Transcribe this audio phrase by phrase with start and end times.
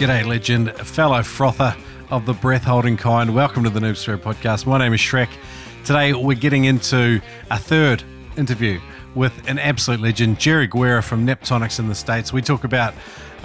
[0.00, 1.76] G'day, legend, fellow frother
[2.08, 3.34] of the breath holding kind.
[3.34, 4.64] Welcome to the Noob Spearo podcast.
[4.64, 5.28] My name is Shrek.
[5.84, 7.20] Today, we're getting into
[7.50, 8.02] a third
[8.38, 8.80] interview
[9.14, 12.32] with an absolute legend, Jerry Guerra from Neptonics in the States.
[12.32, 12.94] We talk about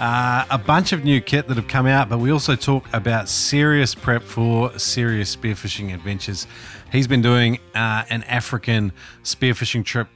[0.00, 3.28] uh, a bunch of new kit that have come out, but we also talk about
[3.28, 6.46] serious prep for serious spearfishing adventures.
[6.90, 8.92] He's been doing uh, an African
[9.24, 10.08] spearfishing trip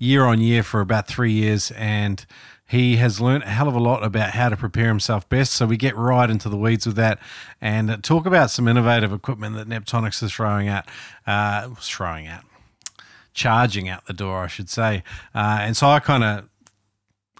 [0.00, 2.26] year on year for about three years, and
[2.66, 5.52] he has learned a hell of a lot about how to prepare himself best.
[5.52, 7.18] So we get right into the weeds with that
[7.60, 10.86] and talk about some innovative equipment that Neptonics is throwing out,
[11.26, 12.44] uh, throwing out,
[13.34, 15.02] charging out the door, I should say.
[15.34, 16.48] Uh, and so I kind of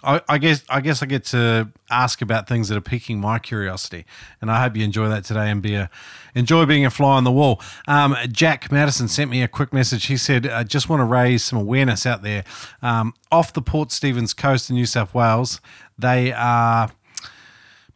[0.05, 3.39] I, I, guess I guess I get to ask about things that are piquing my
[3.39, 4.05] curiosity,
[4.41, 5.89] and I hope you enjoy that today and be a
[6.35, 7.61] enjoy being a fly on the wall.
[7.87, 10.05] Um, Jack Madison sent me a quick message.
[10.05, 12.43] He said, "I just want to raise some awareness out there
[12.81, 15.59] um, off the Port Stephens coast in New South Wales.
[15.97, 16.91] They are."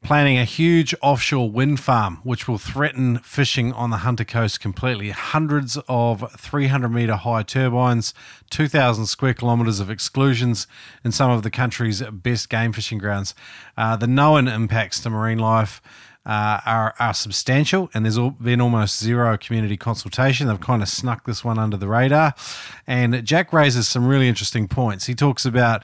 [0.02, 5.10] Planning a huge offshore wind farm which will threaten fishing on the Hunter Coast completely.
[5.10, 8.14] Hundreds of 300 metre high turbines,
[8.50, 10.68] 2,000 square kilometres of exclusions
[11.04, 13.36] in some of the country's best game fishing grounds.
[13.78, 15.82] Uh, the known impacts to marine life.
[16.26, 20.48] Uh, are, are substantial, and there's been almost zero community consultation.
[20.48, 22.36] They've kind of snuck this one under the radar.
[22.86, 25.08] And Jack raises some really interesting points.
[25.08, 25.82] He talks about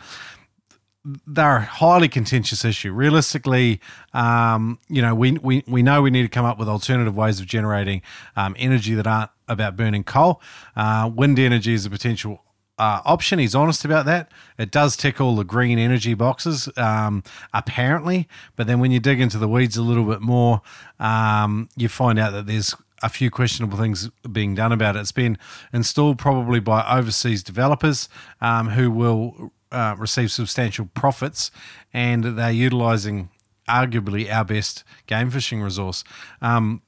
[1.28, 2.92] they're a highly contentious issue.
[2.92, 3.80] Realistically,
[4.14, 7.40] um, you know, we, we, we know we need to come up with alternative ways
[7.40, 8.02] of generating
[8.36, 10.42] um, energy that aren't about burning coal.
[10.76, 12.42] Uh, wind energy is a potential
[12.78, 13.40] uh, option.
[13.40, 14.32] He's honest about that.
[14.58, 18.28] It does tick all the green energy boxes, um, apparently.
[18.56, 20.62] But then when you dig into the weeds a little bit more,
[21.00, 25.00] um, you find out that there's a few questionable things being done about it.
[25.00, 25.38] It's been
[25.72, 28.10] installed probably by overseas developers
[28.42, 31.52] um, who will uh, receive substantial profits,
[31.94, 33.30] and they're utilizing
[33.68, 36.04] arguably our best game fishing resource.
[36.42, 36.82] Um,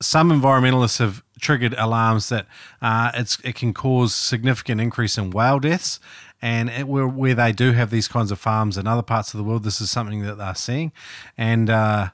[0.00, 2.46] some environmentalists have triggered alarms that
[2.80, 3.10] uh,
[3.44, 6.00] it can cause significant increase in whale deaths.
[6.40, 9.38] And it, where, where they do have these kinds of farms in other parts of
[9.38, 10.92] the world, this is something that they're seeing.
[11.36, 12.10] And uh,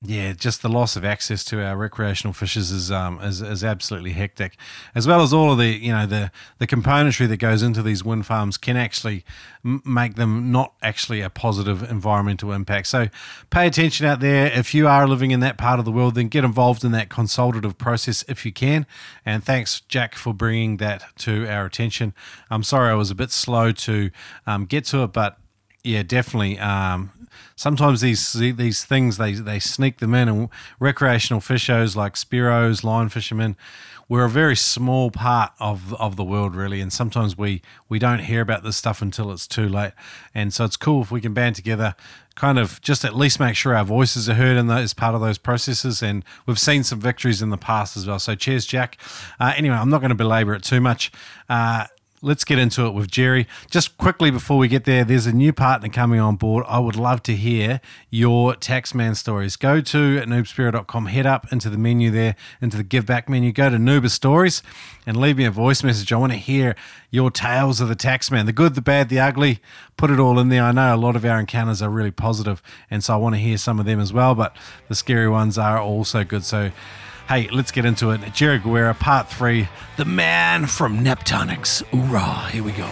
[0.00, 4.12] yeah, just the loss of access to our recreational fishes is um is, is absolutely
[4.12, 4.56] hectic,
[4.94, 8.04] as well as all of the you know the the componentry that goes into these
[8.04, 9.24] wind farms can actually
[9.64, 12.86] m- make them not actually a positive environmental impact.
[12.86, 13.08] So
[13.50, 14.46] pay attention out there.
[14.46, 17.08] If you are living in that part of the world, then get involved in that
[17.08, 18.86] consultative process if you can.
[19.26, 22.14] And thanks, Jack, for bringing that to our attention.
[22.50, 24.10] I'm sorry I was a bit slow to
[24.46, 25.38] um, get to it, but
[25.82, 26.58] yeah, definitely.
[26.58, 27.12] Um,
[27.56, 33.08] sometimes these these things they they sneak them in, and recreational fishers like Spearos, line
[33.08, 33.56] fishermen,
[34.08, 38.20] we're a very small part of of the world really, and sometimes we we don't
[38.20, 39.92] hear about this stuff until it's too late.
[40.34, 41.94] And so it's cool if we can band together,
[42.34, 45.20] kind of just at least make sure our voices are heard in those part of
[45.20, 46.02] those processes.
[46.02, 48.18] And we've seen some victories in the past as well.
[48.18, 48.98] So cheers, Jack.
[49.38, 51.12] Uh, anyway, I'm not going to belabor it too much.
[51.48, 51.86] Uh,
[52.22, 53.46] let's get into it with Jerry.
[53.70, 56.64] Just quickly before we get there, there's a new partner coming on board.
[56.68, 57.80] I would love to hear
[58.10, 59.56] your taxman stories.
[59.56, 63.70] Go to noobspearo.com, head up into the menu there, into the give back menu, go
[63.70, 64.62] to Noober Stories
[65.06, 66.12] and leave me a voice message.
[66.12, 66.76] I want to hear
[67.10, 69.60] your tales of the taxman, the good, the bad, the ugly.
[69.96, 70.62] Put it all in there.
[70.62, 73.40] I know a lot of our encounters are really positive, and so I want to
[73.40, 74.54] hear some of them as well, but
[74.88, 76.44] the scary ones are also good.
[76.44, 76.72] So,
[77.28, 78.22] Hey, let's get into it.
[78.32, 79.68] Jerry Guerra, part three
[79.98, 81.82] The Man from Neptonics.
[81.88, 82.88] Hoorah, here we go.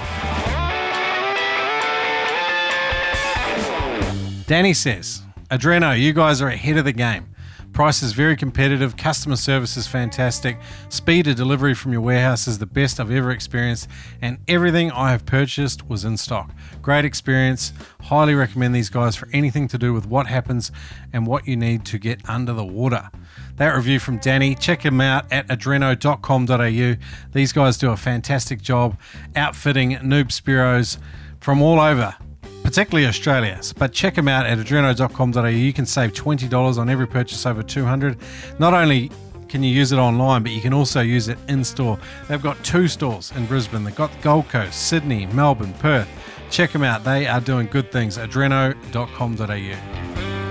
[4.47, 7.31] Danny says, Adreno, you guys are ahead of the game.
[7.73, 10.59] Price is very competitive, customer service is fantastic,
[10.89, 13.89] speed of delivery from your warehouse is the best I've ever experienced,
[14.23, 16.51] and everything I have purchased was in stock.
[16.81, 17.75] Great experience.
[18.01, 20.73] Highly recommend these guys for anything to do with what happens
[21.13, 23.11] and what you need to get under the water.
[23.57, 26.97] That review from Danny, check him out at adreno.com.au.
[27.33, 28.99] These guys do a fantastic job
[29.35, 30.99] outfitting Noob Spearos
[31.41, 32.15] from all over,
[32.63, 33.61] particularly Australia.
[33.79, 35.47] But check them out at adreno.com.au.
[35.47, 38.19] You can save $20 on every purchase over 200
[38.59, 39.11] Not only
[39.49, 41.99] can you use it online, but you can also use it in store.
[42.29, 43.85] They've got two stores in Brisbane.
[43.85, 46.09] They've got Gold Coast, Sydney, Melbourne, Perth.
[46.51, 47.05] Check them out.
[47.05, 48.19] They are doing good things.
[48.19, 50.46] adreno.com.au.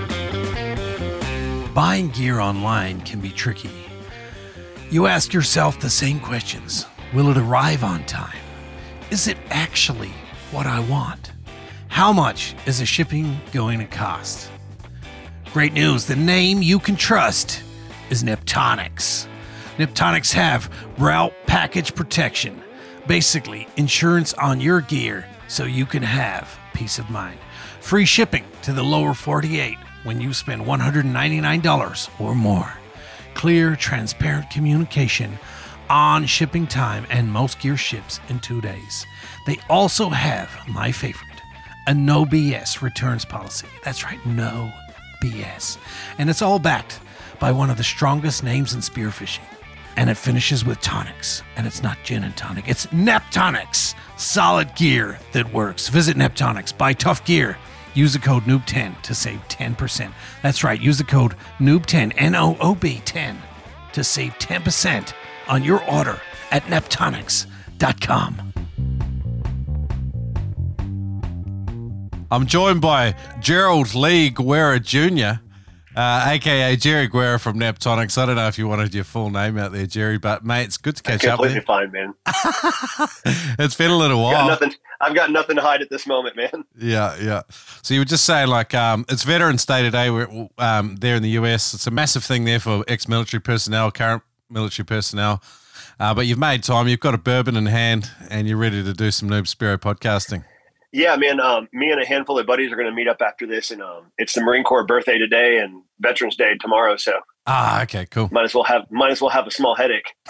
[1.76, 3.70] Buying gear online can be tricky.
[4.90, 8.40] You ask yourself the same questions Will it arrive on time?
[9.12, 10.14] Is it actually
[10.52, 11.34] what I want?
[11.90, 14.50] How much is the shipping going to cost?
[15.52, 17.62] Great news the name you can trust
[18.10, 19.28] is Neptonics.
[19.78, 22.64] Neptonics have route package protection,
[23.06, 27.38] basically, insurance on your gear so you can have peace of mind.
[27.82, 32.74] Free shipping to the lower 48 when you spend $199 or more.
[33.34, 35.38] Clear, transparent communication
[35.90, 39.06] on shipping time, and most gear ships in two days.
[39.46, 41.42] They also have my favorite,
[41.88, 43.68] a no BS returns policy.
[43.84, 44.72] That's right, no
[45.22, 45.78] BS.
[46.18, 47.00] And it's all backed
[47.40, 49.44] by one of the strongest names in spearfishing.
[49.98, 51.42] And it finishes with tonics.
[51.56, 53.96] And it's not gin and tonic, it's Neptonics.
[54.18, 55.90] Solid gear that works.
[55.90, 57.58] Visit Neptonics, buy tough gear.
[57.96, 60.12] Use the code NOOB10 to save 10%.
[60.44, 63.42] That's right, use the code NOOB10, N O O B 10,
[63.94, 65.14] to save 10%
[65.48, 66.20] on your order
[66.52, 68.54] at neptonics.com.
[72.32, 75.40] I'm joined by Gerald Lee Guerra Jr.,
[75.96, 78.18] uh, aka Jerry Guerra from Neptonics.
[78.18, 80.78] I don't know if you wanted your full name out there, Jerry, but mate, it's
[80.78, 81.40] good to catch up.
[81.40, 82.14] Completely fine, man.
[83.60, 84.34] it's been a little while.
[84.34, 86.66] Got nothing, I've got nothing to hide at this moment, man.
[86.78, 87.42] Yeah, yeah.
[87.82, 90.10] So you were just saying, like, um, it's Veterans Day today.
[90.10, 91.74] We're um, there in the US.
[91.74, 95.42] It's a massive thing there for ex-military personnel, current military personnel.
[96.00, 96.88] Uh, but you've made time.
[96.88, 100.44] You've got a bourbon in hand, and you're ready to do some Noob Spearo podcasting.
[100.92, 101.40] Yeah, man.
[101.40, 103.82] Um, me and a handful of buddies are going to meet up after this, and
[103.82, 106.96] um, it's the Marine Corps birthday today and Veterans Day tomorrow.
[106.98, 107.14] So
[107.48, 108.30] Ah, okay, cool.
[108.32, 110.14] might as well have might as well have a small headache.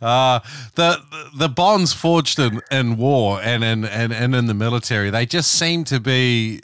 [0.00, 0.40] uh,
[0.74, 0.98] the
[1.36, 5.50] the bonds forged in, in war and in and, and in the military, they just
[5.52, 6.60] seem to be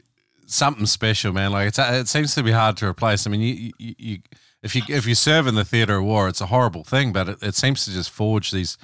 [0.46, 1.52] something special, man.
[1.52, 3.26] Like it's it seems to be hard to replace.
[3.26, 4.18] I mean, you, you, you
[4.62, 7.28] if you if you serve in the theater of war, it's a horrible thing, but
[7.28, 8.76] it, it seems to just forge these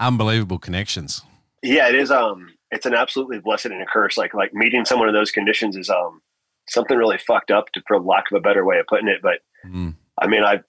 [0.00, 1.22] unbelievable connections.
[1.62, 2.10] Yeah, it is.
[2.10, 4.16] Um, it's an absolutely blessed and a curse.
[4.16, 6.20] Like like meeting someone in those conditions is um
[6.68, 9.20] something really fucked up, to, for lack of a better way of putting it.
[9.22, 9.94] But Mm.
[10.20, 10.60] I mean, I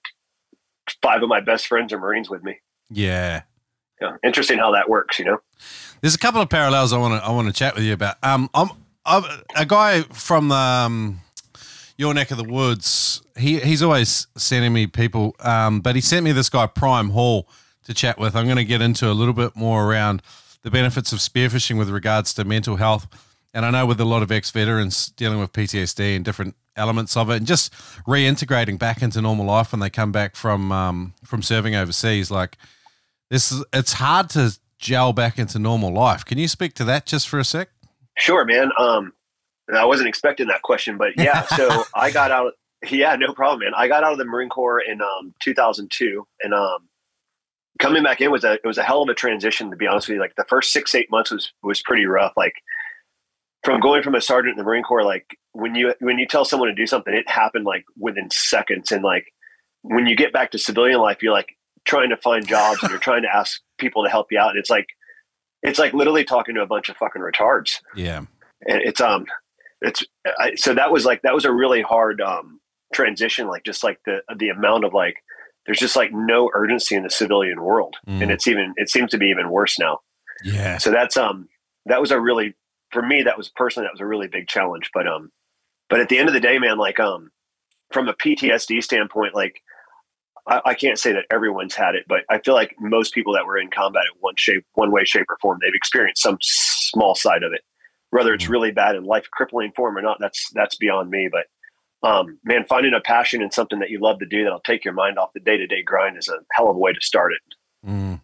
[1.02, 2.58] five of my best friends are Marines with me.
[2.90, 3.42] Yeah.
[4.00, 5.18] Yeah, interesting how that works.
[5.18, 5.38] You know.
[6.00, 8.16] There's a couple of parallels I want to I want to chat with you about.
[8.22, 8.70] Um, I'm,
[9.04, 9.24] I'm
[9.54, 11.20] a guy from um,
[11.96, 13.22] your neck of the woods.
[13.36, 15.36] He he's always sending me people.
[15.40, 17.46] Um, but he sent me this guy Prime Hall
[17.84, 18.34] to chat with.
[18.34, 20.22] I'm going to get into a little bit more around
[20.62, 23.06] the benefits of spearfishing with regards to mental health.
[23.52, 27.30] And I know with a lot of ex-veterans dealing with PTSD and different elements of
[27.30, 27.72] it, and just
[28.06, 32.56] reintegrating back into normal life when they come back from um, from serving overseas, like
[33.30, 36.24] this is it's hard to gel back into normal life.
[36.24, 37.70] Can you speak to that just for a sec?
[38.18, 38.70] Sure, man.
[38.78, 39.12] Um,
[39.74, 41.42] I wasn't expecting that question, but yeah.
[41.56, 42.54] So I got out.
[42.88, 43.72] Yeah, no problem, man.
[43.76, 46.88] I got out of the Marine Corps in um, 2002, and um,
[47.78, 49.70] coming back in was a it was a hell of a transition.
[49.70, 52.32] To be honest with you, like the first six eight months was was pretty rough.
[52.36, 52.54] Like
[53.62, 56.44] from going from a sergeant in the Marine Corps, like when you when you tell
[56.44, 59.26] someone to do something, it happened like within seconds, and like
[59.82, 62.98] when you get back to civilian life, you're like trying to find jobs and you're
[63.00, 64.50] trying to ask people to help you out.
[64.50, 64.86] And it's like
[65.62, 67.80] it's like literally talking to a bunch of fucking retards.
[67.94, 68.18] Yeah.
[68.66, 69.24] And it's um
[69.82, 70.02] it's
[70.38, 72.60] I, so that was like that was a really hard um
[72.92, 75.14] transition like just like the the amount of like
[75.64, 78.20] there's just like no urgency in the civilian world Mm.
[78.22, 80.00] and it's even it seems to be even worse now
[80.44, 80.76] Yeah.
[80.76, 81.48] so that's um
[81.86, 82.54] that was a really
[82.90, 85.30] for me that was personally that was a really big challenge but um
[85.88, 87.30] but at the end of the day man like um
[87.92, 89.62] from a ptsd standpoint like
[90.46, 93.46] I, I can't say that everyone's had it but i feel like most people that
[93.46, 97.14] were in combat in one shape one way shape or form they've experienced some small
[97.14, 97.62] side of it
[98.10, 98.50] whether it's Mhm.
[98.50, 101.46] really bad in life crippling form or not that's that's beyond me but
[102.08, 104.94] um man finding a passion and something that you love to do that'll take your
[104.94, 107.40] mind off the day-to-day grind is a hell of a way to start it
[107.86, 108.20] Mm.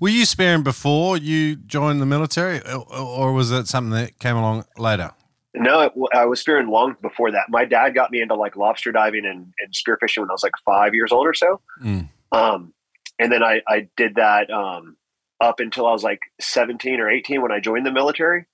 [0.00, 4.36] Were you sparing before you joined the military, or, or was it something that came
[4.36, 5.10] along later?
[5.54, 7.44] No, I was spearing long before that.
[7.48, 10.52] My dad got me into like lobster diving and, and spearfishing when I was like
[10.64, 11.60] five years old or so.
[11.82, 12.08] Mm.
[12.30, 12.74] Um,
[13.18, 14.98] and then I, I did that um,
[15.40, 18.44] up until I was like 17 or 18 when I joined the military.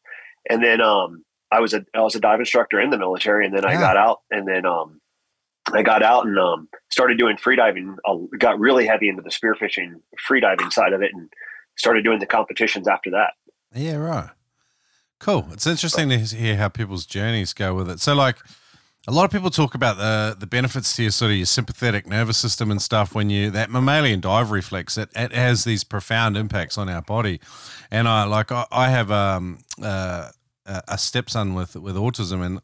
[0.48, 3.54] And then um, I was a I was a dive instructor in the military, and
[3.54, 3.80] then I Ah.
[3.80, 5.00] got out, and then um,
[5.72, 7.96] I got out and um, started doing free diving.
[8.38, 11.28] Got really heavy into the spearfishing, free diving side of it, and
[11.76, 13.34] started doing the competitions after that.
[13.74, 14.30] Yeah, right.
[15.18, 15.46] Cool.
[15.52, 18.00] It's interesting to hear how people's journeys go with it.
[18.00, 18.36] So, like,
[19.06, 22.06] a lot of people talk about the the benefits to your sort of your sympathetic
[22.06, 24.96] nervous system and stuff when you that mammalian dive reflex.
[24.96, 27.40] It, it has these profound impacts on our body,
[27.90, 30.30] and I like I, I have um uh,
[30.66, 32.60] a a stepson with with autism, and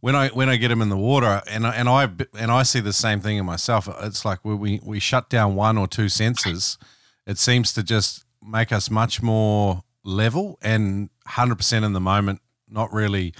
[0.00, 2.62] when I when I get them in the water, and I, and I and I
[2.62, 3.88] see the same thing in myself.
[4.02, 6.78] It's like we we, we shut down one or two senses.
[7.26, 12.40] It seems to just make us much more level and 100% in the moment
[12.70, 13.34] not really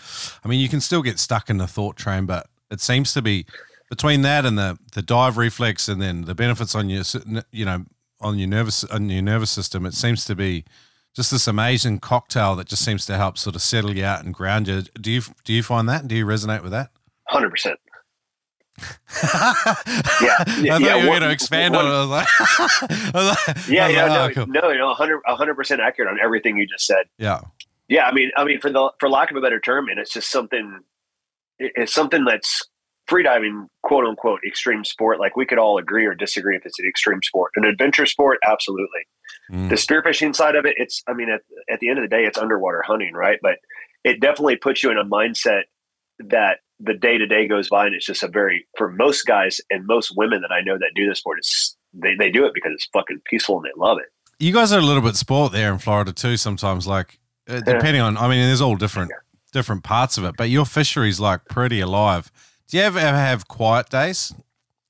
[0.44, 3.22] i mean you can still get stuck in the thought train but it seems to
[3.22, 3.46] be
[3.88, 7.02] between that and the the dive reflex and then the benefits on your
[7.52, 7.84] you know
[8.20, 10.64] on your nervous on your nervous system it seems to be
[11.14, 14.32] just this amazing cocktail that just seems to help sort of settle you out and
[14.32, 14.82] ground you.
[15.00, 16.08] Do you do you find that?
[16.08, 16.90] Do you resonate with that?
[17.28, 17.78] Hundred percent.
[18.78, 21.94] yeah, I thought yeah, you were going to expand one, on it.
[21.94, 24.46] I was like, like yeah, yeah, like, no, oh, cool.
[24.46, 27.06] no, no, hundred percent accurate on everything you just said.
[27.18, 27.40] Yeah,
[27.88, 28.04] yeah.
[28.04, 30.30] I mean, I mean, for the for lack of a better term, and it's just
[30.30, 30.80] something.
[31.58, 32.62] It's something that's
[33.10, 35.18] freediving, quote unquote, extreme sport.
[35.18, 37.50] Like we could all agree or disagree if it's an extreme sport.
[37.56, 39.00] An adventure sport, absolutely.
[39.50, 39.68] Mm.
[39.68, 41.02] The spearfishing side of it, it's.
[41.06, 41.40] I mean, at
[41.72, 43.38] at the end of the day, it's underwater hunting, right?
[43.42, 43.56] But
[44.04, 45.62] it definitely puts you in a mindset
[46.18, 49.60] that the day to day goes by and it's just a very for most guys
[49.70, 52.54] and most women that I know that do this sport, it's they, they do it
[52.54, 54.06] because it's fucking peaceful and they love it.
[54.38, 56.36] You guys are a little bit sport there in Florida too.
[56.36, 59.10] Sometimes, like uh, depending on, I mean, there's all different
[59.52, 62.30] different parts of it, but your fishery's like pretty alive.
[62.68, 64.34] Do you ever, ever have quiet days?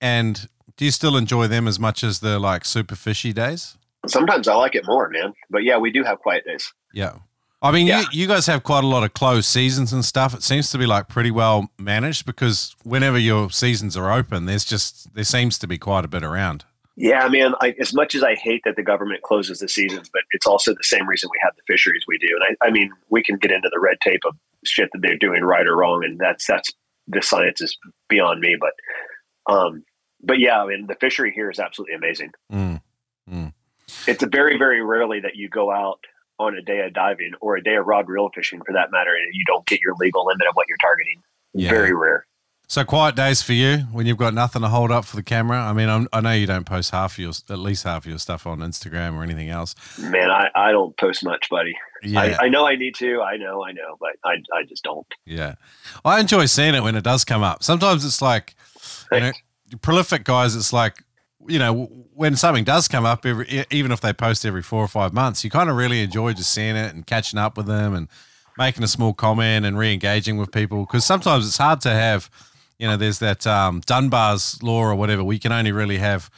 [0.01, 3.78] And do you still enjoy them as much as the like super fishy days?
[4.07, 5.35] Sometimes I like it more, man.
[5.51, 6.73] But yeah, we do have quiet days.
[6.93, 7.15] Yeah.
[7.61, 8.01] I mean, yeah.
[8.01, 10.33] you, you guys have quite a lot of closed seasons and stuff.
[10.33, 14.65] It seems to be like pretty well managed because whenever your seasons are open, there's
[14.65, 16.65] just there seems to be quite a bit around.
[17.01, 17.55] Yeah, man.
[17.61, 20.73] I, as much as I hate that the government closes the seasons, but it's also
[20.73, 22.27] the same reason we have the fisheries we do.
[22.41, 25.17] And I, I mean, we can get into the red tape of shit that they're
[25.17, 26.73] doing right or wrong, and that's that's
[27.07, 27.77] the science is
[28.09, 28.57] beyond me.
[28.59, 29.85] But, um,
[30.23, 32.33] but yeah, I mean, the fishery here is absolutely amazing.
[32.53, 32.83] Mm.
[34.09, 36.01] It's very, very rarely that you go out
[36.39, 39.11] on a day of diving or a day of rod reel fishing for that matter,
[39.15, 41.23] and you don't get your legal limit of what you're targeting.
[41.53, 41.71] Yeah.
[41.71, 42.25] Very rare.
[42.71, 45.59] So quiet days for you when you've got nothing to hold up for the camera.
[45.59, 48.19] I mean, I'm, i know you don't post half your, at least half of your
[48.19, 49.75] stuff on Instagram or anything else.
[49.99, 51.75] Man, I, I don't post much, buddy.
[52.03, 52.21] Yeah.
[52.21, 53.23] I, I know I need to.
[53.23, 55.07] I know, I know, but I, I just don't.
[55.25, 55.55] Yeah,
[56.05, 57.63] I enjoy seeing it when it does come up.
[57.63, 58.55] Sometimes it's like,
[59.13, 59.33] you know,
[59.81, 60.55] prolific guys.
[60.55, 61.03] It's like
[61.47, 64.89] you know, when something does come up, every, even if they post every four or
[64.89, 67.95] five months, you kind of really enjoy just seeing it and catching up with them
[67.95, 68.09] and
[68.57, 70.81] making a small comment and re-engaging with people.
[70.81, 72.29] Because sometimes it's hard to have,
[72.79, 75.23] you know, there's that um, Dunbar's law or whatever.
[75.23, 76.29] We can only really have,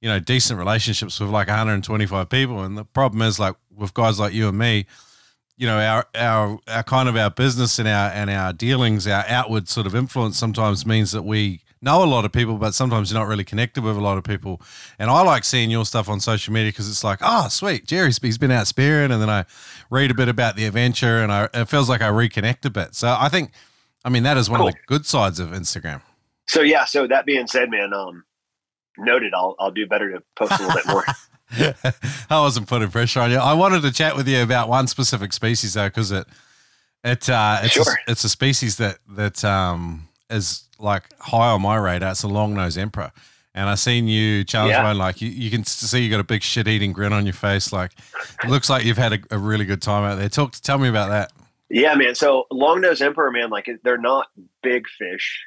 [0.00, 4.20] you know, decent relationships with like 125 people, and the problem is like with guys
[4.20, 4.86] like you and me.
[5.56, 9.24] You know, our, our our kind of our business and our and our dealings, our
[9.28, 13.10] outward sort of influence sometimes means that we know a lot of people, but sometimes
[13.10, 14.60] you're not really connected with a lot of people.
[14.98, 18.18] And I like seeing your stuff on social media because it's like, oh, sweet, Jerry's
[18.18, 19.44] he's been out spearing, and then I
[19.90, 22.94] read a bit about the adventure, and I, it feels like I reconnect a bit.
[22.94, 23.50] So I think,
[24.04, 24.68] I mean, that is one cool.
[24.68, 26.02] of the good sides of Instagram.
[26.48, 28.24] So yeah, so that being said, man, um,
[28.98, 29.34] noted.
[29.34, 31.04] I'll I'll do better to post a little bit more.
[32.30, 33.36] I wasn't putting pressure on you.
[33.36, 36.26] I wanted to chat with you about one specific species though, because it
[37.04, 37.84] it uh, it's sure.
[37.84, 42.10] a, it's a species that that um is like high on my radar.
[42.10, 43.12] It's a long nose emperor.
[43.54, 44.82] And I seen you challenge yeah.
[44.82, 47.34] one, like you, you can see you got a big shit eating grin on your
[47.34, 47.72] face.
[47.72, 47.92] Like
[48.42, 50.28] it looks like you've had a, a, really good time out there.
[50.30, 51.32] Talk, tell me about that.
[51.68, 52.14] Yeah, man.
[52.14, 54.28] So long nose emperor, man, like they're not
[54.62, 55.44] big fish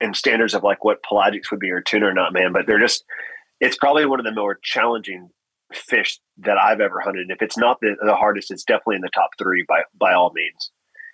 [0.00, 2.52] in standards of like what pelagics would be or tuna or not, man.
[2.52, 3.04] But they're just,
[3.60, 5.28] it's probably one of the more challenging
[5.74, 7.22] fish that I've ever hunted.
[7.22, 10.14] And if it's not the, the hardest, it's definitely in the top three by by
[10.14, 10.70] all means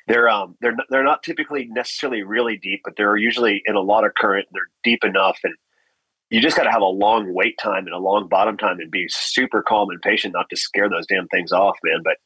[0.09, 4.05] they're um they're they're not typically necessarily really deep, but they're usually in a lot
[4.05, 4.47] of current.
[4.49, 5.55] And they're deep enough, and
[6.31, 8.91] you just got to have a long wait time and a long bottom time and
[8.91, 12.01] be super calm and patient not to scare those damn things off, man.
[12.03, 12.17] But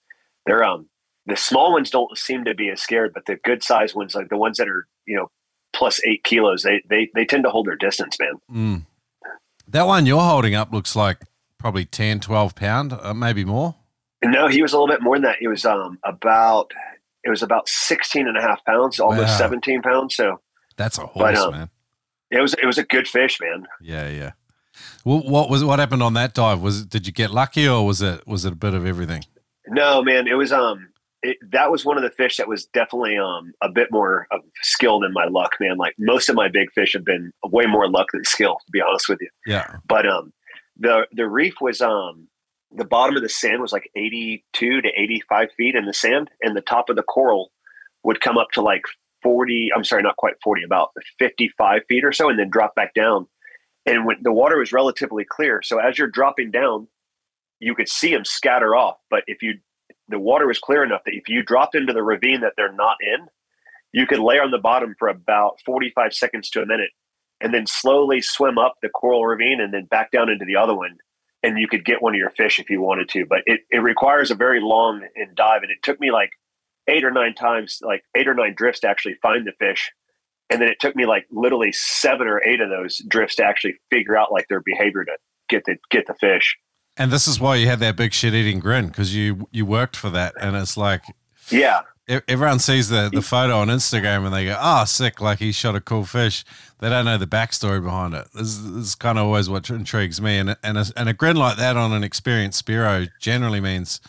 [0.47, 0.89] they're um
[1.27, 4.29] the small ones don't seem to be as scared, but the good size ones, like
[4.29, 5.31] the ones that are you know
[5.73, 8.35] plus eight kilos, they they they tend to hold their distance, man.
[8.51, 8.87] Mm.
[9.69, 11.19] That one you're holding up looks like
[11.59, 13.75] probably 10, 12 pound, uh, maybe more.
[14.25, 15.39] No, he was a little bit more than that.
[15.41, 16.73] He was um about
[17.27, 19.39] it was about 16 and a half pounds, almost wow.
[19.39, 20.15] 17 pounds.
[20.15, 20.41] So
[20.77, 21.71] that's a horse, but, um, man.
[22.31, 23.67] It was, it was a good fish, man.
[23.81, 24.09] Yeah.
[24.09, 24.33] Yeah.
[25.05, 26.61] Well, what was, what happened on that dive?
[26.61, 29.25] Was it, did you get lucky or was it, was it a bit of everything?
[29.69, 30.89] No, man, it was, um,
[31.23, 34.41] it, that was one of the fish that was definitely um, a bit more of
[34.63, 35.77] skill than my luck, man.
[35.77, 38.81] Like most of my big fish have been way more luck than skill, to be
[38.81, 39.29] honest with you.
[39.47, 39.77] Yeah.
[39.89, 40.33] But um,
[40.79, 42.29] the the reef was um,
[42.73, 46.57] the bottom of the sand was like 82 to 85 feet in the sand and
[46.57, 47.53] the top of the coral
[48.03, 48.83] would come up to like
[49.23, 52.95] 40 i'm sorry not quite 40 about 55 feet or so and then drop back
[52.95, 53.27] down.
[53.89, 56.89] And when the water was relatively clear so as you're dropping down
[57.61, 59.55] you could see them scatter off but if you
[60.09, 62.97] the water was clear enough that if you dropped into the ravine that they're not
[63.01, 63.27] in
[63.93, 66.91] you could lay on the bottom for about 45 seconds to a minute
[67.41, 70.75] and then slowly swim up the coral ravine and then back down into the other
[70.75, 70.97] one
[71.43, 73.27] and you could get one of your fish if you wanted to.
[73.27, 75.63] But it, it requires a very long and dive.
[75.63, 76.31] And it took me like
[76.89, 79.93] eight or nine times, like eight or nine drifts to actually find the fish.
[80.49, 83.75] And then it took me like literally seven or eight of those drifts to actually
[83.91, 85.17] figure out like their behavior to
[85.49, 86.57] get the get the fish.
[86.97, 89.97] And this is why you had that big shit eating grin because you you worked
[89.97, 91.03] for that, and it's like
[91.51, 95.21] Yeah, everyone sees the the photo on Instagram and they go, "Oh, sick!
[95.21, 96.45] Like he shot a cool fish."
[96.79, 98.27] They don't know the backstory behind it.
[98.35, 101.37] This, this is kind of always what intrigues me, and and a, and a grin
[101.37, 104.01] like that on an experienced Spearo generally means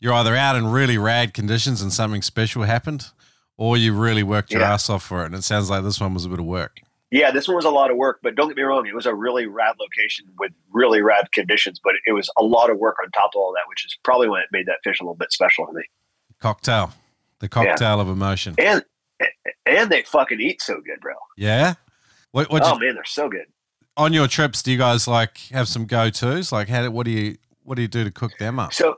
[0.00, 3.06] you're either out in really rad conditions and something special happened,
[3.56, 4.72] or you really worked your Yeah.
[4.74, 5.26] ass off for it.
[5.26, 6.80] And it sounds like this one was a bit of work.
[7.12, 7.30] yeah.
[7.30, 9.14] This one was a lot of work, but don't get me wrong, it was a
[9.14, 11.80] really rad location with really rad conditions.
[11.82, 14.28] But it was a lot of work on top of all that, which is probably
[14.28, 15.82] when it made that fish a little bit special to me.
[16.40, 16.92] Cocktail,
[17.42, 18.54] the cocktail of emotion.
[18.58, 18.82] And
[19.66, 21.12] and they fucking eat so good, bro.
[21.36, 21.74] Yeah.
[22.30, 23.44] What, what oh man, they're so good.
[23.96, 24.62] on your trips?
[24.62, 26.50] Do you guys like have some go tos?
[26.50, 26.82] Like, how?
[26.82, 28.72] do- What do you what do you do to cook them up?
[28.72, 28.96] So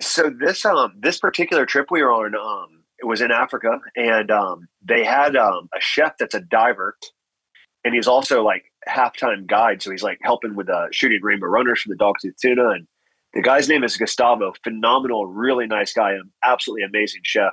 [0.00, 4.30] so this um this particular trip we were on um it was in Africa and
[4.30, 6.96] um they had um a chef that's a diver
[7.84, 11.80] and he's also like halftime guide so he's like helping with uh shooting rainbow runners
[11.80, 12.86] for the dogtooth tuna and
[13.34, 17.52] the guy's name is Gustavo phenomenal really nice guy absolutely amazing chef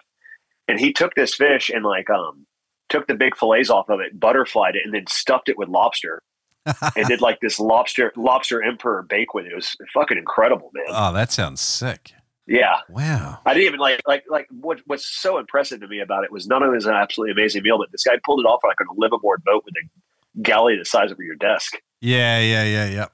[0.67, 2.45] and he took this fish and like um
[2.89, 6.21] took the big fillets off of it butterflied it and then stuffed it with lobster
[6.95, 10.85] and did like this lobster lobster emperor bake with it it was fucking incredible man
[10.89, 12.13] oh, that sounds sick.
[12.47, 13.39] yeah Wow.
[13.45, 16.47] I didn't even like like like what what's so impressive to me about it was
[16.47, 18.79] not only was an absolutely amazing meal, but this guy pulled it off on like
[18.81, 21.75] on a liveaboard boat with a galley the size of your desk.
[22.01, 23.05] Yeah, yeah, yeah, yeah.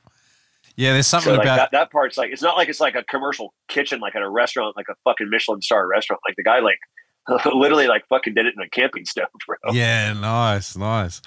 [0.75, 2.95] Yeah, there's something So like about that, that part's like it's not like it's like
[2.95, 6.21] a commercial kitchen like at a restaurant, like a fucking Michelin star restaurant.
[6.27, 6.79] Like the guy like
[7.53, 9.55] literally like fucking did it in a camping stove, bro.
[9.71, 11.21] Yeah, nice, nice.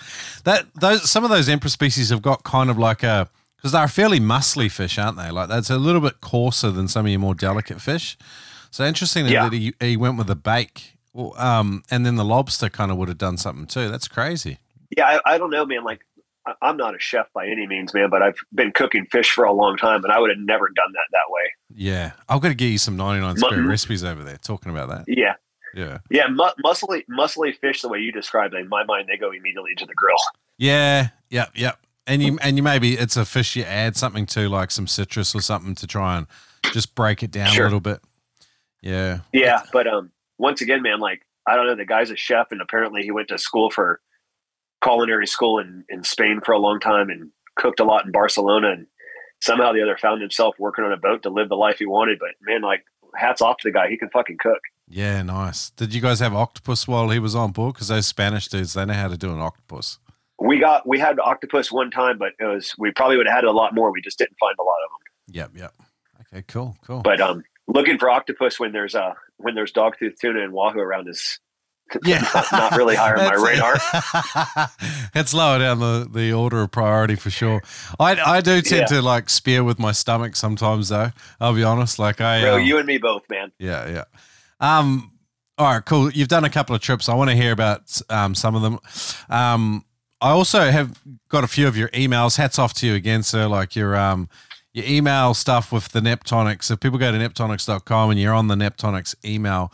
[0.44, 3.88] That those some of those emperor species have got kind of like a because they're
[3.88, 5.30] fairly muscly fish, aren't they?
[5.30, 8.16] Like that's a little bit coarser than some of your more delicate fish.
[8.70, 9.44] So interesting Yeah.
[9.48, 12.96] that he, he went with the bake, Well, um, and then the lobster kind of
[12.96, 13.88] would have done something too.
[13.90, 14.58] That's crazy.
[14.96, 15.84] Yeah, I, I don't know, man.
[15.84, 16.00] Like
[16.60, 19.52] I'm not a chef by any means, man, but I've been cooking fish for a
[19.52, 21.42] long time, and I would have never done that that way.
[21.74, 24.38] Yeah, I've got to get you some 99 spirit recipes over there.
[24.38, 25.04] Talking about that.
[25.06, 25.34] Yeah,
[25.74, 28.62] Yeah, yeah, mu- muscly muscly fish the way you described them.
[28.62, 30.16] In my mind, they go immediately to the grill.
[30.58, 31.78] yeah, yep, yep.
[32.06, 35.34] And you and you maybe it's a fish you add something to, like some citrus
[35.34, 36.26] or something, to try and
[36.72, 37.64] just break it down Sure.
[37.64, 38.00] a little bit.
[38.82, 39.20] Yeah.
[39.32, 42.60] Yeah, but um, once again, man, like I don't know, the guy's a chef, and
[42.60, 44.00] apparently he went to school for
[44.82, 48.70] culinary school in in Spain for a long time, and cooked a lot in Barcelona,
[48.72, 48.86] and
[49.40, 52.18] somehow the other found himself working on a boat to live the life he wanted.
[52.18, 54.60] But man, like hats off to the guy, he can fucking cook.
[54.88, 55.70] Yeah, nice.
[55.70, 57.74] Did you guys have octopus while he was on board?
[57.74, 59.98] Because those Spanish dudes, they know how to do an octopus.
[60.38, 63.44] We got we had octopus one time, but it was we probably would have had
[63.44, 63.90] a lot more.
[63.92, 65.34] We just didn't find a lot of them.
[65.34, 65.74] Yep, yep.
[66.34, 67.00] Okay, cool, cool.
[67.00, 71.08] But um, looking for octopus when there's uh when there's dogtooth tuna and wahoo around
[71.08, 71.38] is
[72.04, 73.74] yeah, not, not really high on my radar.
[73.74, 74.70] radar.
[75.14, 77.62] it's lower down the, the order of priority for sure.
[78.00, 78.96] I, I do tend Yeah.
[78.96, 81.10] to like spear with my stomach sometimes though.
[81.40, 81.98] I'll be honest.
[81.98, 83.52] Like I, Bro, um, you and me both, man.
[83.58, 84.04] Yeah, yeah.
[84.62, 85.12] Um,
[85.58, 86.10] all right, cool.
[86.10, 87.08] You've done a couple of trips.
[87.08, 88.78] I want to hear about um, some of them.
[89.28, 89.84] Um,
[90.20, 90.98] I also have
[91.28, 92.36] got a few of your emails.
[92.36, 93.48] Hats off to you again, sir.
[93.48, 94.30] Like your um,
[94.72, 96.70] your email stuff with the Neptonics.
[96.70, 99.72] If people go to neptonics.com and you're on the Neptonics email,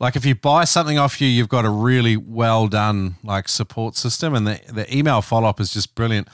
[0.00, 3.94] like if you buy something off you, you've got a really well done like support
[3.94, 6.28] system, and the the email follow up is just brilliant.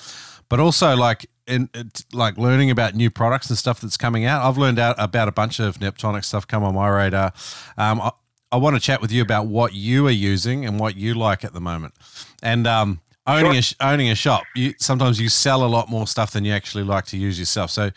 [0.48, 4.44] But also like in it- like learning about new products and stuff that's coming out.
[4.44, 7.32] I've learned out about a bunch of Neptonic stuff come on my radar.
[7.76, 8.11] Um, I,
[8.52, 11.44] I want to chat with you about what you are using and what you like
[11.44, 11.94] at the moment.
[12.42, 16.32] And um, owning a owning a shop, you sometimes you sell a lot more stuff
[16.32, 17.70] than you actually like to use yourself.
[17.70, 17.90] So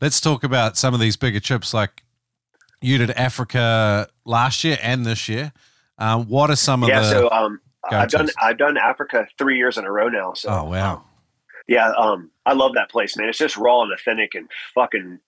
[0.00, 1.72] let's talk about some of these bigger trips.
[1.72, 2.02] Like
[2.80, 5.52] you did Africa last year and this year.
[5.98, 6.94] Um, what are some of the?
[6.94, 8.28] yeah, so um, I've done.
[8.40, 10.34] I've done Africa three years in a row now.
[10.34, 11.04] So oh wow,
[11.66, 13.28] yeah, um, I love that place, man.
[13.28, 15.18] It's just raw and authentic and fucking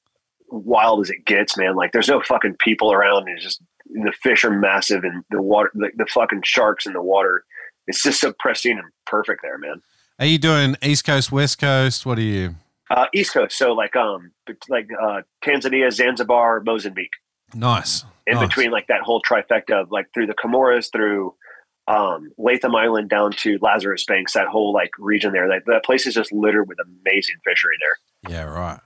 [0.49, 1.77] wild as it gets, man.
[1.77, 3.29] Like there's no fucking people around.
[3.29, 7.03] It's just the fish are massive and the water, the, the fucking sharks in the
[7.03, 7.45] water.
[7.87, 9.81] It's just so pristine and perfect there, man.
[10.19, 12.05] are you doing East Coast, West Coast?
[12.05, 12.57] What are you?
[12.91, 14.33] Uh, East Coast, so like um,
[14.69, 17.15] like uh, Tanzania, Zanzibar, Mozambique.
[17.55, 18.05] Nice.
[18.27, 18.49] in nice.
[18.49, 21.35] between like that whole trifecta of like through the Comoros, through
[21.89, 25.49] um, Latham Island down to Lazarus Banks, that whole like region there.
[25.49, 28.33] That, that place is just littered with amazing fishery there.
[28.33, 28.81] Yeah, right.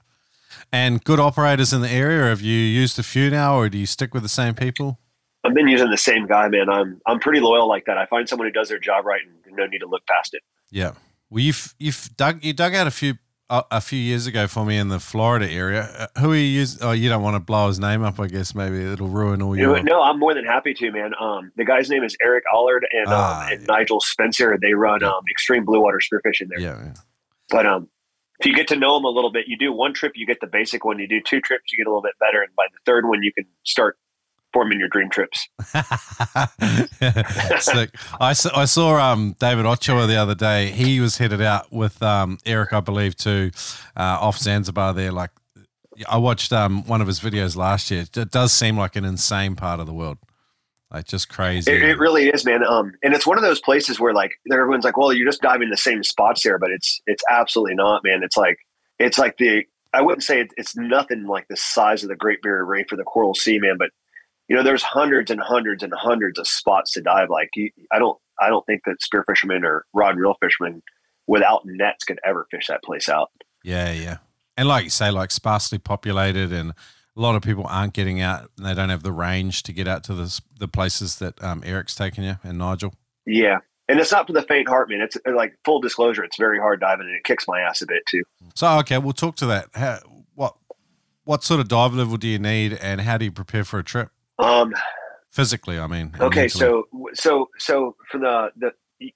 [0.73, 2.29] And good operators in the area.
[2.29, 4.99] Have you used a few now, or do you stick with the same people?
[5.43, 6.69] I've been using the same guy, man.
[6.69, 7.97] I'm I'm pretty loyal like that.
[7.97, 10.43] I find someone who does their job right and no need to look past it.
[10.71, 10.93] Yeah.
[11.31, 13.15] Well, you've you've dug you dug out a few
[13.51, 15.83] a few years ago for me in the Florida area.
[16.15, 16.83] Uh, who are you using?
[16.83, 18.55] Oh, you don't want to blow his name up, I guess.
[18.55, 19.83] Maybe it'll ruin all your.
[19.83, 21.13] no, I'm more than happy to, man.
[21.21, 23.67] Um, the guy's name is Eric Allard and, Ah, um, and yeah.
[23.67, 24.57] Nigel Spencer.
[24.61, 25.09] They run Yeah.
[25.09, 26.61] um, extreme blue water spearfishing there.
[26.61, 26.93] Yeah, yeah.
[27.51, 27.89] But um,
[28.39, 30.41] if you get to know them a little bit, you do one trip, you get
[30.41, 30.99] the basic one.
[30.99, 33.23] You do two trips, you get a little bit better, and by the third one,
[33.23, 33.99] you can start
[34.53, 35.49] forming your dream trips.
[37.65, 37.91] Sick.
[38.21, 40.71] I saw, I saw um, David Ochoa the other day.
[40.71, 43.51] He was headed out with um, Eric, I believe, to
[43.97, 45.13] uh, off Zanzibar there.
[45.13, 45.31] Like
[46.09, 48.05] I watched um, one of his videos last year.
[48.17, 50.19] It does seem like an insane part of the world.
[50.91, 51.71] Like just crazy.
[51.71, 52.65] It, it really is, man.
[52.65, 55.71] Um, and it's one of those places where like everyone's like, well, you're just diving
[55.71, 58.23] the same spots there, but it's it's absolutely not, man.
[58.25, 58.59] It's like
[58.99, 62.43] it's like the I wouldn't say it, it's nothing like the size of the Great
[62.43, 63.77] Barrier Reef or the Coral Sea, man.
[63.79, 63.91] But
[64.51, 67.31] you know, there's hundreds and hundreds and hundreds of spots to dive.
[67.31, 70.83] Like you, I don't I don't think that spear fishermen or rod and reel fishermen
[71.29, 73.31] without nets could ever fish that place out.
[73.63, 74.17] Yeah, yeah.
[74.57, 76.71] And like you say, like sparsely populated and
[77.17, 79.87] a lot of people aren't getting out and they don't have the range to get
[79.87, 82.93] out to the, the places that um, Eric's taken you and Nigel.
[83.27, 83.59] Yeah.
[83.89, 85.01] And it's not for the faint heart, man.
[85.01, 86.25] It's uh, like full disclosure.
[86.25, 88.25] It's very hard diving and it kicks my ass a bit too.
[88.55, 89.69] So, okay, we'll talk to that.
[89.75, 90.01] How,
[90.35, 90.57] what,
[91.23, 93.85] what sort of dive level do you need and how do you prepare for a
[93.85, 94.11] trip?
[94.43, 94.75] Um,
[95.31, 96.15] physically, I mean.
[96.19, 96.49] Okay.
[96.49, 99.11] So, so, so for the, the,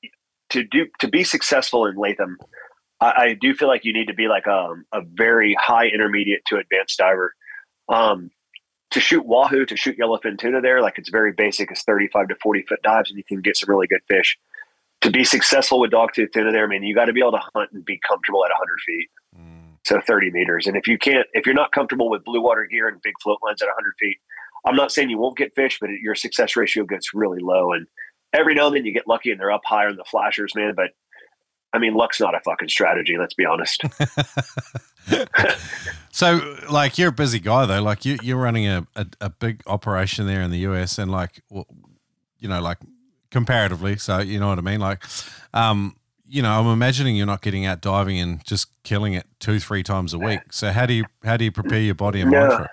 [0.50, 2.38] to do, to be successful in Latham,
[3.00, 5.86] I, I do feel like you need to be like a, um, a very high
[5.86, 7.34] intermediate to advanced diver
[7.88, 8.30] um,
[8.90, 11.70] to shoot wahoo, to shoot yellowfin tuna there, like it's very basic.
[11.70, 14.38] It's 35 to 40 foot dives and you can get some really good fish.
[15.00, 17.42] To be successful with dogtooth tuna there, I mean, you got to be able to
[17.54, 19.08] hunt and be comfortable at 100 feet.
[19.36, 19.64] Mm.
[19.84, 20.66] So 30 meters.
[20.66, 23.38] And if you can't, if you're not comfortable with blue water gear and big float
[23.44, 24.18] lines at 100 feet,
[24.64, 27.72] I'm not saying you won't get fish, but your success ratio gets really low.
[27.72, 27.86] And
[28.32, 30.74] every now and then you get lucky and they're up higher in the flashers, man.
[30.74, 30.90] But
[31.72, 33.16] I mean, luck's not a fucking strategy.
[33.18, 33.82] Let's be honest.
[36.12, 37.82] so, like, you're a busy guy though.
[37.82, 41.42] Like, you you're running a, a, a big operation there in the US, and like,
[41.50, 42.78] you know, like
[43.30, 43.96] comparatively.
[43.96, 44.80] So, you know what I mean?
[44.80, 45.04] Like,
[45.52, 45.96] um,
[46.26, 49.82] you know, I'm imagining you're not getting out diving and just killing it two, three
[49.82, 50.40] times a week.
[50.52, 52.70] So, how do you how do you prepare your body and mind for it?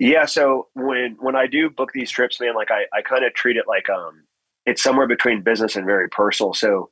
[0.00, 0.24] Yeah.
[0.24, 3.58] So when when I do book these trips, man, like I I kind of treat
[3.58, 4.24] it like um,
[4.64, 6.54] it's somewhere between business and very personal.
[6.54, 6.90] So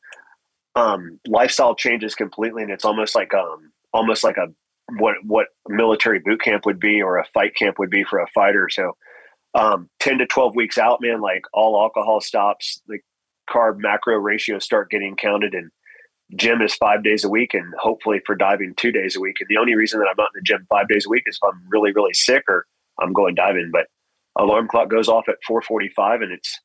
[0.77, 4.49] um, lifestyle changes completely, and it's almost like um, almost like a
[4.99, 8.29] what what military boot camp would be or a fight camp would be for a
[8.29, 8.68] fighter.
[8.68, 8.94] So
[9.55, 12.99] um, ten to twelve weeks out, man, like all alcohol stops, the
[13.49, 15.71] carb macro ratios start getting counted, and
[16.37, 19.37] gym is five days a week, and hopefully for diving two days a week.
[19.40, 21.38] And the only reason that I'm not in the gym five days a week is
[21.42, 22.66] if I'm really really sick or
[23.01, 23.71] I'm going diving.
[23.73, 23.87] But
[24.39, 26.61] alarm clock goes off at 4:45, and it's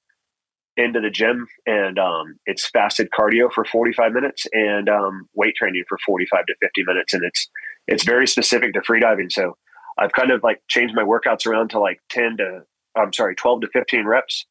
[0.78, 5.84] into the gym and um, it's fasted cardio for 45 minutes and um, weight training
[5.88, 7.50] for 45 to 50 minutes and it's
[7.88, 9.56] it's very specific to freediving so
[10.00, 12.62] i've kind of like changed my workouts around to like 10 to
[12.98, 14.46] i'm sorry 12 to 15 reps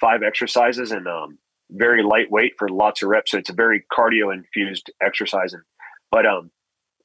[0.00, 1.38] five exercises and um,
[1.70, 5.62] very lightweight for lots of reps so it's a very cardio infused exercise and
[6.12, 6.50] but um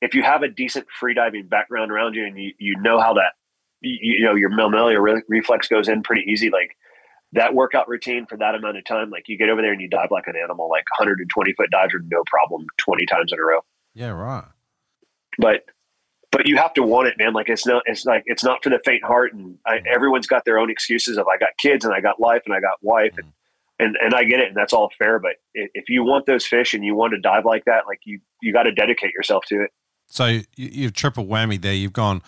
[0.01, 3.33] if you have a decent freediving background around you and you, you know how that
[3.81, 6.75] you, you know your mammalian re- reflex goes in pretty easy like
[7.33, 9.87] that workout routine for that amount of time, like you get over there and you
[9.87, 13.43] dive like an animal, like 120 foot dives are no problem 20 times in a
[13.43, 13.59] row.
[13.93, 14.45] Yeah, right.
[15.37, 15.65] But
[16.31, 17.33] but you have to want it, man.
[17.33, 19.33] Like it's not it's like it's not for the faint heart.
[19.33, 22.43] And I, everyone's got their own excuses of I got kids and I got life
[22.45, 23.29] and I got wife mm-hmm.
[23.79, 25.19] and and and I get it and that's all fair.
[25.19, 28.19] But if you want those fish and you want to dive like that, like you
[28.41, 29.71] you got to dedicate yourself to it.
[30.07, 31.73] So you, you've triple whammy there.
[31.73, 32.21] You've gone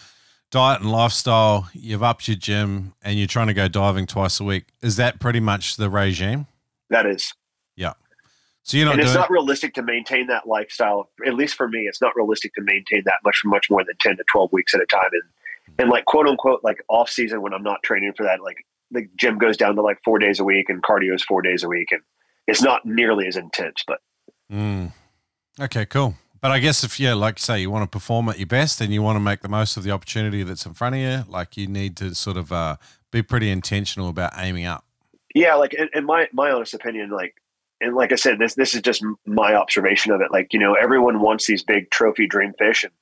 [0.51, 4.43] diet and lifestyle, you've upped your gym, and you're trying to go diving twice a
[4.43, 4.65] week.
[4.81, 6.45] Is that pretty much the regime?
[6.89, 7.33] That is.
[7.75, 7.93] Yeah.
[8.63, 8.93] So you're not.
[8.93, 11.09] And it's doing- not realistic to maintain that lifestyle.
[11.25, 13.95] At least for me, it's not realistic to maintain that much for much more than
[13.99, 15.09] ten to twelve weeks at a time.
[15.11, 15.23] And
[15.79, 18.57] and like quote unquote like off season when I'm not training for that, like
[18.91, 21.63] the gym goes down to like four days a week and cardio is four days
[21.63, 22.01] a week, and
[22.47, 23.83] it's not nearly as intense.
[23.87, 23.99] But
[24.51, 24.91] mm.
[25.59, 26.15] okay, cool.
[26.41, 28.81] But I guess if yeah, like you say, you want to perform at your best
[28.81, 31.23] and you want to make the most of the opportunity that's in front of you,
[31.31, 32.77] like you need to sort of uh,
[33.11, 34.83] be pretty intentional about aiming up.
[35.35, 37.35] Yeah, like in, in my my honest opinion, like
[37.79, 40.31] and like I said, this this is just my observation of it.
[40.31, 42.93] Like you know, everyone wants these big trophy dream fish, and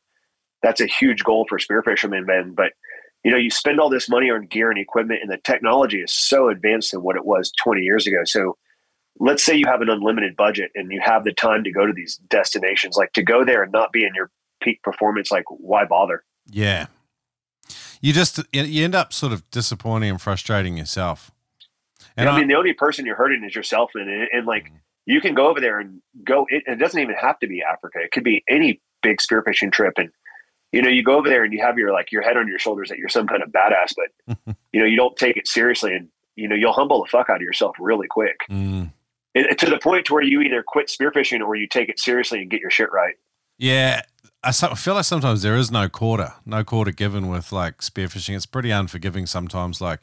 [0.62, 2.54] that's a huge goal for spearfishermen, Ben.
[2.54, 2.74] But
[3.24, 6.14] you know, you spend all this money on gear and equipment, and the technology is
[6.14, 8.24] so advanced than what it was 20 years ago.
[8.26, 8.58] So
[9.20, 11.94] let's say you have an unlimited budget and you have the time to go to
[11.94, 15.86] these destinations, like to go there and not be in your peak performance, like why
[15.86, 16.24] bother?
[16.50, 16.88] Yeah.
[18.02, 21.32] You just, you end up sort of disappointing and frustrating yourself.
[22.16, 23.92] And yeah, I mean, the only person you're hurting is yourself.
[23.94, 24.76] And, and like, mm-hmm.
[25.06, 28.00] you can go over there and go, it, it doesn't even have to be Africa.
[28.02, 29.94] It could be any big spearfishing trip.
[29.98, 30.10] And,
[30.72, 32.60] you know, you go over there and you have your, like, your head on your
[32.60, 34.38] shoulders that you're some kind of badass, but,
[34.72, 37.38] you know, you don't take it seriously and, you know, you'll humble the fuck out
[37.38, 38.38] of yourself really quick.
[38.50, 38.92] Mm
[39.34, 42.42] it, to the point to where you either quit spearfishing or you take it seriously
[42.42, 43.16] and get your shit right.
[43.58, 44.02] Yeah,
[44.44, 48.36] I feel like sometimes there is no quarter, no quarter given with like spearfishing.
[48.36, 49.82] It's pretty unforgiving sometimes.
[49.82, 50.00] Like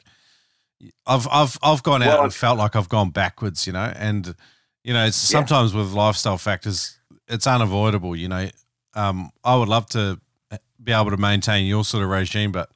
[1.05, 4.35] I've I've I've gone out well, and felt like I've gone backwards, you know, and
[4.83, 5.39] you know, it's yeah.
[5.39, 8.15] sometimes with lifestyle factors, it's unavoidable.
[8.15, 8.49] You know,
[8.93, 10.19] um, I would love to
[10.81, 12.69] be able to maintain your sort of regime, but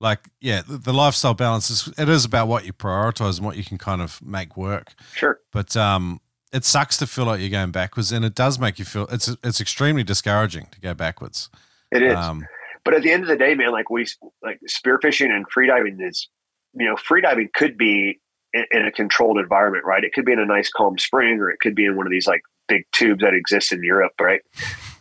[0.00, 3.56] like, yeah, the, the lifestyle balance is it is about what you prioritize and what
[3.56, 4.94] you can kind of make work.
[5.14, 6.20] Sure, but um,
[6.52, 9.28] it sucks to feel like you're going backwards, and it does make you feel it's
[9.42, 11.50] it's extremely discouraging to go backwards.
[11.90, 12.16] It is.
[12.16, 12.46] Um,
[12.84, 14.06] but at the end of the day, man, like we
[14.42, 16.28] like spearfishing and freediving is,
[16.74, 18.20] you know, freediving could be
[18.52, 20.04] in, in, a controlled environment, right?
[20.04, 22.12] It could be in a nice calm spring, or it could be in one of
[22.12, 24.40] these like big tubes that exist in Europe, right?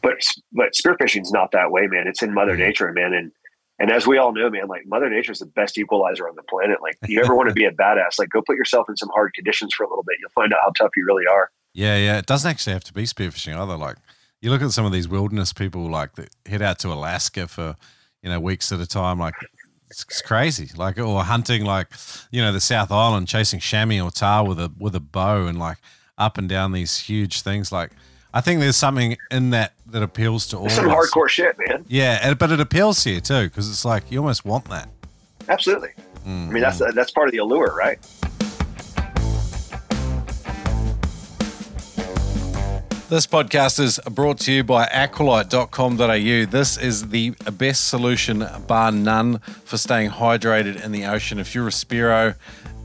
[0.02, 0.16] But
[0.52, 2.08] but spearfishing's not that way, man.
[2.08, 2.62] It's in Mother mm-hmm.
[2.62, 3.32] Nature, man, and
[3.80, 6.44] and as we all know, man, like Mother Nature is the best equalizer on the
[6.44, 6.82] planet.
[6.82, 9.34] Like, you ever want to be a badass, like go put yourself in some hard
[9.34, 10.18] conditions for a little bit.
[10.20, 11.52] You'll find out how tough you really are.
[11.74, 12.18] Yeah, yeah.
[12.18, 13.76] It doesn't actually have to be spearfishing either.
[13.76, 13.98] Like,
[14.42, 17.76] you look at some of these wilderness people, like that head out to Alaska for
[18.24, 19.20] you know weeks at a time.
[19.20, 19.34] Like,
[19.90, 20.70] it's, it's crazy.
[20.76, 21.88] Like, or hunting, like
[22.32, 25.60] you know, the South Island, chasing chamois or tahr with a with a bow, and
[25.60, 25.78] like
[26.18, 27.74] up and down these huge things.
[27.74, 27.92] Like,
[28.36, 30.69] I think there's something in that that appeals to all.
[30.69, 31.86] Some hardcore shit, man.
[31.88, 34.89] Yeah, but it appeals to you too because it's like you almost want that.
[35.48, 35.91] Absolutely.
[36.28, 36.50] Mm-hmm.
[36.50, 37.98] I mean, that's that's part of the allure, right?
[43.08, 46.52] This podcast is brought to you by aqualite.com.au.
[46.52, 51.39] This is the best solution, bar none, for staying hydrated in the ocean.
[51.39, 52.36] If you're a Spearo,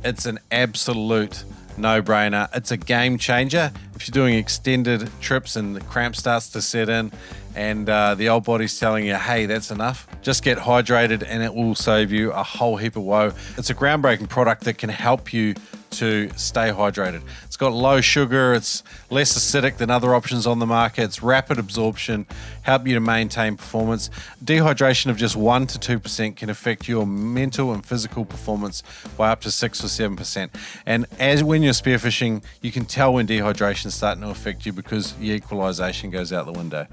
[0.05, 1.43] it's an absolute
[1.81, 2.49] no brainer.
[2.55, 3.73] It's a game changer.
[3.95, 7.11] If you're doing extended trips and the cramp starts to set in
[7.55, 11.55] and uh, the old body's telling you, hey, that's enough, just get hydrated and it
[11.55, 13.33] will save you a whole heap of woe.
[13.57, 15.55] It's a groundbreaking product that can help you
[15.91, 17.23] to stay hydrated.
[17.45, 21.59] It's got low sugar, it's less acidic than other options on the market, it's rapid
[21.59, 22.27] absorption,
[22.63, 24.11] help you to maintain performance.
[24.45, 28.83] Dehydration of just 1 to 2% can affect your mental and physical performance
[29.17, 30.51] by up to 6 or 7%.
[30.87, 34.73] And as when you're spearfishing, you can tell when dehydration is starting to affect you
[34.73, 36.87] because the equalization goes out the window.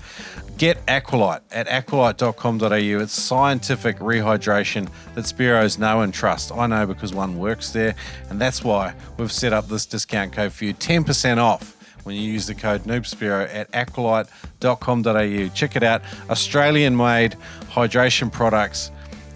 [0.58, 3.02] Get Aqualite at aqualite.com.au.
[3.04, 6.52] It's scientific rehydration that Spearos know and trust.
[6.52, 7.94] I know because one works there,
[8.32, 12.22] and that's why we've set up this discount code for you 10% off when you
[12.24, 15.54] use the code NoobSpearo at aqualite.com.au.
[15.54, 16.02] Check it out.
[16.30, 17.36] Australian made
[17.70, 18.90] hydration products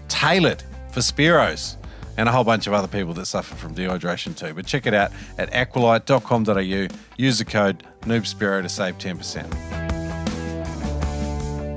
[0.08, 1.76] tailored for Spearos
[2.16, 4.54] and a whole bunch of other people that suffer from dehydration too.
[4.54, 6.96] But check it out at aqualite.com.au.
[7.16, 9.81] Use the code NoobSpearo to save 10%.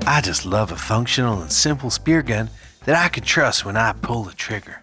[0.08, 2.48] I just love a functional and simple spear gun
[2.84, 4.80] that I can trust when I pull the trigger.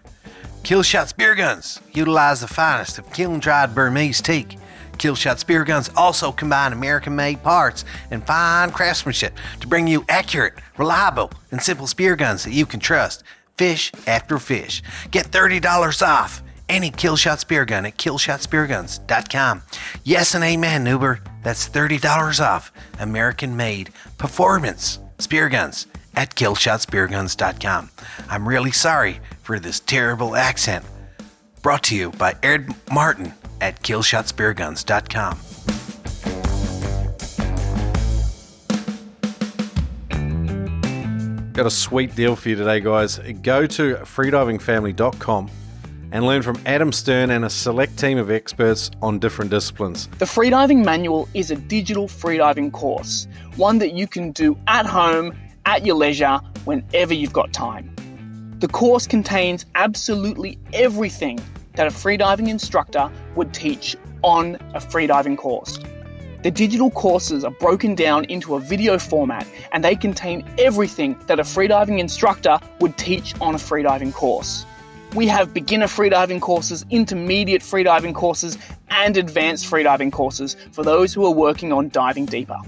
[0.62, 4.58] Killshot spear guns utilize the finest of kiln dried Burmese teak.
[4.98, 10.54] Killshot spear guns also combine American made parts and fine craftsmanship to bring you accurate,
[10.76, 13.24] reliable, and simple spear guns that you can trust.
[13.56, 14.82] Fish after fish.
[15.10, 19.62] Get $30 off any Killshot spear gun at killshotspearguns.com.
[20.04, 21.20] Yes and amen, Nuber.
[21.42, 27.90] That's $30 off American made performance spear guns at killshotspearguns.com.
[28.28, 30.84] I'm really sorry for this terrible accent.
[31.62, 35.38] Brought to you by Ed Martin at killshotspearguns.com.
[41.52, 43.18] Got a sweet deal for you today, guys.
[43.18, 45.50] Go to freedivingfamily.com
[46.14, 50.06] and learn from Adam Stern and a select team of experts on different disciplines.
[50.18, 55.36] The Freediving Manual is a digital freediving course, one that you can do at home
[55.66, 57.90] at your leisure whenever you've got time.
[58.60, 61.40] The course contains absolutely everything
[61.74, 65.80] that a freediving instructor would teach on a freediving course.
[66.44, 71.40] The digital courses are broken down into a video format and they contain everything that
[71.40, 74.64] a freediving instructor would teach on a freediving course.
[75.14, 78.58] We have beginner freediving courses, intermediate freediving courses,
[78.90, 82.58] and advanced freediving courses for those who are working on diving deeper.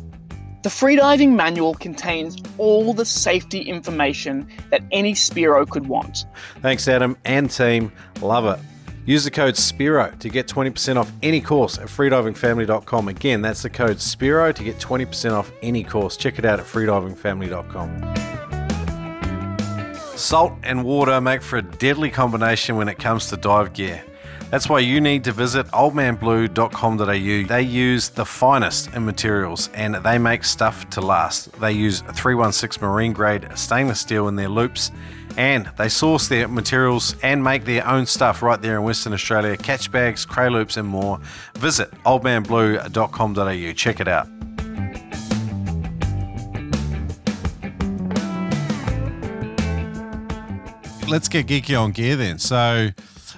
[0.63, 6.27] The freediving manual contains all the safety information that any Spearo could want.
[6.61, 7.93] Thanks, Adam and team.
[8.21, 8.65] Love it.
[9.07, 13.07] Use the code SPEARO to get 20% off any course at freedivingfamily.com.
[13.07, 16.17] Again, that's the code SPEARO to get 20% off any course.
[16.17, 18.36] Check it out at freedivingfamily.com.
[20.17, 24.03] Salt and water make for a deadly combination when it comes to dive gear.
[24.51, 27.47] That's why you need to visit oldmanblue.com.au.
[27.49, 31.53] They use the finest in materials and they make stuff to last.
[31.61, 34.91] They use 316 marine grade stainless steel in their loops
[35.37, 39.55] and they source their materials and make their own stuff right there in Western Australia
[39.57, 41.21] catch bags, cray loops, and more.
[41.57, 43.73] Visit oldmanblue.com.au.
[43.73, 44.29] Check it out.
[51.09, 52.39] Let's get geeky on gear then.
[52.39, 52.91] So,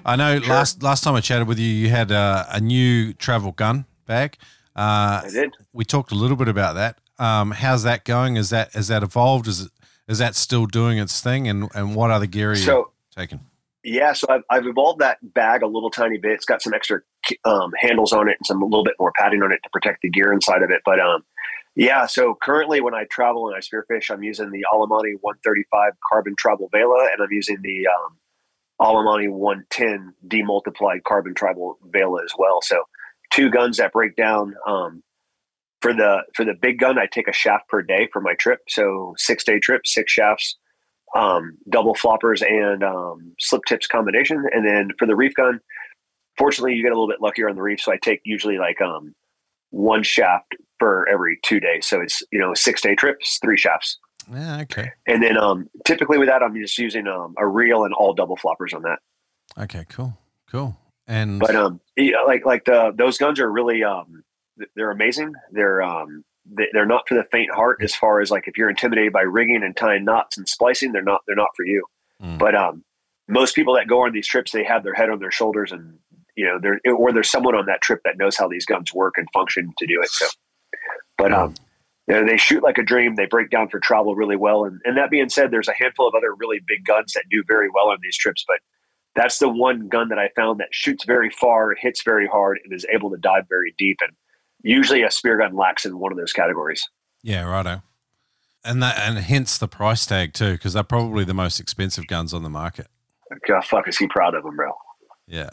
[0.05, 0.49] I know sure.
[0.49, 4.37] last last time I chatted with you, you had a, a new travel gun bag.
[4.75, 5.55] Uh, I did.
[5.73, 6.99] We talked a little bit about that.
[7.19, 8.37] Um, how's that going?
[8.37, 9.49] Is that is that evolved?
[9.49, 9.71] Is it
[10.09, 11.49] is that still doing its thing?
[11.49, 13.41] And and what other gear are you so, taking?
[13.85, 16.33] Yeah, so I've, I've evolved that bag a little tiny bit.
[16.33, 17.01] It's got some extra
[17.45, 20.03] um, handles on it and some a little bit more padding on it to protect
[20.03, 20.83] the gear inside of it.
[20.85, 21.25] But um,
[21.79, 26.35] yeah, so currently when I travel and I spearfish, I'm using the Alemany 135 carbon
[26.37, 28.17] tribal vela, and I'm using the um,
[28.81, 32.59] Alemany 110 demultiplied carbon tribal vela as well.
[32.63, 32.83] So
[33.31, 34.57] two guns that break down.
[34.67, 35.05] Um,
[35.81, 38.59] for the for the big gun, I take a shaft per day for my trip.
[38.67, 40.57] So six day trip, six shafts,
[41.15, 44.45] um, double floppers and um, slip tips combination.
[44.53, 45.61] And then for the reef gun,
[46.37, 47.81] fortunately, you get a little bit luckier on the reef.
[47.81, 49.15] So I take usually like um,
[49.71, 51.87] one shaft for every two days.
[51.87, 53.99] So it's you know six day trips, three shafts.
[54.33, 54.93] Yeah, okay.
[55.07, 58.37] And then um, typically with that, I'm just using um, a reel and all double
[58.37, 58.99] floppers on that.
[59.59, 60.17] Okay, cool,
[60.51, 60.77] cool.
[61.07, 64.23] And but um, yeah, like like the those guns are really um,
[64.77, 65.33] they're amazing.
[65.51, 66.25] They're um,
[66.73, 67.79] they're not for the faint heart.
[67.83, 71.03] As far as like if you're intimidated by rigging and tying knots and splicing, they're
[71.03, 71.85] not they're not for you.
[72.23, 72.39] Mm.
[72.39, 72.85] But um,
[73.29, 75.99] most people that go on these trips, they have their head on their shoulders and
[76.39, 79.15] you know, there or there's someone on that trip that knows how these guns work
[79.17, 80.09] and function to do it.
[80.09, 80.27] So,
[81.19, 81.55] but um,
[82.07, 83.17] they shoot like a dream.
[83.17, 84.65] They break down for travel really well.
[84.65, 87.43] And and that being said, there's a handful of other really big guns that do
[87.47, 88.45] very well on these trips.
[88.47, 88.59] But
[89.15, 92.73] that's the one gun that I found that shoots very far, hits very hard, and
[92.73, 93.99] is able to dive very deep.
[94.01, 94.13] And
[94.63, 96.83] usually, a spear gun lacks in one of those categories.
[97.23, 97.83] Yeah, righto.
[98.65, 102.33] And that and hence the price tag too, because they're probably the most expensive guns
[102.33, 102.87] on the market.
[103.47, 104.73] God, fuck, is he proud of them, bro?
[105.27, 105.51] Yeah.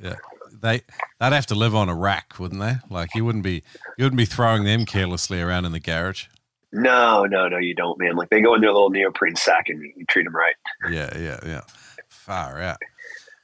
[0.00, 0.16] Yeah,
[0.60, 0.82] they
[1.20, 2.76] they'd have to live on a rack, wouldn't they?
[2.90, 3.62] Like you wouldn't be
[3.98, 6.26] you wouldn't be throwing them carelessly around in the garage.
[6.72, 8.16] No, no, no, you don't, man.
[8.16, 10.56] Like they go in their little neoprene sack and you treat them right.
[10.90, 11.60] Yeah, yeah, yeah.
[12.08, 12.78] Far out.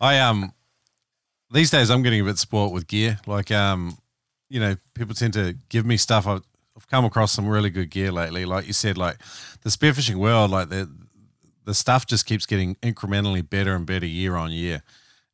[0.01, 0.53] I um
[1.53, 3.19] these days I'm getting a bit sport with gear.
[3.27, 3.99] Like um,
[4.49, 6.27] you know, people tend to give me stuff.
[6.27, 6.43] I've,
[6.77, 8.45] I've come across some really good gear lately.
[8.45, 9.19] Like you said, like
[9.63, 10.91] the spearfishing world, like the
[11.65, 14.83] the stuff just keeps getting incrementally better and better year on year.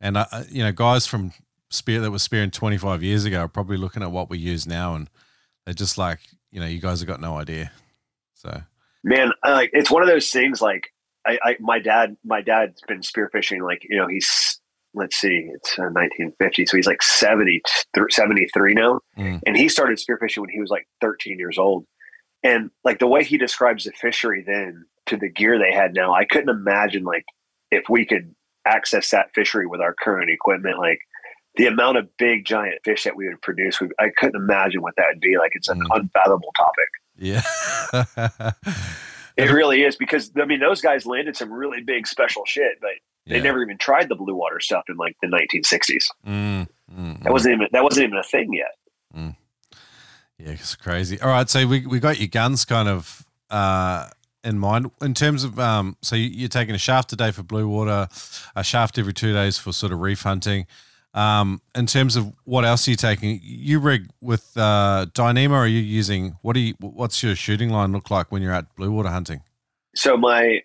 [0.01, 1.33] And uh, uh, you know, guys from
[1.71, 4.95] Spear that was spearing 25 years ago are probably looking at what we use now,
[4.95, 5.11] and
[5.65, 7.71] they're just like, you know, you guys have got no idea.
[8.35, 8.63] So,
[9.05, 10.63] man, like it's one of those things.
[10.63, 10.89] Like,
[11.27, 13.63] I, I my dad, my dad's been spearfishing.
[13.63, 14.61] Like, you know, he's
[14.95, 17.63] let's see, it's uh, 1950, so he's like 70,
[18.11, 19.41] 73 now, mm.
[19.47, 21.85] and he started spearfishing when he was like 13 years old.
[22.43, 26.15] And like the way he describes the fishery then to the gear they had now,
[26.15, 27.25] I couldn't imagine like
[27.71, 28.35] if we could
[28.67, 31.01] access that fishery with our current equipment, like
[31.59, 34.95] the amount of big giant fish that we would produce, we, I couldn't imagine what
[34.97, 35.37] that would be.
[35.37, 35.87] Like it's an mm.
[35.91, 36.89] unfathomable topic.
[37.19, 37.43] Yeah.
[39.37, 42.91] it really is because I mean those guys landed some really big special shit, but
[43.27, 43.43] they yeah.
[43.43, 46.05] never even tried the blue water stuff in like the 1960s.
[46.27, 48.77] Mm, mm, that wasn't even that wasn't even a thing yet.
[49.15, 49.37] Mm.
[50.39, 51.21] Yeah, it's crazy.
[51.21, 54.09] All right, so we we got your guns kind of uh,
[54.45, 57.69] in mind in terms of um, so you're taking a shaft a day for blue
[57.69, 58.09] water,
[58.55, 60.69] a shaft every two days for sort of reef hunting.
[61.19, 63.41] Um, in terms of what else are you taking?
[63.43, 66.75] You rig with uh, Dyneema, or are you using what do you?
[66.79, 69.43] What's your shooting line look like when you're at blue water hunting?
[69.97, 70.61] So my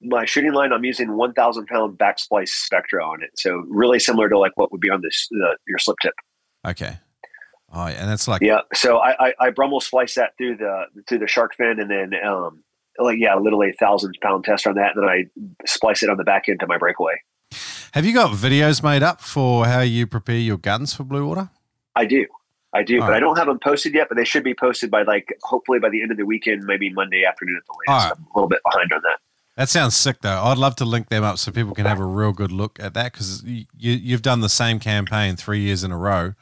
[0.00, 3.30] my shooting line, I'm using 1,000 pound backsplice Spectra on it.
[3.36, 6.14] So really similar to like what would be on this uh, your slip tip.
[6.66, 6.98] Okay.
[7.72, 8.62] Oh, yeah, and that's like yeah.
[8.74, 12.10] So I, I I Brummel splice that through the through the shark fin, and then
[12.26, 12.64] um,
[12.98, 15.24] like yeah, literally a thousand pound test on that, and then I
[15.64, 17.14] splice it on the back end to my breakaway.
[17.92, 21.50] Have you got videos made up for how you prepare your guns for blue water?
[21.94, 22.26] I do.
[22.74, 23.16] I do, All but right.
[23.18, 24.08] I don't have them posted yet.
[24.08, 26.90] But they should be posted by like hopefully by the end of the weekend, maybe
[26.90, 28.08] Monday afternoon at the latest.
[28.08, 28.16] Right.
[28.16, 29.18] I'm a little bit behind on that.
[29.56, 30.42] That sounds sick, though.
[30.44, 32.94] I'd love to link them up so people can have a real good look at
[32.94, 36.32] that because you, you've done the same campaign three years in a row.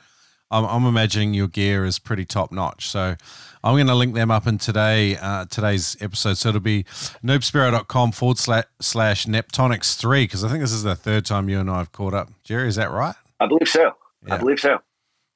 [0.51, 2.89] I'm, I'm imagining your gear is pretty top notch.
[2.89, 3.17] So
[3.63, 6.39] I'm going to link them up in today uh, today's episode.
[6.39, 6.85] So it'll be
[7.23, 11.61] noobspearo.com forward slash, slash Neptonics 3 because I think this is the third time you
[11.61, 12.31] and I have caught up.
[12.43, 13.15] Jerry, is that right?
[13.39, 13.93] I believe so.
[14.27, 14.35] Yeah.
[14.35, 14.79] I believe so.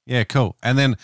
[0.06, 0.56] Yeah, cool.
[0.62, 0.96] And then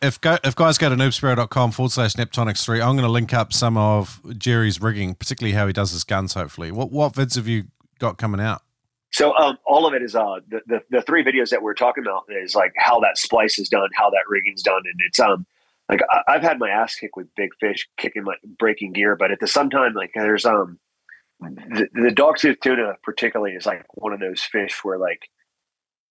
[0.00, 3.34] if go, if guys go to noobspearo.com forward slash Neptonics 3, I'm going to link
[3.34, 6.72] up some of Jerry's rigging, particularly how he does his guns, hopefully.
[6.72, 7.64] What, what vids have you
[7.98, 8.62] got coming out?
[9.10, 12.04] So um, all of it is uh, the, the, the three videos that we're talking
[12.04, 15.46] about is like how that splice is done, how that rigging's done, and it's um
[15.88, 19.30] like I, have had my ass kicked with big fish kicking my breaking gear, but
[19.30, 20.78] at the same time, like there's um
[21.40, 25.30] the, the dogtooth tuna particularly is like one of those fish where like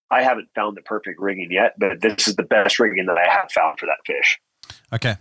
[0.09, 3.29] I haven't found the perfect rigging yet, but this is the best rigging that I
[3.29, 4.39] have found for that fish.
[4.93, 5.15] Okay.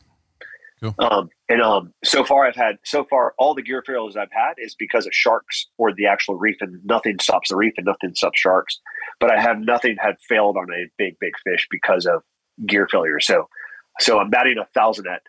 [0.82, 0.94] Cool.
[0.98, 4.54] Um, and um, so far I've had so far all the gear failures I've had
[4.58, 8.14] is because of sharks or the actual reef, and nothing stops the reef and nothing
[8.14, 8.78] stops sharks.
[9.18, 12.22] But I have nothing had failed on a big big fish because of
[12.66, 13.20] gear failure.
[13.20, 13.48] So
[14.00, 15.22] so I'm batting a thousand at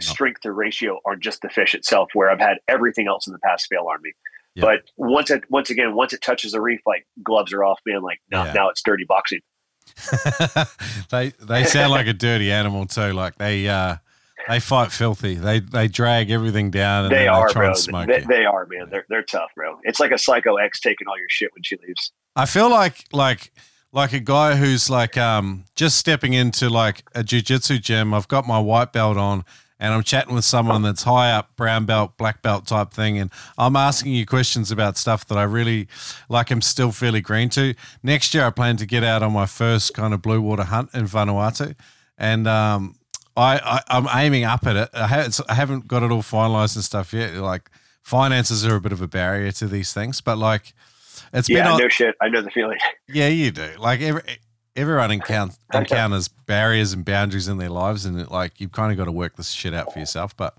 [0.00, 3.38] strength to ratio on just the fish itself, where I've had everything else in the
[3.38, 4.12] past fail on me.
[4.56, 4.62] Yeah.
[4.64, 8.02] But once it once again once it touches the reef, like gloves are off, man.
[8.02, 8.52] Like now Yeah.
[8.52, 9.40] now it's dirty boxing.
[11.10, 13.12] they they sound like a dirty animal too.
[13.12, 13.96] Like they uh
[14.48, 15.34] they fight filthy.
[15.34, 17.68] They they drag everything down and they are, they try bro.
[17.68, 18.88] and smoke They, they are, man.
[18.90, 19.78] They're they're tough, bro.
[19.84, 22.12] It's like a psycho ex taking all your shit when she leaves.
[22.36, 23.52] I feel like like
[23.92, 28.14] like a guy who's like um just stepping into like a jujitsu gym.
[28.14, 29.44] I've got my white belt on
[29.82, 33.32] and I'm chatting with someone that's high up, brown belt, black belt type thing, and
[33.58, 35.88] I'm asking you questions about stuff that I really
[36.28, 36.52] like.
[36.52, 37.74] I'm still fairly green to.
[38.00, 40.90] Next year, I plan to get out on my first kind of blue water hunt
[40.94, 41.74] in Vanuatu,
[42.16, 42.94] and um,
[43.36, 44.90] I, I I'm aiming up at it.
[44.92, 47.34] I, ha- it's, I haven't got it all finalized and stuff yet.
[47.34, 47.70] Like
[48.02, 50.74] finances are a bit of a barrier to these things, but like.
[51.34, 52.14] It's been Yeah, no shit.
[52.20, 52.78] I know the feeling.
[53.08, 53.70] yeah, you do.
[53.78, 54.22] Like every,
[54.76, 59.04] everyone encounters, encounters barriers and boundaries in their lives, and like you've kind of got
[59.06, 60.36] to work this shit out for yourself.
[60.36, 60.56] But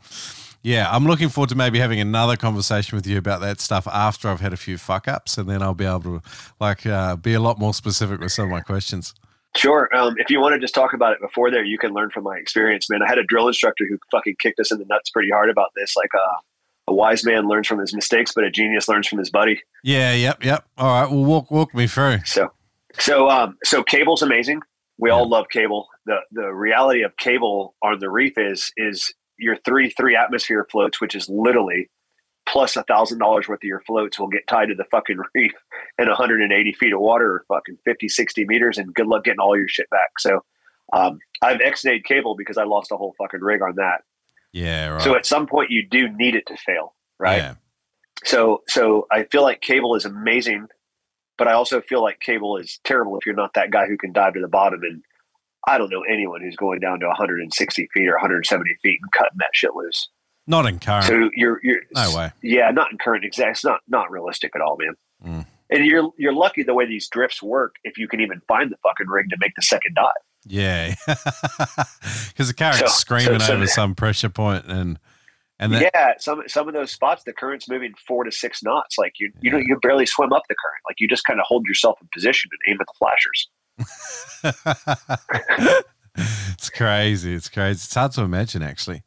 [0.62, 4.30] yeah, I'm looking forward to maybe having another conversation with you about that stuff after
[4.30, 6.22] I've had a few fuck ups, and then I'll be able to
[6.60, 9.14] like uh, be a lot more specific with some of my questions.
[9.56, 9.90] Sure.
[9.96, 12.24] Um, if you want to just talk about it before there, you can learn from
[12.24, 13.02] my experience, man.
[13.04, 15.70] I had a drill instructor who fucking kicked us in the nuts pretty hard about
[15.76, 15.96] this.
[15.96, 16.40] Like uh,
[16.88, 19.62] a wise man learns from his mistakes, but a genius learns from his buddy.
[19.84, 20.66] Yeah, yep, yep.
[20.78, 22.20] All right, well, walk walk me through.
[22.26, 22.52] So,
[23.00, 24.62] so, um, so cable's amazing.
[24.98, 25.88] We all love cable.
[26.06, 31.00] The the reality of cable on the reef is is your three three atmosphere floats,
[31.00, 31.90] which is literally
[32.46, 35.54] plus a thousand dollars worth of your floats will get tied to the fucking reef
[35.98, 39.58] in 180 feet of water or fucking 50, 60 meters, and good luck getting all
[39.58, 40.20] your shit back.
[40.20, 40.44] So,
[40.92, 44.02] um, I've exited cable because I lost a whole fucking rig on that.
[44.52, 45.02] Yeah, right.
[45.02, 47.38] So at some point you do need it to fail, right?
[47.38, 47.56] Yeah,
[48.24, 50.68] So so I feel like cable is amazing,
[51.38, 54.14] but I also feel like cable is terrible if you're not that guy who can
[54.14, 54.82] dive to the bottom.
[54.84, 55.04] And
[55.68, 59.38] I don't know anyone who's going down to 160 feet or 170 feet and cutting
[59.40, 60.10] that shit loose.
[60.48, 61.06] Not in current.
[61.06, 62.32] So you're you're no way.
[62.42, 63.52] yeah, not in current exact.
[63.58, 64.96] It's not not realistic at all, man.
[65.26, 65.46] Mm.
[65.70, 68.78] And you're you're lucky the way these drifts work if you can even find the
[68.84, 70.12] fucking rig to make the second dive.
[70.46, 75.00] Yeah, because the current's So- screaming so- so- over some pressure point, and
[75.60, 78.98] and that, yeah, some some of those spots the current's moving four to six knots.
[78.98, 80.82] Like you you know you barely swim up the current.
[80.86, 83.50] Like you just kind of hold yourself in position and aim at the flashers.
[86.18, 87.34] it's crazy.
[87.34, 87.72] It's crazy.
[87.86, 89.04] It's hard to imagine, actually.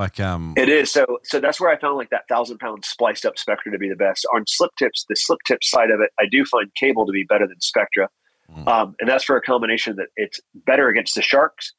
[0.00, 1.04] Like, um, It is so.
[1.24, 3.96] So that's where I found like that thousand pound spliced up Spectra to be the
[3.96, 4.26] best.
[4.34, 7.24] On slip tips, the slip tip side of it, I do find cable to be
[7.24, 8.08] better than Spectra,
[8.50, 8.66] Mm.
[8.66, 11.72] um, and that's for a combination that it's better against the sharks.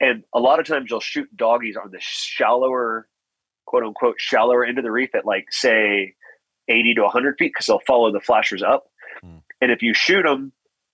[0.00, 3.08] And a lot of times you'll shoot doggies on the shallower,
[3.66, 6.14] quote unquote, shallower end of the reef at like say
[6.68, 8.84] eighty to hundred feet because they'll follow the flashers up.
[9.24, 9.42] Mm.
[9.60, 10.52] And if you shoot them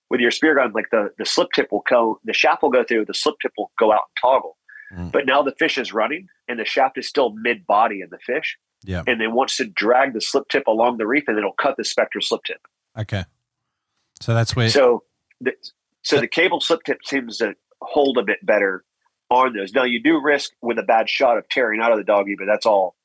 [0.09, 2.83] with your spear gun, like the the slip tip will go, the shaft will go
[2.83, 4.57] through, the slip tip will go out and toggle.
[4.95, 5.11] Mm.
[5.11, 8.17] But now the fish is running and the shaft is still mid body in the
[8.19, 8.57] fish.
[8.83, 11.77] yeah, And then wants to drag the slip tip along the reef and it'll cut
[11.77, 12.65] the Spectra slip tip.
[12.97, 13.25] okay.
[14.19, 14.69] So that's where.
[14.69, 15.03] So,
[15.39, 15.53] the,
[16.03, 18.83] so the cable slip tip seems to hold a bit better
[19.31, 19.73] on those.
[19.73, 22.45] Now you do risk with a bad shot of tearing out of the doggy, but
[22.45, 22.95] that's all.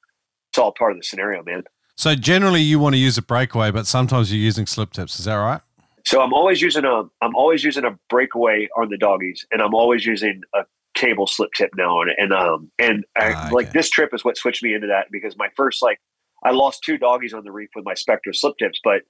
[0.51, 1.64] It's all part of the scenario, man.
[1.97, 5.18] so generally, you want to use a breakaway, but sometimes you're using slip tips.
[5.18, 5.61] Is that right?
[6.07, 9.74] So I'm always using a I'm always using a breakaway on the doggies, and I'm
[9.74, 10.61] always using a
[10.97, 12.09] cable slip tip now on.
[12.16, 15.36] And um and I, Ah, like this trip is what switched me into that because
[15.36, 16.01] my first like
[16.44, 19.03] I lost two doggies on the reef with my Spectra slip tips, but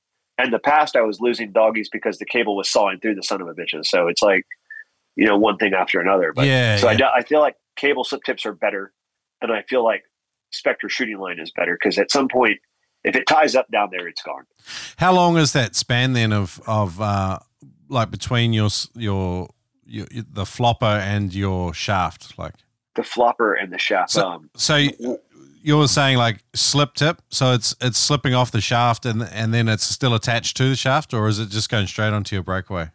[0.43, 3.41] in the past I was losing doggies because the cable was sawing through the son
[3.41, 3.87] of a bitches.
[3.87, 4.45] So it's like
[5.14, 6.32] you know one thing after another.
[6.34, 6.76] But yeah.
[6.76, 6.99] so I yeah.
[6.99, 8.93] do- I feel like cable slip tips are better,
[9.41, 10.03] and I feel like
[10.53, 12.59] Spectra shooting line is better because at some point
[13.05, 14.45] if it ties up down there, it's gone.
[14.97, 17.39] How long is that span then of of uh,
[17.89, 19.49] like between your your
[19.87, 22.39] your the flopper and your shaft?
[22.39, 22.55] Like,
[22.95, 24.11] The flopper and the shaft.
[24.11, 25.18] So- um, so you-
[25.62, 29.68] you're saying like slip tip, so it's it's slipping off the shaft and and then
[29.68, 32.91] it's still attached to the shaft, or is it just going straight onto your breakaway?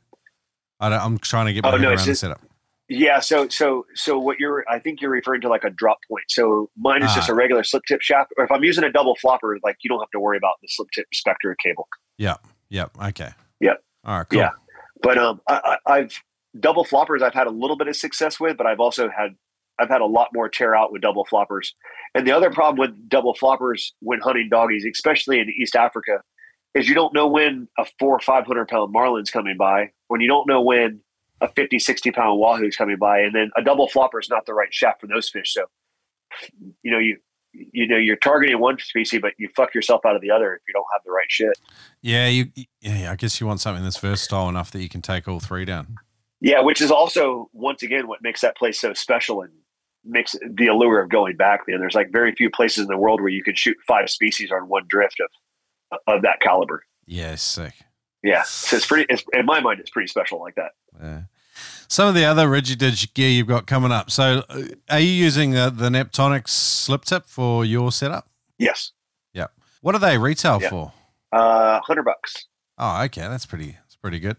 [0.79, 2.41] I don't, I'm trying to get my Oh, head no, around it's the setup.
[2.87, 6.23] Yeah, so so so what you're I think you're referring to like a drop point.
[6.29, 7.33] So mine is just Ah.
[7.33, 8.31] a regular slip tip shaft.
[8.37, 10.67] Or if I'm using a double flopper, like you don't have to worry about the
[10.69, 11.87] slip tip Spectra cable.
[12.17, 12.35] Yeah.
[12.69, 12.91] Yep.
[12.99, 13.29] Yeah, okay.
[13.59, 13.83] Yep.
[14.05, 14.27] All right.
[14.29, 14.39] Cool.
[14.39, 14.49] Yeah.
[15.03, 16.21] But um I, I, I've
[16.59, 19.35] double floppers I've had a little bit of success with, but I've also had
[19.79, 21.69] I've had a lot more tear out with double floppers.
[22.13, 26.21] And the other problem with double floppers when hunting doggies, especially in East Africa,
[26.75, 30.21] is you don't know when a four or five hundred pound marlin's coming by, when
[30.21, 31.01] you don't know when
[31.41, 34.53] a 50, 60 pound wahoo's coming by, and then a double flopper is not the
[34.53, 35.53] right shaft for those fish.
[35.53, 35.65] So
[36.83, 37.17] you know, you
[37.53, 40.61] you know you're targeting one species, but you fuck yourself out of the other if
[40.67, 41.57] you don't have the right shit.
[42.01, 42.51] Yeah, you.
[42.81, 45.65] Yeah, I guess you want something that's versatile enough that you can take all three
[45.65, 45.97] down.
[46.41, 49.51] Yeah, which is also once again what makes that place so special and
[50.03, 51.61] makes the allure of going back.
[51.67, 54.51] Man, there's like very few places in the world where you can shoot five species
[54.51, 56.83] on one drift of of that caliber.
[57.05, 57.73] Yeah, it's sick.
[58.23, 59.05] Yeah, so it's pretty.
[59.09, 60.71] It's, in my mind, it's pretty special like that.
[61.01, 61.21] Yeah.
[61.87, 64.09] Some of the other Rigidigi gear you've got coming up.
[64.09, 68.29] So, uh, are you using uh, the Neptonics slip tip for your setup?
[68.57, 68.91] Yes.
[69.33, 69.47] Yeah.
[69.81, 70.69] What do they retail Yeah.
[70.69, 70.93] for?
[71.33, 72.47] Uh, hundred bucks.
[72.77, 73.71] Oh, okay, that's pretty.
[73.73, 74.37] That's pretty good.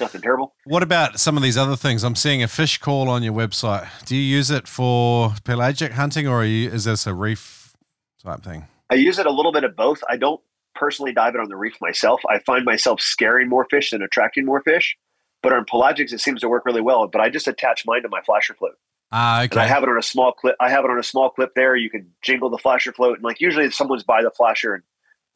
[0.00, 0.54] Nothing terrible.
[0.64, 2.04] What about some of these other things?
[2.04, 3.88] I'm seeing a fish call on your website.
[4.06, 7.74] Do you use it for pelagic hunting, or are you, is this a reef
[8.22, 8.66] type thing?
[8.90, 10.00] I use it a little bit of both.
[10.08, 10.40] I don't
[10.74, 12.20] personally dive it on the reef myself.
[12.28, 14.96] I find myself scaring more fish than attracting more fish.
[15.42, 17.06] But on pelagics, it seems to work really well.
[17.06, 18.76] But I just attach mine to my flasher float,
[19.12, 19.60] Ah, and okay.
[19.60, 20.56] I have it on a small clip.
[20.60, 21.76] I have it on a small clip there.
[21.76, 24.82] You can jingle the flasher float, and like usually, someone's by the flasher and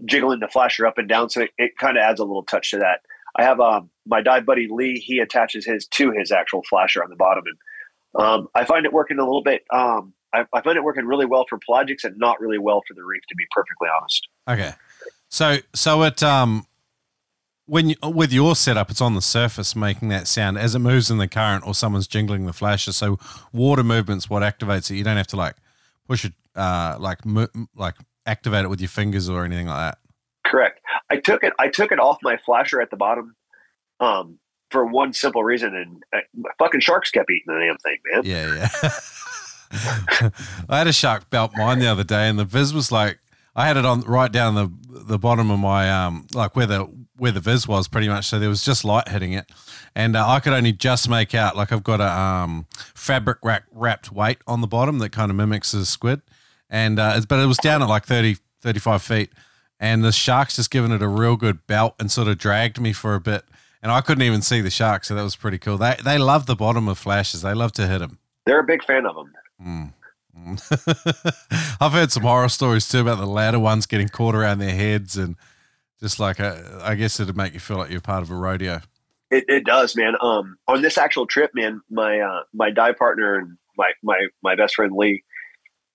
[0.04, 2.72] jiggling the flasher up and down, so it, it kind of adds a little touch
[2.72, 3.00] to that.
[3.36, 4.98] I have um, my dive buddy Lee.
[4.98, 8.92] He attaches his to his actual flasher on the bottom, and um, I find it
[8.92, 9.64] working a little bit.
[9.70, 12.94] Um, I, I find it working really well for pelagics and not really well for
[12.94, 14.28] the reef, to be perfectly honest.
[14.48, 14.72] Okay.
[15.28, 16.66] So so it um
[17.66, 21.10] when you, with your setup, it's on the surface making that sound as it moves
[21.10, 22.92] in the current, or someone's jingling the flasher.
[22.92, 23.18] So
[23.52, 24.96] water movement's what activates it.
[24.96, 25.54] You don't have to like
[26.06, 27.94] push it, uh, like mo- like
[28.26, 29.98] activate it with your fingers or anything like that.
[30.44, 30.80] Correct.
[31.12, 31.52] I took it.
[31.58, 33.36] I took it off my flasher at the bottom,
[34.00, 34.38] um,
[34.70, 38.22] for one simple reason, and uh, fucking sharks kept eating the damn thing, man.
[38.24, 38.70] Yeah,
[40.22, 40.30] yeah.
[40.68, 43.18] I had a shark belt mine the other day, and the viz was like,
[43.54, 44.72] I had it on right down the
[45.04, 48.26] the bottom of my um, like where the where the viz was pretty much.
[48.26, 49.50] So there was just light hitting it,
[49.94, 53.64] and uh, I could only just make out like I've got a um fabric wrap,
[53.70, 56.22] wrapped weight on the bottom that kind of mimics a squid,
[56.70, 59.32] and uh, but it was down at like 30, 35 feet,
[59.82, 62.92] and the shark's just given it a real good belt and sort of dragged me
[62.92, 63.44] for a bit.
[63.82, 65.76] And I couldn't even see the shark, so that was pretty cool.
[65.76, 67.42] They they love the bottom of flashes.
[67.42, 68.18] They love to hit them.
[68.46, 69.32] They're a big fan of them.
[69.60, 69.92] Mm.
[70.38, 71.76] Mm.
[71.80, 75.16] I've heard some horror stories too about the ladder ones getting caught around their heads
[75.16, 75.34] and
[76.00, 78.80] just like a, I guess it'd make you feel like you're part of a rodeo.
[79.32, 80.14] It, it does, man.
[80.20, 84.54] Um, on this actual trip, man, my uh, my dive partner and my my my
[84.54, 85.24] best friend Lee,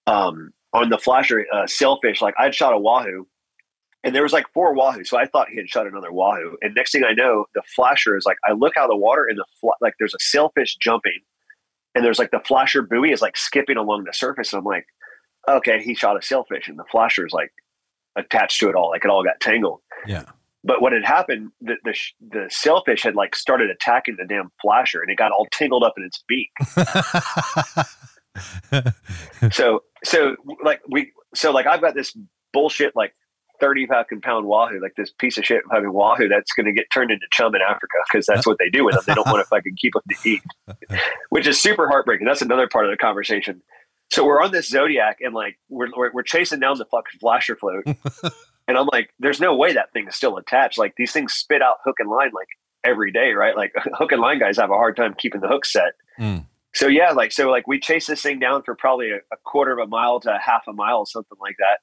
[0.07, 3.27] um, on the flasher uh, sailfish, like I'd shot a wahoo,
[4.03, 6.57] and there was like four wahoo, so I thought he had shot another wahoo.
[6.61, 9.25] And next thing I know, the flasher is like I look out of the water
[9.27, 11.19] and the fla- like there's a sailfish jumping,
[11.95, 14.85] and there's like the flasher buoy is like skipping along the surface, and I'm like,
[15.47, 17.51] okay, he shot a sailfish, and the flasher is like
[18.15, 19.81] attached to it all, like it all got tangled.
[20.05, 20.23] Yeah.
[20.63, 21.95] But what had happened, the, the
[22.31, 25.93] the sailfish had like started attacking the damn flasher, and it got all tangled up
[25.97, 26.51] in its beak.
[29.53, 32.15] so so like we so like I've got this
[32.53, 33.13] bullshit like
[33.59, 36.85] thirty fucking pound wahoo, like this piece of shit fucking wahoo that's going to get
[36.93, 39.03] turned into chum in Africa because that's what they do with them.
[39.07, 40.41] They don't want to fucking keep them to eat,
[41.29, 42.25] which is super heartbreaking.
[42.25, 43.61] That's another part of the conversation.
[44.09, 47.55] So we're on this zodiac and like we're we're, we're chasing down the fucking flasher
[47.55, 47.85] float,
[48.67, 50.77] and I'm like, there's no way that thing is still attached.
[50.77, 52.47] Like these things spit out hook and line like
[52.83, 53.55] every day, right?
[53.55, 55.93] Like hook and line guys have a hard time keeping the hook set.
[56.19, 56.45] Mm.
[56.73, 59.71] So yeah, like so, like we chase this thing down for probably a, a quarter
[59.71, 61.79] of a mile to a half a mile, something like that.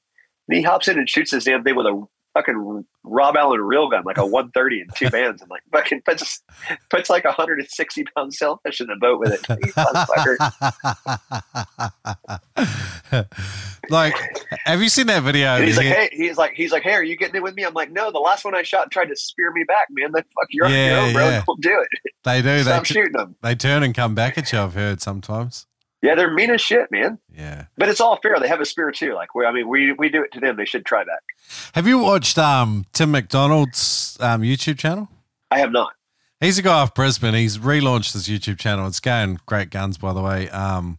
[0.50, 4.02] He hops in and shoots this damn thing with a fucking Rob Allen reel gun,
[4.04, 6.42] like a 130 and two bands, and like fucking puts
[6.90, 9.42] puts like a 160 pound sailfish in the boat with it.
[9.74, 10.36] Motherfucker.
[13.90, 14.14] like,
[14.64, 15.56] have you seen that video?
[15.56, 17.64] And he's like, hey, he's like, he's like, hey, are you getting in with me?
[17.64, 20.12] I'm like, no, the last one I shot tried to spear me back, man.
[20.12, 21.28] Then fuck, you're on your own, bro.
[21.28, 21.42] yeah.
[21.46, 22.12] Don't do it.
[22.24, 22.48] they do.
[22.48, 23.36] They, Stop t- shooting them.
[23.42, 24.58] they turn and come back at you.
[24.58, 25.66] I've heard sometimes.
[26.04, 27.18] Yeah, they're mean as shit, man.
[27.34, 27.64] Yeah.
[27.78, 28.36] But it's all fair.
[28.38, 29.14] They have a spear too.
[29.14, 30.54] Like, we, I mean, we we do it to them.
[30.58, 31.20] They should try that.
[31.72, 35.08] Have you watched um, Tim McDonald's um, YouTube channel?
[35.50, 35.94] I have not.
[36.40, 37.32] He's a guy off Brisbane.
[37.32, 38.86] He's relaunched his YouTube channel.
[38.86, 40.50] It's going great guns, by the way.
[40.50, 40.98] Um,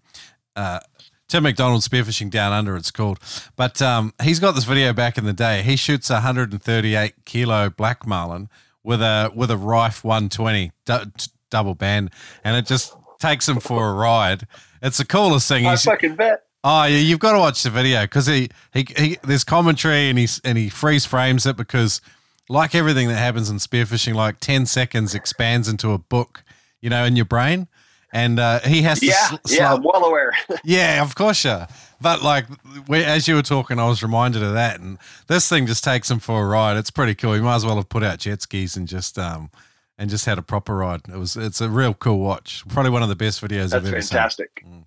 [0.56, 0.80] uh,
[1.28, 3.20] Tim McDonald Spearfishing Down Under, it's called.
[3.56, 5.62] But um, he's got this video back in the day.
[5.62, 8.49] He shoots a 138 kilo black marlin
[8.84, 11.12] with a with a Riffe 120 du-
[11.51, 12.10] double band,
[12.43, 14.47] and it just takes him for a ride.
[14.82, 15.66] It's the coolest thing.
[15.66, 16.43] I He's, fucking bet.
[16.63, 20.18] Oh yeah, you've got to watch the video because he, he he there's commentary and
[20.18, 22.01] he's and he freeze frames it because
[22.49, 26.43] like everything that happens in spearfishing, like ten seconds expands into a book,
[26.82, 27.68] you know, in your brain,
[28.11, 30.34] and uh, he has to Yeah, sl- yeah, I'm well aware.
[30.63, 31.68] yeah, of course, yeah.
[32.01, 32.45] But like,
[32.88, 34.97] we, as you were talking, I was reminded of that, and
[35.28, 36.78] this thing just takes him for a ride.
[36.78, 37.36] It's pretty cool.
[37.36, 39.49] You might as well have put out jet skis and just um
[39.98, 41.02] and just had a proper ride.
[41.08, 42.64] It was it's a real cool watch.
[42.68, 44.10] Probably one of the best videos I've That's ever seen.
[44.10, 44.64] fantastic.
[44.68, 44.86] Mm.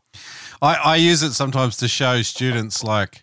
[0.60, 3.22] I, I use it sometimes to show students like,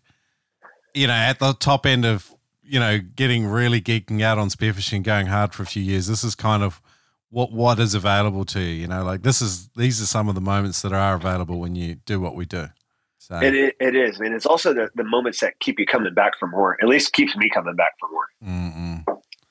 [0.94, 2.34] you know, at the top end of,
[2.64, 6.08] you know, getting really geeking out on spearfishing, going hard for a few years.
[6.08, 6.82] This is kind of
[7.30, 8.82] what what is available to you.
[8.82, 11.76] You know, like this is these are some of the moments that are available when
[11.76, 12.70] you do what we do.
[13.18, 16.14] So It, it, it is, and it's also the, the moments that keep you coming
[16.14, 16.78] back for more.
[16.80, 18.28] At least keeps me coming back for more.
[18.48, 19.04] Mm-mm.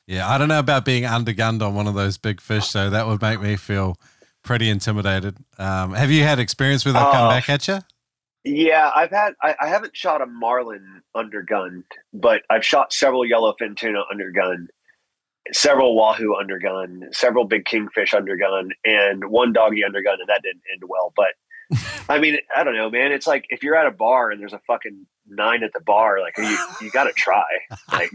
[0.07, 3.07] Yeah, I don't know about being undergunned on one of those big fish, so that
[3.07, 3.97] would make me feel
[4.43, 5.37] pretty intimidated.
[5.59, 7.31] Um, have you had experience with that come Oh.
[7.31, 7.79] back at you?
[8.47, 13.75] Yeah, I've had I, I haven't shot a marlin undergunned, but I've shot several yellowfin
[13.75, 14.67] tuna undergunned,
[15.53, 20.83] several wahoo undergunned, several big kingfish undergunned, and one doggy undergunned, and that didn't end
[20.87, 21.15] well.
[21.17, 21.79] But
[22.11, 23.13] I mean, I don't know, man.
[23.13, 26.21] It's like if you're at a bar and there's a fucking nine at the bar,
[26.21, 27.45] like you you got to try,
[27.91, 28.11] like.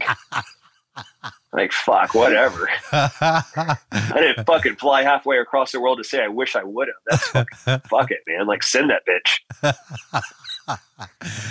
[1.52, 2.70] Like fuck, whatever.
[2.92, 3.82] I
[4.14, 6.96] didn't fucking fly halfway across the world to say I wish I would have.
[7.06, 8.46] That's fucking, fuck it, man.
[8.46, 10.78] Like send that bitch.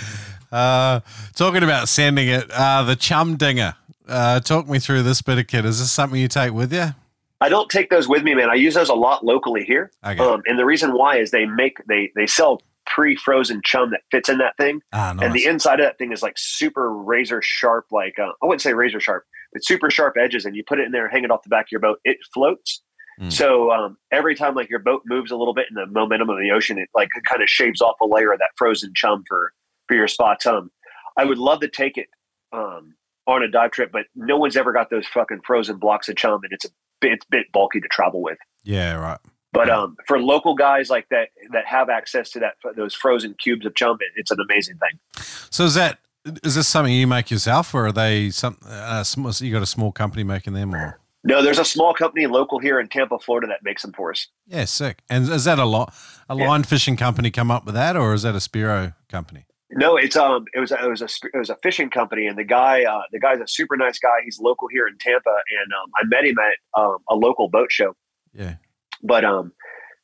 [0.52, 1.00] uh,
[1.34, 3.74] talking about sending it, uh, the chum dinger.
[4.08, 5.64] Uh, talk me through this bit of kit.
[5.64, 6.94] Is this something you take with you?
[7.40, 8.50] I don't take those with me, man.
[8.50, 9.90] I use those a lot locally here.
[10.04, 10.18] Okay.
[10.18, 14.28] Um, and the reason why is they make they they sell pre-frozen chum that fits
[14.28, 15.24] in that thing, ah, nice.
[15.24, 17.86] and the inside of that thing is like super razor sharp.
[17.90, 20.44] Like uh, I wouldn't say razor sharp, but super sharp edges.
[20.44, 22.18] And you put it in there, hang it off the back of your boat, it
[22.32, 22.82] floats.
[23.20, 23.32] Mm.
[23.32, 26.38] So um, every time like your boat moves a little bit in the momentum of
[26.38, 29.52] the ocean, it like kind of shaves off a layer of that frozen chum for
[29.88, 30.70] for your spot chum.
[31.16, 32.06] I would love to take it
[32.52, 32.94] um,
[33.26, 36.40] on a dive trip, but no one's ever got those fucking frozen blocks of chum,
[36.44, 36.68] and it's a
[37.00, 38.38] bit, it's a bit bulky to travel with.
[38.62, 39.18] yeah, right.
[39.52, 43.66] But um, for local guys like that that have access to that those frozen cubes
[43.66, 45.24] of chum, it, it's an amazing thing.
[45.50, 45.98] So is that
[46.44, 48.58] is this something you make yourself, or are they some?
[48.66, 49.04] Uh,
[49.40, 52.78] you got a small company making them, or No, there's a small company local here
[52.80, 54.26] in Tampa, Florida, that makes them for us.
[54.46, 54.98] yeah, sick.
[55.08, 55.94] And is that a lot
[56.28, 56.48] a Yeah.
[56.48, 59.46] line fishing company come up with that, or is that a Spearo company?
[59.72, 62.44] No, it's um, it was it was a it was a fishing company, and the
[62.44, 64.18] guy uh, the guy's a super nice guy.
[64.24, 67.70] He's local here in Tampa, and um, I met him at um, a local boat
[67.70, 67.94] show.
[68.34, 68.54] Yeah,
[69.02, 69.52] But um,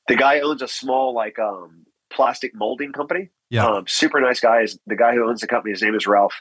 [0.09, 3.31] the guy owns a small like um plastic molding company.
[3.51, 4.63] Yeah, Um, super nice guy.
[4.63, 5.73] Is the guy who owns the company?
[5.73, 6.41] His name is Ralph,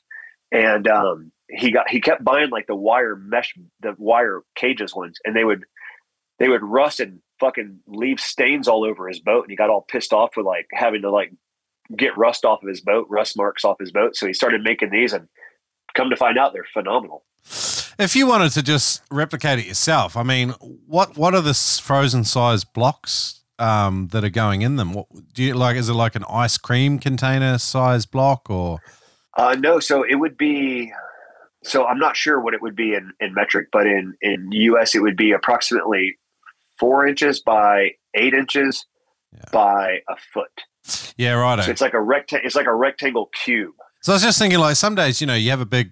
[0.51, 5.17] and um, he got he kept buying like the wire mesh, the wire cages ones,
[5.23, 5.65] and they would
[6.39, 9.85] they would rust and fucking leave stains all over his boat, and he got all
[9.87, 11.31] pissed off with like having to like
[11.95, 14.15] get rust off of his boat, rust marks off his boat.
[14.15, 15.27] So he started making these, and
[15.93, 17.23] come to find out, they're phenomenal.
[17.97, 20.49] If you wanted to just replicate it yourself, I mean,
[20.87, 24.93] what what are the frozen size blocks um, that are going in them?
[24.93, 25.75] What do you like?
[25.77, 28.79] Is it like an ice cream container size block, or
[29.37, 30.91] Uh, no, so it would be.
[31.63, 34.93] So I'm not sure what it would be in, in metric, but in in US
[34.95, 36.17] it would be approximately
[36.79, 38.85] four inches by eight inches
[39.33, 39.41] Yeah.
[39.51, 40.51] by a foot.
[41.17, 41.63] yeah, right?
[41.63, 42.45] So it's like a rectangle.
[42.45, 43.73] It's like a rectangle cube.
[44.01, 45.91] So I was just thinking, like, some days, you know, you have a big,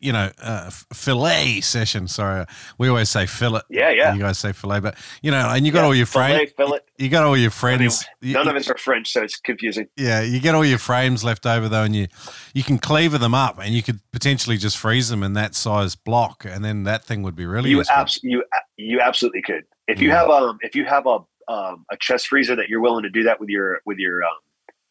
[0.00, 2.08] you know, uh, fillet session.
[2.08, 2.44] Sorry,
[2.78, 3.62] we always say fillet.
[3.70, 4.14] Yeah, yeah.
[4.14, 6.52] You guys say fillet, but you know, and you got Yeah, all your friends.
[6.98, 8.04] You got all your I mean, friends.
[8.20, 9.88] you- none of us are French, so it's confusing.
[9.96, 12.06] yeah, you get all your frames left over though, and you
[12.54, 15.94] you can cleaver them up, and you could potentially just freeze them in that size
[15.96, 17.96] block, and then that thing would be really You useful.
[17.96, 18.44] abs- you
[18.76, 19.64] you absolutely could.
[19.88, 20.20] If you Yeah.
[20.20, 21.18] have um if you have a
[21.48, 24.30] um a chest freezer that you're willing to do that with your with your um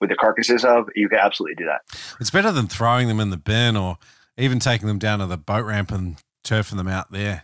[0.01, 1.81] with the carcasses of, you can absolutely do that.
[2.19, 3.97] It's better than throwing them in the bin or
[4.37, 7.43] even taking them down to the boat ramp and turfing them out there.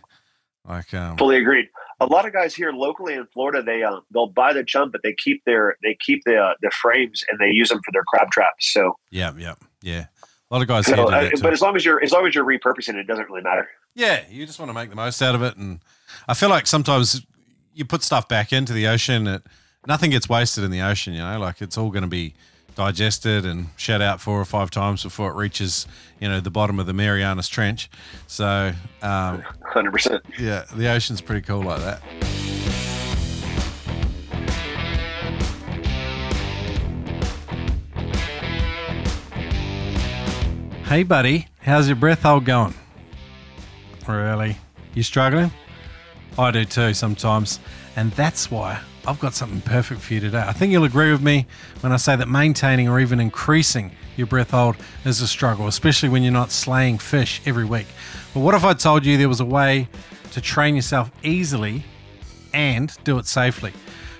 [0.66, 1.68] Like, um, Fully agreed.
[2.00, 5.02] A lot of guys here locally in Florida, they um, they'll buy the chum, but
[5.02, 8.04] they keep their they keep the uh, the frames and they use them for their
[8.04, 8.72] crab traps.
[8.72, 10.06] So, yeah, yeah, yeah.
[10.50, 12.34] A lot of guys here so uh, but as long as you're as long as
[12.34, 13.68] you're repurposing it, it doesn't really matter.
[13.94, 15.80] Yeah, you just want to make the most out of it, and
[16.28, 17.26] I feel like sometimes
[17.74, 19.42] you put stuff back into the ocean, it
[19.86, 21.14] nothing gets wasted in the ocean.
[21.14, 22.34] You know, like it's all going to be
[22.78, 25.84] digested and shed out four or five times before it reaches,
[26.20, 27.90] you know, the bottom of the Marianas Trench.
[28.28, 28.72] So,
[29.02, 30.24] um, Hundred percent.
[30.38, 32.00] yeah, the ocean's pretty cool like that.
[40.84, 42.74] Hey, buddy, how's your breath hold going?
[44.06, 44.56] Really?
[44.94, 45.50] You struggling?
[46.38, 47.60] I do too sometimes.
[47.96, 50.44] And that's why I've got something perfect for you today.
[50.46, 51.46] I think you'll agree with me
[51.80, 56.10] when I say that maintaining or even increasing your breath hold is a struggle, especially
[56.10, 57.86] when you're not slaying fish every week.
[58.34, 59.88] But what if I told you there was a way
[60.32, 61.84] to train yourself easily
[62.52, 63.72] and do it safely?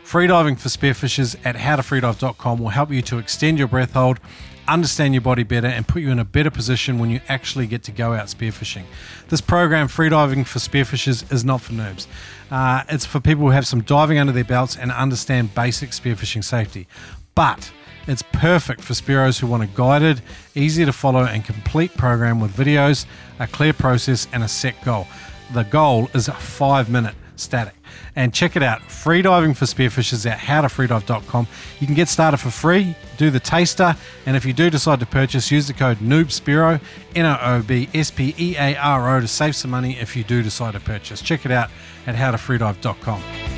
[0.05, 4.21] Freediving for spearfishers at howtofreedive.com will help you to extend your breath hold,
[4.69, 7.83] understand your body better, and put you in a better position when you actually get
[7.85, 8.85] to go out spearfishing.
[9.29, 12.07] This program, Freediving for Spearfishers, is not for noobs.
[12.51, 16.45] Uh, it's for people who have some diving under their belts and understand basic spearfishing
[16.45, 16.87] safety.
[17.35, 17.73] But
[18.09, 20.23] It's perfect for Spearos who want a guided,
[20.55, 23.05] easy to follow, and complete program with videos,
[23.39, 25.07] a clear process, and a set goal.
[25.53, 27.78] The goal is a five minute static.
[28.17, 31.47] And check it out freediving for spearfishers at howtofreedive.com.
[31.79, 33.97] You can get started for free, do the taster,
[34.27, 36.81] and if you do decide to purchase, use the code NOOBSPEARO,
[37.15, 40.17] N O O B S P E A R O, to save some money if
[40.17, 41.21] you do decide to purchase.
[41.21, 41.71] Check it out
[42.07, 43.58] at howtofreedive.com.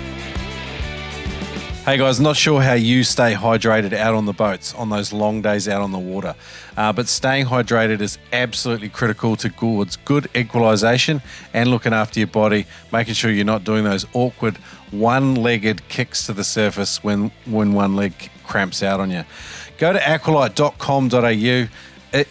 [1.91, 5.43] Hey guys, not sure how you stay hydrated out on the boats on those long
[5.43, 6.37] days out on the water,
[6.77, 11.21] uh, but staying hydrated is absolutely critical to towards good equalization
[11.53, 14.57] and looking after your body, making sure you're not doing those awkward
[14.93, 18.13] one-legged kicks to the surface when when one leg
[18.47, 19.25] cramps out on you.
[19.77, 21.69] Go to aqualite.com.au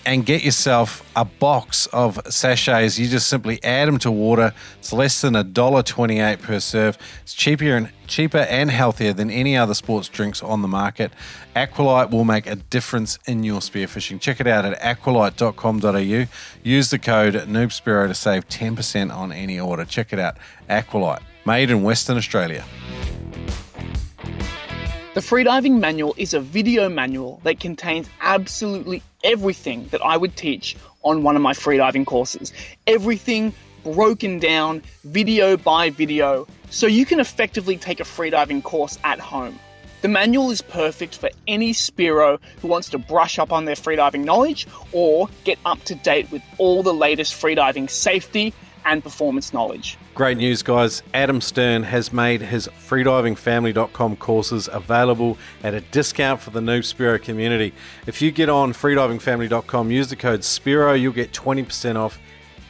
[0.05, 2.97] and get yourself a box of sachets.
[2.97, 4.53] You just simply add them to water.
[4.77, 6.97] It's less than a dollar twenty-eight per serve.
[7.23, 11.13] It's cheaper and cheaper and healthier than any other sports drinks on the market.
[11.55, 14.19] Aqualite will make a difference in your spearfishing.
[14.19, 16.25] Check it out at aqualite.com.au.
[16.63, 19.85] Use the code NoobSpearo to save 10% on any order.
[19.85, 20.35] Check it out.
[20.69, 22.65] Aqualite, made in Western Australia.
[25.13, 30.75] The freediving manual is a video manual that contains absolutely everything that I would teach
[31.03, 32.53] on one of my freediving courses.
[32.87, 33.53] Everything
[33.93, 39.59] broken down video by video so you can effectively take a freediving course at home.
[40.01, 44.23] The manual is perfect for any Spearo who wants to brush up on their freediving
[44.23, 48.53] knowledge or get up to date with all the latest freediving safety
[48.85, 49.97] and performance knowledge.
[50.15, 51.03] Great news, guys.
[51.13, 57.21] Adam Stern has made his freedivingfamily.com courses available at a discount for the Noob Spearo
[57.21, 57.73] community.
[58.07, 62.19] If you get on freedivingfamily.com, use the code SPEARO, you'll get 20% off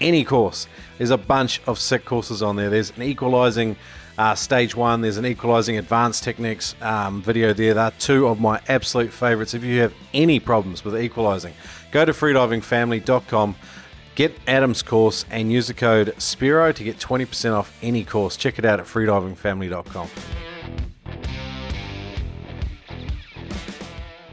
[0.02, 0.68] any course.
[0.98, 2.70] There's a bunch of sick courses on there.
[2.70, 3.76] There's an equalizing
[4.20, 7.74] uh, stage one, there's an equalizing advanced techniques um, video there.
[7.74, 9.54] They're two of my absolute favorites.
[9.54, 11.54] If you have any problems with equalizing,
[11.92, 13.56] go to freedivingfamily.com.
[14.16, 18.36] Get Adam's course and use the code SPEARO to get 20% off any course.
[18.36, 20.10] Check it out at freedivingfamily.com.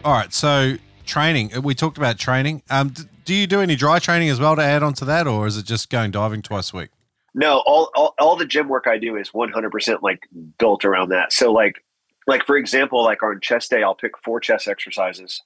[0.05, 1.53] All right, so training.
[1.63, 2.63] We talked about training.
[2.71, 2.93] Um,
[3.27, 5.59] do you do any dry training as well to add on to that, or is
[5.59, 6.91] it just going diving twice a week?
[7.35, 10.21] No, all, all, all the gym work I do is 100% like
[10.59, 11.33] built around that.
[11.33, 11.85] So like,
[12.27, 15.43] like for example, like on chest day, I'll pick four chest exercises,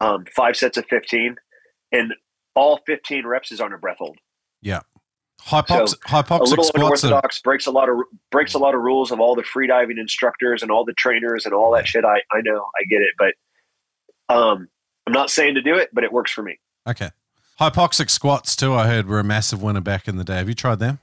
[0.00, 1.36] um, five sets of 15
[1.92, 2.14] and
[2.54, 4.18] all 15 reps is on a breath hold.
[4.60, 4.80] Yeah.
[5.40, 7.96] Hypox- So, hypoxic a little unorthodox breaks a lot of
[8.32, 11.54] breaks a lot of rules of all the freediving instructors and all the trainers and
[11.54, 12.04] all that shit.
[12.04, 14.68] I, I know, I get it, but um,
[15.06, 16.58] I'm not saying to do it, but it works for me.
[16.88, 17.10] Okay.
[17.60, 18.74] Hypoxic squats too.
[18.74, 20.36] I heard were a massive winner back in the day.
[20.36, 21.00] Have you tried them?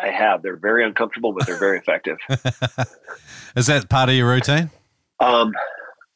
[0.00, 0.42] I have.
[0.42, 2.18] They're very uncomfortable, but they're very effective.
[3.56, 4.70] is that part of your routine?
[5.20, 5.52] Um,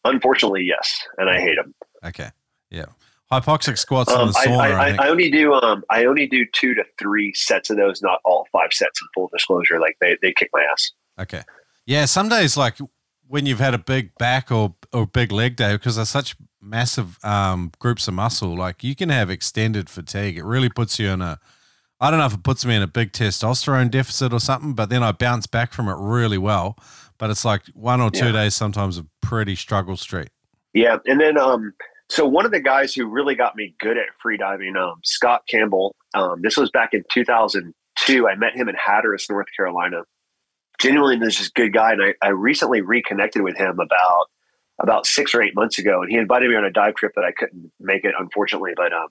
[0.04, 1.74] unfortunately, yes, and I hate them.
[2.04, 2.30] Okay.
[2.70, 2.86] Yeah.
[3.30, 4.58] Hypoxic squats in Um, the sauna.
[4.58, 4.88] I, I.
[4.90, 8.20] I, I only do um, I only do two to three sets of those, not
[8.24, 9.00] all five sets.
[9.00, 10.92] In full disclosure, like they they kick my ass.
[11.20, 11.42] Okay.
[11.86, 12.76] Yeah, some days like
[13.28, 16.36] when you've had a big back or or big leg day because they're such
[16.66, 20.36] massive um, groups of muscle, like you can have extended fatigue.
[20.36, 21.38] It really puts you in a
[21.98, 24.90] I don't know if it puts me in a big testosterone deficit or something, but
[24.90, 26.76] then I bounce back from it really well.
[27.16, 28.32] But it's like one or two Yeah.
[28.32, 30.28] days sometimes a pretty struggle street.
[30.74, 31.72] Yeah, and then um,
[32.10, 35.94] so one of the guys who really got me good at freediving, um, Scott Campbell.
[36.14, 38.28] Um, this was back in 2002.
[38.28, 40.02] I met him in Hatteras, North Carolina.
[40.78, 44.26] Genuinely, this is a good guy, and I, I recently reconnected with him about
[44.80, 47.24] about six or eight months ago, and he invited me on a dive trip that
[47.24, 48.72] I couldn't make it, unfortunately.
[48.76, 49.08] But um,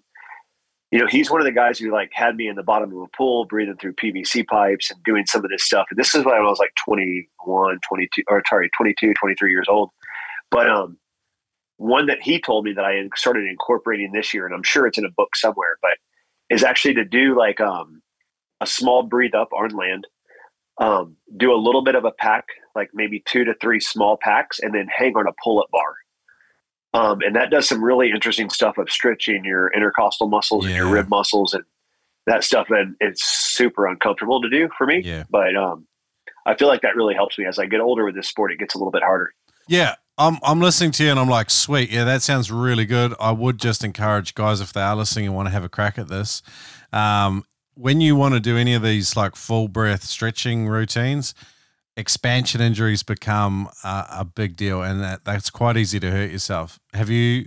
[0.92, 3.02] you know, he's one of the guys who like had me in the bottom of
[3.02, 5.88] a pool, breathing through PVC pipes and doing some of this stuff.
[5.90, 9.90] And this is when I was like 21, 22, or sorry, 22, 23 years old.
[10.52, 10.98] But um,
[11.78, 14.98] one that he told me that I started incorporating this year, and I'm sure it's
[14.98, 15.98] in a book somewhere, but
[16.50, 18.02] is actually to do like um,
[18.62, 20.08] a small breathe up on land,
[20.80, 22.46] um, do a little bit of a pack,
[22.76, 25.96] like maybe two to three small packs, and then hang on a pull up bar.
[26.94, 30.88] Um, and that does some really interesting stuff of stretching your intercostal muscles and your
[30.88, 31.64] rib muscles and
[32.26, 32.68] that stuff.
[32.70, 35.24] And it's super uncomfortable to do for me, Yeah.
[35.30, 35.88] but um,
[36.46, 38.52] I feel like that really helps me as I get older with this sport.
[38.54, 39.34] It gets a little bit harder.
[39.68, 43.14] Yeah, I'm I'm listening to you and I'm like, sweet, yeah, that sounds really good.
[43.20, 45.98] I would just encourage guys if they are listening and want to have a crack
[45.98, 46.42] at this.
[46.94, 51.34] Um, when you want to do any of these like full breath stretching routines,
[51.98, 56.80] expansion injuries become a, a big deal, and that, that's quite easy to hurt yourself.
[56.94, 57.46] Have you?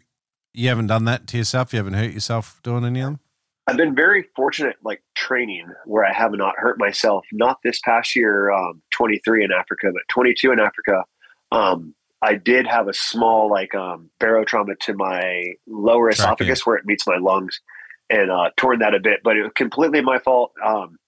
[0.54, 1.72] You haven't done that to yourself.
[1.72, 3.20] You haven't hurt yourself doing any of them.
[3.68, 7.26] I've been very fortunate, like training, where I have not hurt myself.
[7.32, 11.04] Not this past year, um, 23 in Africa, but 22 in Africa.
[11.52, 16.24] Um, I did have a small like um, barotrauma to my lower Trachea.
[16.24, 17.60] esophagus where it meets my lungs,
[18.08, 19.20] and uh, torn that a bit.
[19.22, 20.52] But it was completely my fault.
[20.64, 20.98] Um,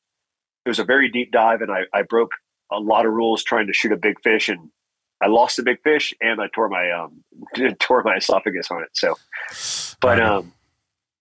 [0.66, 2.32] it was a very deep dive, and I, I broke
[2.72, 4.70] a lot of rules trying to shoot a big fish, and
[5.22, 7.22] I lost the big fish, and I tore my um,
[7.78, 8.90] tore my esophagus on it.
[8.94, 9.16] So,
[10.00, 10.52] but um,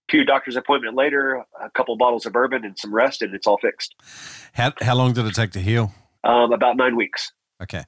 [0.10, 3.58] few doctor's appointment later, a couple bottles of bourbon and some rest, and it's all
[3.58, 3.96] fixed.
[4.54, 5.94] How how long did it take to heal?
[6.24, 7.32] Um, about nine weeks.
[7.62, 7.84] Okay.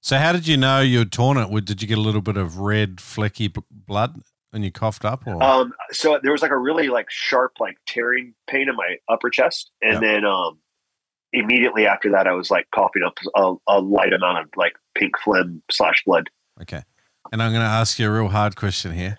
[0.00, 1.64] So how did you know you'd torn it?
[1.64, 4.20] Did you get a little bit of red flecky blood
[4.50, 5.26] when you coughed up?
[5.26, 8.96] Or Um, so there was like a really like sharp, like tearing pain in my
[9.08, 10.00] upper chest, and Yeah.
[10.00, 10.58] then um,
[11.34, 15.12] immediately after that, I was like coughing up a, a light amount of like pink
[15.22, 16.30] phlegm slash blood.
[16.62, 16.82] okay.
[17.32, 19.16] And I'm going to ask you a real hard question here.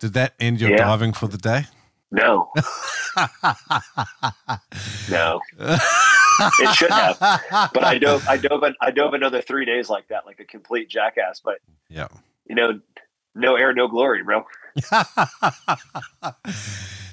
[0.00, 0.76] Did that end your Yeah.
[0.78, 1.66] diving for the day?
[2.10, 2.50] No,
[5.10, 5.40] no,
[6.60, 7.18] It should have.
[7.74, 10.88] but I dove, I dove, I dove another three days like that, like a complete
[10.88, 11.40] jackass.
[11.44, 11.58] But
[11.90, 12.08] Yeah.
[12.48, 12.80] you know,
[13.34, 14.44] no air, no glory, bro.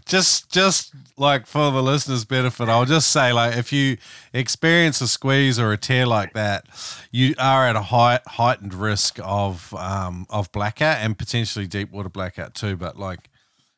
[0.05, 3.97] just just like for the listeners' benefit, I'll just say like if you
[4.33, 6.65] experience a squeeze or a tear like that,
[7.11, 12.09] you are at a high, heightened risk of um, of blackout and potentially deep water
[12.09, 12.75] blackout too.
[12.75, 13.29] But like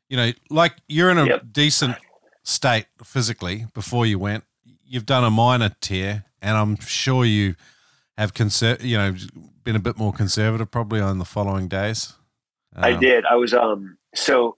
[0.10, 1.44] you know, like you're in a Yep.
[1.52, 1.96] decent
[2.44, 4.44] state physically before you went.
[4.86, 7.56] You've done a minor tear, and I'm sure you
[8.18, 9.16] have conser- you know
[9.64, 12.14] been a bit more conservative probably on the following days.
[12.76, 13.26] I Um, did.
[13.26, 14.58] I was um so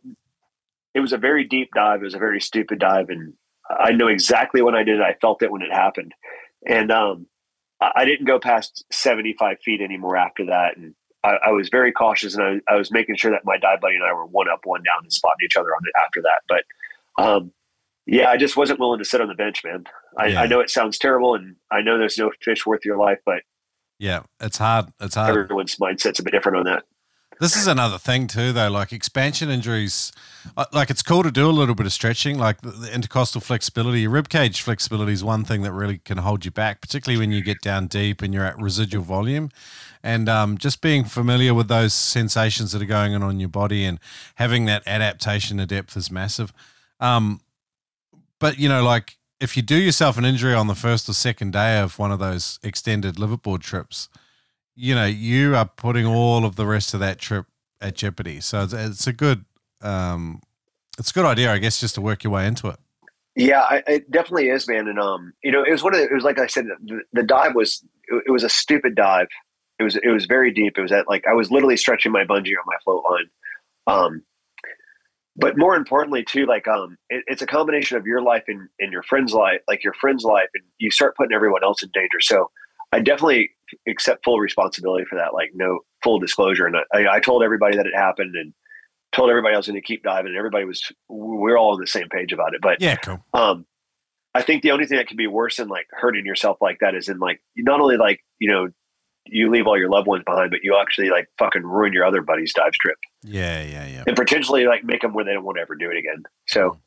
[1.00, 2.02] it was a very deep dive.
[2.02, 3.34] It was a very stupid dive, and
[3.70, 5.02] I know exactly when I did it.
[5.04, 6.14] I felt it when it happened,
[6.68, 7.28] and um
[7.82, 10.94] I I didn't go past seventy five feet anymore after that, and
[11.24, 13.96] I, I was very cautious, and I, I was making sure that my dive buddy
[13.96, 16.42] and I were one up, one down, and spotting each other on it after that.
[16.48, 16.64] But
[17.24, 17.52] um
[18.06, 19.84] yeah, I just wasn't willing to sit on the bench, man.
[20.18, 20.42] I, Yeah.
[20.42, 23.44] I know it sounds terrible, and I know there's no fish worth your life, but
[24.00, 24.88] Yeah, it's hard.
[25.00, 25.30] It's hard.
[25.38, 26.84] everyone's mindset's a bit different on that.
[27.40, 28.70] This is another thing too, though.
[28.70, 30.12] Like expansion injuries,
[30.58, 33.40] uh, like it's cool to do a little bit of stretching, like the, the intercostal
[33.40, 34.02] flexibility.
[34.02, 37.32] Your rib cage flexibility is one thing that really can hold you back, particularly when
[37.32, 39.52] you get down deep and you're at residual volume.
[40.04, 43.86] And um, just being familiar with those sensations that are going on on your body
[43.86, 44.00] and
[44.36, 46.52] having that adaptation to depth is massive.
[47.00, 47.40] Um,
[48.40, 51.54] but you know, like if you do yourself an injury on the first or second
[51.54, 54.10] day of one of those extended liveaboard trips,
[54.80, 57.46] you know, you are putting all of the rest of that trip
[57.82, 58.40] at jeopardy.
[58.40, 59.44] So it's, it's a good,
[59.82, 60.42] um,
[60.98, 62.78] it's a good idea, I guess, just to work your way into it.
[63.36, 64.88] Yeah, I, it definitely is, man.
[64.88, 67.02] And um, you know, it was one of the, it was like I said, the,
[67.12, 69.28] the dive was it, it was a stupid dive.
[69.80, 70.78] It was it was very deep.
[70.78, 73.30] It was at like I was literally stretching my bungee on my float line.
[73.88, 74.24] Um,
[75.36, 78.92] but more importantly, too, like um, it, it's a combination of your life and, and
[78.94, 82.20] your friend's life, like your friend's life, and you start putting everyone else in danger.
[82.20, 82.50] So
[82.92, 83.52] I definitely
[83.88, 85.34] accept full responsibility for that.
[85.34, 88.54] Like no full disclosure, and I, I told everybody that it happened and
[89.12, 90.28] told everybody I was going to keep diving.
[90.30, 92.62] And everybody was we're all on the same page about it.
[92.62, 93.24] But Yeah, cool.
[93.34, 93.66] um,
[94.36, 96.94] I think the only thing that can be worse than like hurting yourself like that
[96.96, 98.68] is in like not only like you know
[99.26, 102.22] you leave all your loved ones behind, but you actually like fucking ruin your other
[102.22, 104.04] buddy's dive trip Yeah, yeah, yeah.
[104.08, 106.24] and potentially like make them where they don't want to ever do it again.
[106.48, 106.80] So,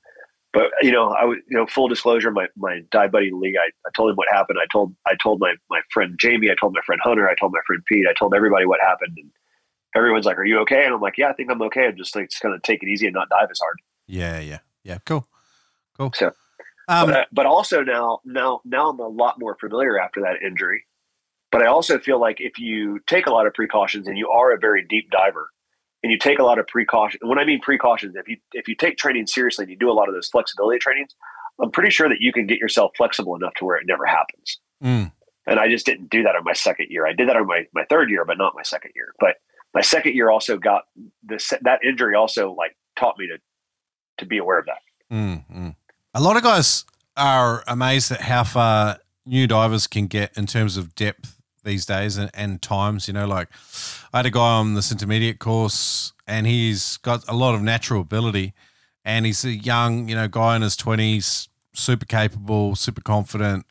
[0.52, 3.70] but you know, I was you know full disclosure, my my dive buddy Lee, I,
[3.86, 4.58] I told him what happened.
[4.62, 7.52] I told I told my my friend Jamie, I told my friend Hunter, I told
[7.52, 9.30] my friend Pete, I told everybody what happened, and
[9.96, 11.86] everyone's like, "Are you okay?" And I'm like, "Yeah, I think I'm okay.
[11.86, 14.58] I'm just like just gonna take it easy and not dive as hard." Yeah, yeah,
[14.84, 14.98] yeah.
[15.04, 15.26] Cool,
[15.96, 16.12] cool.
[16.14, 16.34] So-
[16.88, 20.42] um, but, uh, but also now now now I'm a lot more familiar after that
[20.44, 20.84] injury.
[21.52, 24.52] But I also feel like if you take a lot of precautions and you are
[24.52, 25.50] a very deep diver
[26.02, 28.74] and you take a lot of precautions, when I mean precautions, if you if you
[28.74, 31.14] take training seriously and you do a lot of those flexibility trainings,
[31.60, 34.58] I'm pretty sure that you can get yourself flexible enough to where it never happens.
[34.82, 35.12] mm,
[35.46, 37.06] And I just didn't do that on my second year.
[37.06, 39.14] I did that on my, my third year, but not my second year.
[39.20, 39.36] But
[39.74, 40.84] my second year also got
[41.22, 43.38] this that injury also like taught me to
[44.18, 44.78] to be aware of that.
[45.10, 45.74] mm, mm.
[46.14, 46.84] A lot of guys
[47.16, 52.16] are amazed at how far new divers can get in terms of depth these days
[52.16, 53.08] and, and times.
[53.08, 53.48] You know, like
[54.12, 58.00] I had a guy on this intermediate course and he's got a lot of natural
[58.00, 58.54] ability
[59.04, 63.66] and he's a young, you know, guy in his 20s, super capable, super confident,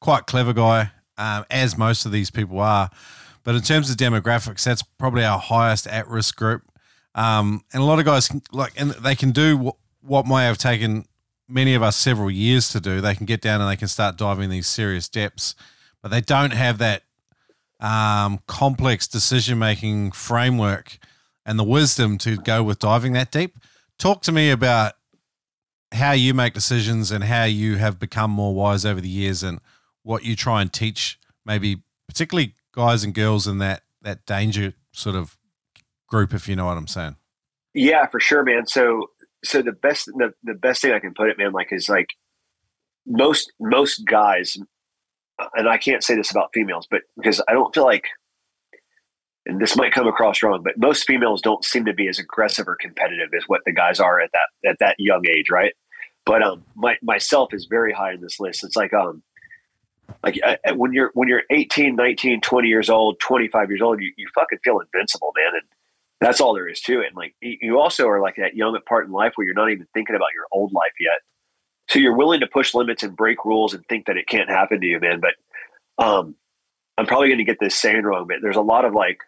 [0.00, 2.90] quite clever guy, um, as most of these people are.
[3.44, 6.62] But in terms of demographics, that's probably our highest at risk group.
[7.14, 10.44] Um, and a lot of guys can, like, and they can do what, what may
[10.44, 11.06] have taken
[11.48, 13.00] many of us several years to do.
[13.00, 15.54] They can get down and they can start diving these serious depths,
[16.02, 17.02] but they don't have that
[17.80, 20.98] um, complex decision making framework
[21.46, 23.58] and the wisdom to go with diving that deep.
[23.98, 24.94] Talk to me about
[25.92, 29.60] how you make decisions and how you have become more wise over the years and
[30.02, 35.16] what you try and teach maybe particularly guys and girls in that that danger sort
[35.16, 35.36] of
[36.06, 37.16] group, if you know what I'm saying.
[37.74, 38.66] Yeah, for sure, man.
[38.66, 39.10] So
[39.44, 42.08] so the best the, the best thing I can put it, man, like is like
[43.06, 44.56] most most guys,
[45.54, 48.04] and I can't say this about females, but because I don't feel like,
[49.46, 52.68] and this might come across wrong, but most females don't seem to be as aggressive
[52.68, 55.72] or competitive as what the guys are at that at that young age, right?
[56.26, 58.64] But um, my myself is very high in this list.
[58.64, 59.22] It's like um,
[60.22, 64.12] like uh, when you're when you're 18 19 20 years old 25 years old you,
[64.16, 65.62] you fucking feel invincible man and
[66.20, 69.06] that's all there is to it and like you also are like that young part
[69.06, 71.20] in life where you're not even thinking about your old life yet
[71.88, 74.80] so you're willing to push limits and break rules and think that it can't happen
[74.80, 75.34] to you man but
[76.04, 76.34] um
[76.96, 79.20] i'm probably going to get this saying wrong but there's a lot of like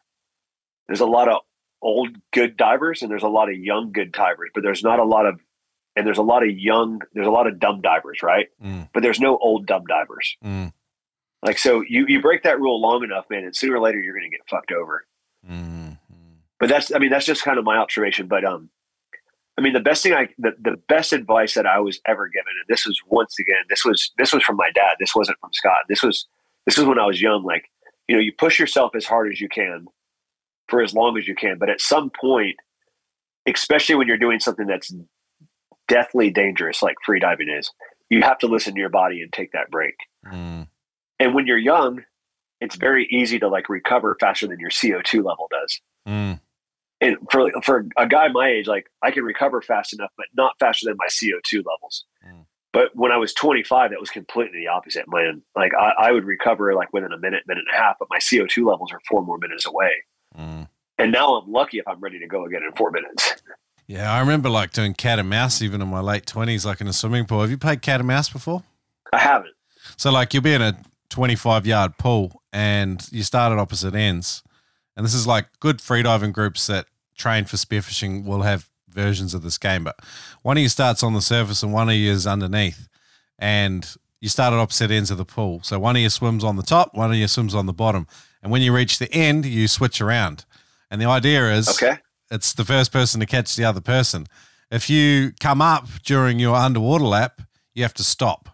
[0.88, 1.40] there's a lot of
[1.82, 5.04] old good divers and there's a lot of young good divers but there's not a
[5.04, 5.40] lot of
[5.96, 8.88] and there's a lot of young there's a lot of dumb divers right Mm.
[8.92, 10.72] but there's no old dumb divers Mm.
[11.42, 14.14] like so you you break that rule long enough man and sooner or later you're
[14.14, 15.06] going to get fucked over
[15.50, 15.96] Mm.
[16.58, 18.68] but that's i mean that's just kind of my observation but um
[19.58, 22.52] i mean the best thing i the, the best advice that i was ever given
[22.58, 25.50] and this was once again this was this was from my dad this wasn't from
[25.52, 26.26] scott this was
[26.66, 27.64] this was when i was young like
[28.08, 29.86] you know you push yourself as hard as you can
[30.68, 32.56] for as long as you can but at some point
[33.46, 34.92] especially when you're doing something that's
[35.88, 37.70] deathly dangerous like free diving is
[38.10, 39.94] you have to listen to your body and take that break
[40.26, 40.68] Mm.
[41.18, 42.04] and when you're young
[42.60, 46.40] it's very easy to like recover faster than your co2 level does Mm.
[47.00, 50.58] And for for a guy my age, like I can recover fast enough, but not
[50.58, 52.04] faster than my CO two levels.
[52.26, 52.46] Mm.
[52.72, 55.42] But when I was 25, that was completely the opposite, man.
[55.56, 58.18] Like I, I would recover like within a minute, minute and a half, but my
[58.18, 59.90] CO two levels are four more minutes away.
[60.38, 60.68] Mm.
[60.98, 63.42] And now I'm lucky if I'm ready to go again in four minutes.
[63.86, 66.86] Yeah, I remember like doing cat and mouse even in my late twenties, like in
[66.86, 67.40] a swimming pool.
[67.40, 68.62] Have you played cat and mouse before?
[69.12, 69.54] I haven't.
[69.96, 70.78] So like you'll be in a
[71.08, 74.44] 25 yard pool and you start at opposite ends.
[74.96, 76.86] And this is like good freediving groups that
[77.16, 79.84] train for spearfishing will have versions of this game.
[79.84, 79.98] But
[80.42, 82.88] one of you starts on the surface and one of you is underneath.
[83.38, 83.88] And
[84.20, 85.60] you start at opposite ends of the pool.
[85.62, 88.06] So one of you swims on the top, one of you swims on the bottom.
[88.42, 90.44] And when you reach the end, you switch around.
[90.90, 91.98] And the idea is Okay.
[92.30, 94.26] it's the first person to catch the other person.
[94.70, 97.42] If you come up during your underwater lap,
[97.74, 98.48] you have to stop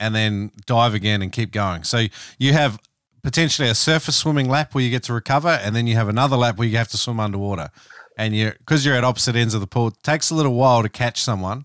[0.00, 1.84] and then dive again and keep going.
[1.84, 2.06] So
[2.38, 2.78] you have
[3.24, 6.36] potentially a surface swimming lap where you get to recover, and then you have another
[6.36, 7.70] lap where you have to swim underwater.
[8.16, 10.82] And you, because you're at opposite ends of the pool, it takes a little while
[10.84, 11.64] to catch someone,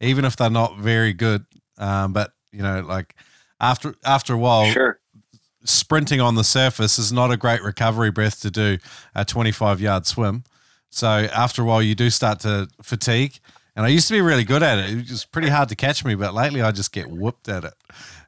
[0.00, 1.44] even if they're not very good.
[1.76, 3.14] Um, but you know, like
[3.60, 4.98] after after a while, Sure.
[5.64, 8.78] sprinting on the surface is not a great recovery breath to do
[9.14, 10.44] a 25 yard swim.
[10.90, 13.38] So after a while, you do start to fatigue.
[13.76, 14.90] And I used to be really good at it.
[14.90, 17.74] It was pretty hard to catch me, but lately I just get whooped at it.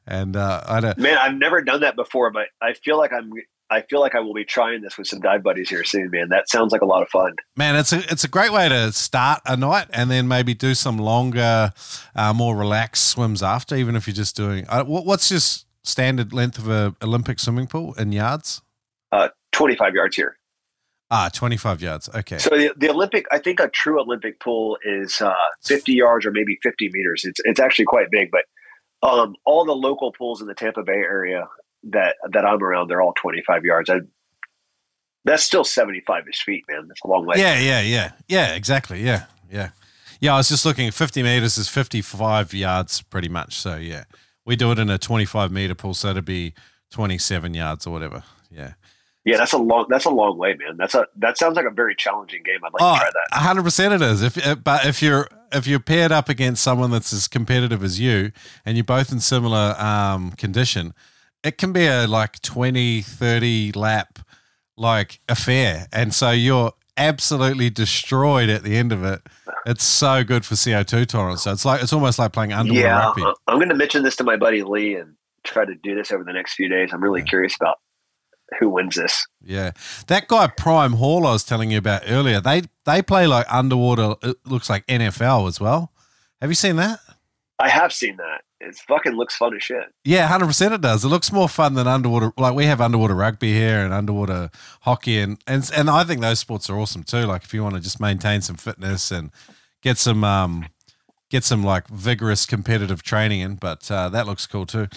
[0.05, 0.97] And uh, I don't.
[0.97, 3.31] Man, I've never done that before, but I feel like I'm
[3.69, 6.29] I feel like I will be trying this with some dive buddies here soon, man.
[6.29, 7.35] That sounds like a lot of fun.
[7.57, 10.75] Man, it's a it's a great way to start a night, and then maybe do
[10.75, 11.71] some longer,
[12.15, 13.75] uh, more relaxed swims after.
[13.75, 15.39] Even if you're just doing, uh, what, what's your
[15.83, 18.61] standard length of a Olympic swimming pool in yards?
[19.11, 20.37] Uh, 25 yards here.
[21.11, 22.09] Ah, 25 yards.
[22.15, 22.39] Okay.
[22.39, 25.33] So the, the Olympic, I think a true Olympic pool is uh,
[25.63, 27.23] 50 yards or maybe 50 meters.
[27.23, 28.45] It's it's actually quite big, but
[29.03, 31.47] um, all the local pools in the Tampa Bay area
[31.91, 33.89] that that I'm around, they're all 25 yards.
[33.89, 33.97] I,
[35.25, 36.87] that's still 75 ish feet, man.
[36.87, 37.35] That's a long way.
[37.37, 38.55] Yeah, yeah, yeah, yeah.
[38.55, 39.01] Exactly.
[39.01, 39.69] Yeah, yeah,
[40.19, 40.33] yeah.
[40.33, 40.91] I was just looking.
[40.91, 43.55] Fifty meters is fifty-five yards, pretty much.
[43.55, 44.03] So yeah,
[44.45, 46.53] we do it in a twenty-five meter pool, so it'd be
[46.91, 48.23] twenty-seven yards or whatever.
[48.51, 48.73] Yeah.
[49.25, 50.77] Yeah, that's a long that's a long way, man.
[50.77, 52.59] That's a that sounds like a very challenging game.
[52.63, 53.37] I'd like Oh, to try that.
[53.39, 54.21] hundred percent it is.
[54.21, 58.31] If but if you're if you're paired up against someone that's as competitive as you,
[58.65, 60.93] and you're both in similar um, condition,
[61.43, 64.19] it can be a like 20, 30 lap
[64.75, 69.21] like affair, and so you're absolutely destroyed at the end of it.
[69.65, 71.43] It's so good for CO two tolerance.
[71.43, 73.23] So it's like it's almost like playing underwater Yeah, rugby.
[73.47, 76.23] I'm going to mention this to my buddy Lee and try to do this over
[76.23, 76.89] the next few days.
[76.91, 77.25] I'm really Yeah.
[77.29, 77.77] curious about
[78.59, 79.25] who wins this.
[79.41, 79.71] Yeah,
[80.07, 82.39] that guy Prime Hall I was telling you about earlier.
[82.39, 84.15] They they play like underwater.
[84.21, 85.91] It looks like NFL as well.
[86.41, 86.99] Have you seen that?
[87.59, 88.41] I have seen that.
[88.59, 89.83] It fucking looks fun as shit.
[90.05, 90.73] Yeah, hundred percent.
[90.73, 91.03] It does.
[91.03, 92.31] It looks more fun than underwater.
[92.37, 94.49] Like we have underwater rugby here and underwater
[94.81, 97.25] hockey, and and and I think those sports are awesome too.
[97.25, 99.31] Like if you want to just maintain some fitness and
[99.81, 100.65] get some um
[101.33, 104.87] get some like vigorous competitive training in, but uh, that looks cool too.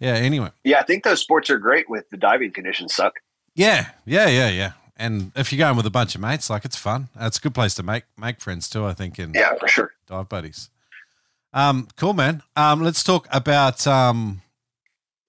[0.00, 0.14] Yeah.
[0.14, 0.50] Anyway.
[0.64, 3.20] Yeah, I think those sports are great with the diving conditions suck.
[3.54, 3.90] Yeah.
[4.04, 4.26] Yeah.
[4.28, 4.48] Yeah.
[4.50, 4.72] Yeah.
[4.96, 7.08] And if you're going with a bunch of mates, like it's fun.
[7.20, 8.84] It's a good place to make make friends too.
[8.84, 9.92] I think in Yeah, for sure.
[10.08, 10.68] dive buddies.
[11.52, 12.42] Um, cool, man.
[12.56, 14.42] Um, let's talk about um,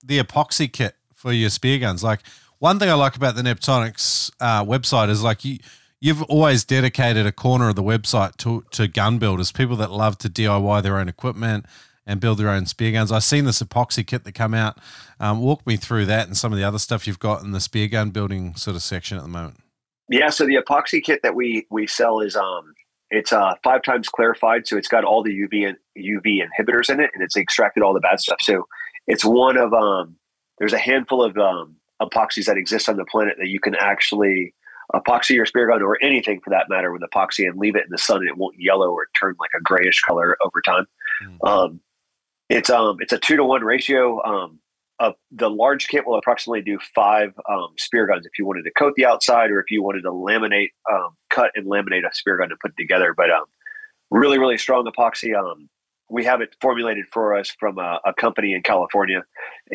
[0.03, 2.03] the epoxy kit for your spear guns.
[2.03, 2.21] Like,
[2.57, 5.59] One thing I like about the Neptonics uh, website is like you
[6.05, 10.17] you've always dedicated a corner of the website to to gun builders, people that love
[10.19, 11.65] to DIY their own equipment
[12.05, 13.11] and build their own spear guns.
[13.11, 14.77] I've seen this epoxy kit that come out.
[15.19, 17.59] Um, walk me through that and some of the other stuff you've got in the
[17.59, 19.57] spear gun building sort of section at the moment.
[20.07, 22.75] Yeah, so the epoxy kit that we we sell is um
[23.09, 26.99] it's uh five times clarified, so it's got all the UV and UV inhibitors in
[26.99, 28.37] it, and it's extracted all the bad stuff.
[28.41, 28.67] So
[29.07, 30.17] it's one of um
[30.59, 34.53] there's a handful of um epoxies that exist on the planet that you can actually
[34.93, 37.89] epoxy your spear gun or anything for that matter with epoxy and leave it in
[37.89, 40.85] the sun and it won't yellow or turn like a grayish color over time.
[41.23, 41.47] Mm.
[41.47, 41.79] Um,
[42.49, 44.23] it's um it's a two to one ratio.
[44.23, 44.59] Um,
[44.99, 48.71] uh, the large kit will approximately do five um, spear guns if you wanted to
[48.71, 52.37] coat the outside or if you wanted to laminate, um, cut and laminate a spear
[52.37, 53.13] gun and put it together.
[53.15, 53.43] But um,
[54.09, 55.37] really, really strong epoxy.
[55.37, 55.69] Um,
[56.09, 59.23] we have it formulated for us from a, a company in California,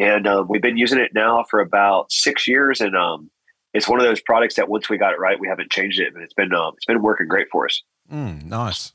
[0.01, 2.81] and um, we've been using it now for about six years.
[2.81, 3.31] And um,
[3.73, 6.13] it's one of those products that once we got it right, we haven't changed it,
[6.15, 7.83] and it's been uh, it's been working great for us.
[8.13, 8.93] Mm, nice.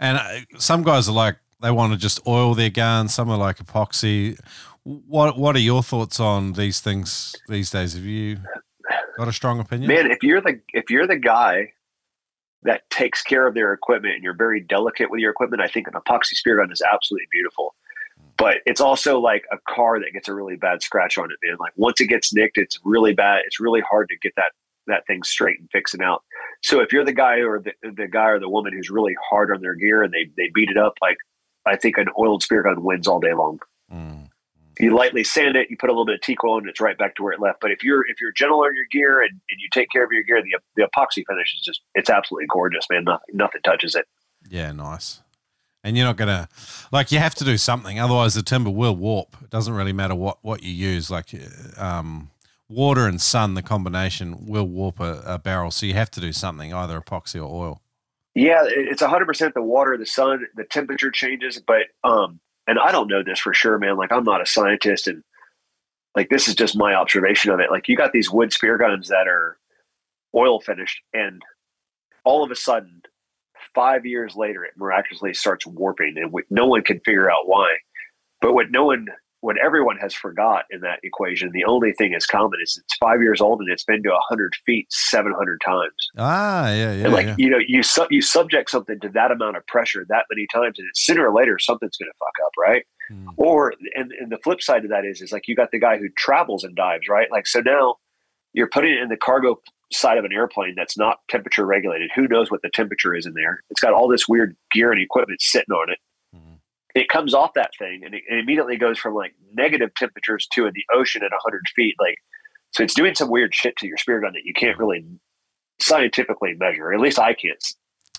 [0.00, 3.14] And uh, some guys are like they want to just oil their guns.
[3.14, 4.38] Some are like epoxy.
[4.84, 7.94] What What are your thoughts on these things these days?
[7.94, 8.38] Have you
[9.18, 9.88] got a strong opinion?
[9.88, 11.72] Man, if you're the if you're the guy
[12.62, 15.86] that takes care of their equipment and you're very delicate with your equipment, I think
[15.86, 17.74] an epoxy spear gun is absolutely beautiful.
[18.38, 21.56] But it's also like a car that gets a really bad scratch on it, man.
[21.58, 23.42] Like once it gets nicked, it's really bad.
[23.44, 24.52] It's really hard to get that
[24.86, 26.22] that thing straight and fixing out.
[26.62, 29.50] So if you're the guy or the, the guy or the woman who's really hard
[29.50, 31.18] on their gear and they they beat it up, like
[31.66, 33.60] I think an oiled spear gun wins all day long.
[33.92, 34.28] Mm.
[34.80, 36.96] You lightly sand it, you put a little bit of teak oil, and it's right
[36.96, 37.60] back to where it left.
[37.60, 40.12] But if you're if you're gentle on your gear and, and you take care of
[40.12, 43.04] your gear, the the epoxy finish is just it's absolutely gorgeous, man.
[43.04, 44.06] Nothing nothing touches it.
[44.48, 45.22] Yeah, nice.
[45.84, 46.48] And you're not gonna
[46.90, 49.36] like you have to do something, otherwise the timber will warp.
[49.42, 51.10] It doesn't really matter what what you use.
[51.10, 51.28] Like
[51.76, 52.30] um,
[52.68, 55.70] water and sun, the combination will warp a, a barrel.
[55.70, 57.82] So you have to do something, either epoxy or oil.
[58.34, 62.92] Yeah, it's hundred percent the water, the sun, the temperature changes, but um, and I
[62.92, 63.96] don't know this for sure, man.
[63.96, 65.24] Like I'm not a scientist, and
[66.14, 67.70] like this is just my observation of it.
[67.70, 69.58] Like you got these wood spear guns that are
[70.34, 71.42] oil finished, and
[72.24, 72.97] all of a sudden,
[73.78, 77.68] five years later, it miraculously starts warping, and we, no one can figure out why.
[78.40, 79.06] But what no one
[79.40, 83.22] what everyone has forgot in that equation, the only thing is common is it's five
[83.22, 85.92] years old and it's been to hundred feet seven hundred times.
[86.16, 87.04] Ah, yeah, yeah.
[87.04, 87.34] And like yeah.
[87.38, 90.80] you know, you su- you subject something to that amount of pressure that many times,
[90.80, 92.84] and sooner or later something's going to fuck up, right?
[93.08, 93.28] Hmm.
[93.36, 95.98] Or and, and the flip side of that is is like you got the guy
[95.98, 97.30] who travels and dives, right?
[97.30, 97.94] Like so now
[98.54, 99.60] you're putting it in the cargo
[99.92, 102.10] side of an airplane that's not temperature regulated.
[102.14, 103.62] Who knows what the temperature is in there?
[103.70, 105.98] It's got all this weird gear and equipment sitting on it.
[106.94, 110.66] It comes off that thing and it, it immediately goes from like negative temperatures to
[110.66, 112.16] in the ocean at 100 feet like
[112.72, 115.04] so it's doing some weird shit to your spear gun that you can't really
[115.80, 116.92] scientifically measure.
[116.92, 117.62] At least i can't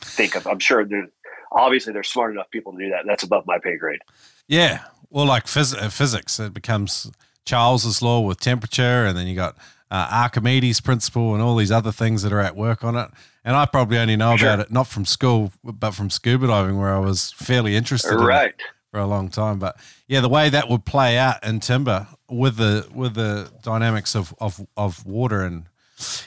[0.02, 1.10] think of i'm sure there's
[1.52, 3.04] obviously there's smart enough people to do that.
[3.06, 4.00] That's above my pay grade.
[4.48, 4.84] Yeah.
[5.10, 7.12] Well like phys- uh, physics it becomes
[7.46, 9.58] charles's law with temperature and then you got
[9.92, 13.10] uh, archimedes principle and all these other things that are at work on it
[13.50, 14.48] and I probably only know sure.
[14.48, 18.46] about it not from school, but from scuba diving, where I was fairly interested right.
[18.46, 18.62] in it
[18.92, 19.60] for a long time.
[19.60, 24.16] But yeah, the way that would play out in timber with the with the dynamics
[24.16, 25.66] of of, of water and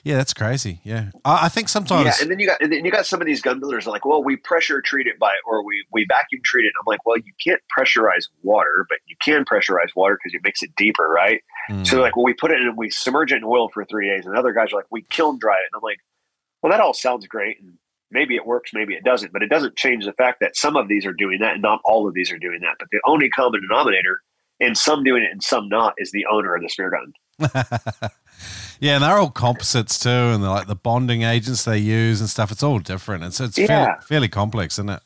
[0.05, 0.81] yeah, that's crazy.
[0.85, 2.05] Yeah, I, I, think sometimes.
[2.05, 3.91] Yeah, and then you got and then you got some of these gun builders are
[3.91, 6.73] like, well, we pressure treat it by, or we we vacuum treat it.
[6.79, 10.63] I'm like, well, you can't pressurize water, but you can pressurize water because it makes
[10.63, 11.41] it deeper, right?
[11.71, 11.87] Mm.
[11.87, 14.27] So like, well, we put it in, we submerge it in oil for three days,
[14.27, 15.99] and other guys are like, we kiln dry it, and I'm like,
[16.63, 17.61] well, that all sounds great.
[17.61, 17.79] And
[18.11, 20.89] maybe it works, maybe it doesn't, but it doesn't change the fact that some of
[20.89, 22.77] these are doing that and not all of these are doing that.
[22.79, 24.23] But the only common denominator
[24.61, 27.13] in some doing it and some not is the owner of the spear gun.
[28.81, 32.53] yeah, and they're all composites too, and like the bonding agents they use and stuff.
[32.53, 33.25] It's all different.
[33.25, 33.67] It's it's yeah.
[33.67, 35.01] fairly, fairly complex, isn't it?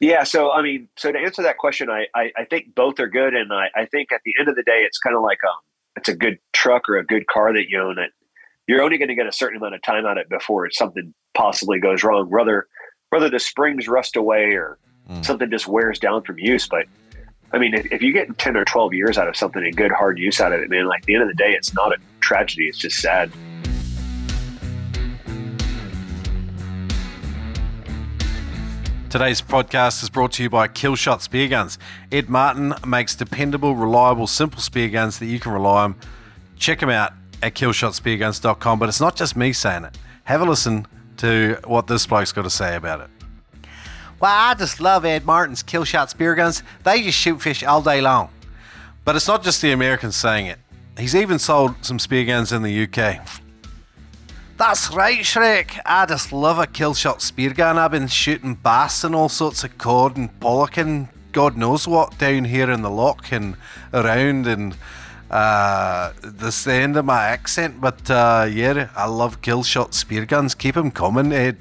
[0.00, 0.24] Yeah.
[0.24, 3.34] So I mean, so to answer that question, I I, I think both are good,
[3.34, 5.58] and I, I think at the end of the day, it's kind of like um,
[5.96, 7.98] it's a good truck or a good car that you own.
[7.98, 8.12] It
[8.66, 11.78] you're only going to get a certain amount of time on it before something possibly
[11.78, 12.28] goes wrong.
[12.30, 12.66] Whether
[13.10, 14.78] whether the springs rust away or
[15.08, 15.24] mm.
[15.24, 16.68] something just wears down from use.
[16.68, 16.86] But
[17.52, 19.92] I mean, if, if you get ten or twelve years out of something and good
[19.92, 21.92] hard use out of it, man, like at the end of the day, it's not
[21.92, 22.66] a tragedy.
[22.66, 23.30] It's just sad.
[29.08, 31.78] Today's podcast is brought to you by Killshot Spear Guns.
[32.10, 35.94] Ed Martin makes dependable, reliable, simple spear guns that you can rely on.
[36.56, 38.78] Check him out at killshotspearguns.com.
[38.78, 39.96] But it's not just me saying it.
[40.24, 40.86] Have a listen
[41.18, 43.08] to what this bloke's got to say about it.
[44.18, 46.64] Well, I just love Ed Martin's Killshot Spear Guns.
[46.82, 48.30] They just shoot fish all day long.
[49.04, 50.58] But it's not just the Americans saying it.
[50.98, 53.20] He's even sold some spear guns in the UK.
[54.56, 55.78] That's right, Shrek.
[55.84, 57.76] I just love a Killshot spear gun.
[57.76, 62.16] I've been shooting bass and all sorts of cod and pollock and God knows what
[62.16, 63.58] down here in the lock and
[63.92, 64.74] around and
[65.30, 70.54] uh, this the end of my accent, but uh, yeah, I love Killshot spear guns.
[70.54, 71.58] Keep them coming, Ed.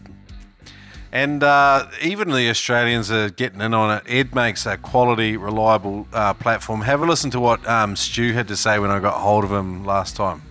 [1.11, 4.03] And uh, even the Australians are getting in on it.
[4.07, 6.83] Ed makes a quality, reliable uh, platform.
[6.83, 9.51] Have a listen to what um, Stu had to say when I got hold of
[9.51, 10.41] him last time.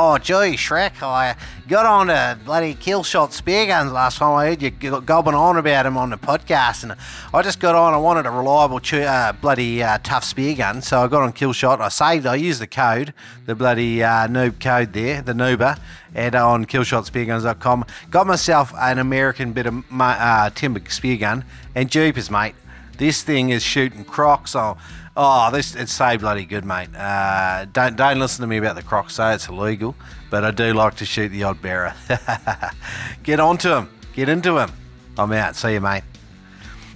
[0.00, 1.34] Oh, gee, Shrek, I
[1.66, 4.32] got on to bloody Killshot spear guns last time.
[4.32, 6.94] I heard you gobbling on about him on the podcast, and
[7.34, 7.94] I just got on.
[7.94, 11.80] I wanted a reliable, uh, bloody uh, tough spear gun, so I got on Killshot.
[11.80, 13.12] I saved, I used the code,
[13.46, 15.76] the bloody uh, noob code there, the noober,
[16.14, 17.84] and on killshotspearguns.com.
[18.08, 21.44] Got myself an American bit of uh, timber spear gun,
[21.74, 22.54] and jeepers, mate,
[22.98, 24.54] this thing is shooting crocs.
[24.54, 24.76] Oh,
[25.20, 26.94] Oh, this it's so bloody good, mate.
[26.94, 29.14] Uh, don't don't listen to me about the crocs.
[29.14, 29.96] Say it's illegal,
[30.30, 31.92] but I do like to shoot the odd bearer.
[33.24, 33.88] Get onto him.
[34.14, 34.70] Get into him.
[35.18, 35.56] I'm out.
[35.56, 36.04] See you, mate.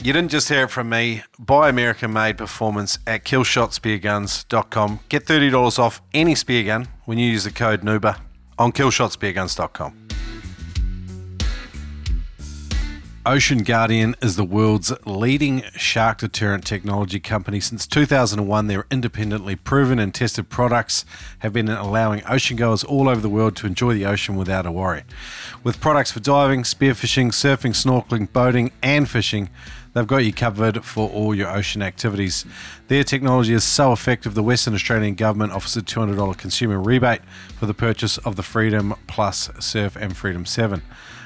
[0.05, 1.25] You didn't just hear it from me.
[1.37, 5.01] Buy American made performance at killshotspearguns.com.
[5.09, 8.19] Get $30 off any spear gun when you use the code NUBA
[8.57, 10.09] on killshotspearguns.com.
[13.25, 17.61] Ocean Guardian is the world's leading shark deterrent technology company.
[17.61, 21.05] Since 2001, their independently proven and tested products
[21.39, 24.73] have been allowing ocean goers all over the world to enjoy the ocean without a
[24.73, 25.05] worry.
[25.63, 29.51] With products for diving, spearfishing, surfing, snorkeling, boating, and fishing,
[29.93, 32.45] they've got you covered for all your ocean activities.
[32.89, 37.21] Their technology is so effective, the Western Australian government offers a $200 consumer rebate
[37.57, 40.83] for the purchase of the Freedom Plus Surf and Freedom 7.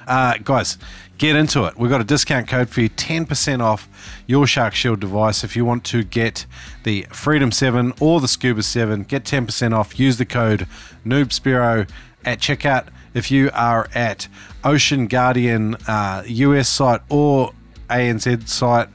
[0.06, 0.78] Uh, guys,
[1.18, 1.76] get into it.
[1.76, 3.88] We've got a discount code for you 10% off
[4.26, 5.44] your Shark Shield device.
[5.44, 6.46] If you want to get
[6.84, 9.98] the Freedom 7 or the Scuba 7, get 10% off.
[9.98, 10.66] Use the code
[11.04, 11.88] NoobSpearo
[12.24, 12.88] at checkout.
[13.14, 14.28] If you are at
[14.62, 17.52] Ocean Guardian uh, US site or
[17.88, 18.88] ANZ site,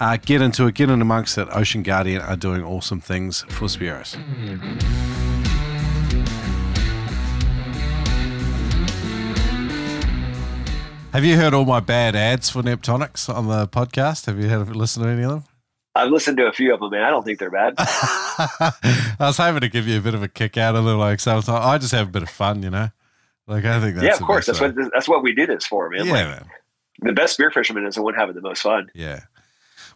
[0.00, 1.48] uh, get into it, get in amongst it.
[1.50, 4.16] Ocean Guardian are doing awesome things for Spearos.
[11.12, 14.26] Have you heard all my bad ads for Neptonics on the podcast?
[14.26, 15.44] Have you had listened to any of them?
[15.94, 17.02] I've listened to a few of them, man.
[17.02, 17.74] I don't think they're bad.
[17.78, 20.98] I was hoping to give you a bit of a kick out of them.
[20.98, 22.90] Like sometimes I just have a bit of fun, you know.
[23.46, 24.46] Like I think that's yeah, of course.
[24.46, 24.68] That's way.
[24.68, 26.06] what that's what we do this for, man.
[26.06, 26.50] Yeah, like, man.
[27.00, 28.90] The best spear fisherman is the one having the most fun.
[28.94, 29.22] Yeah.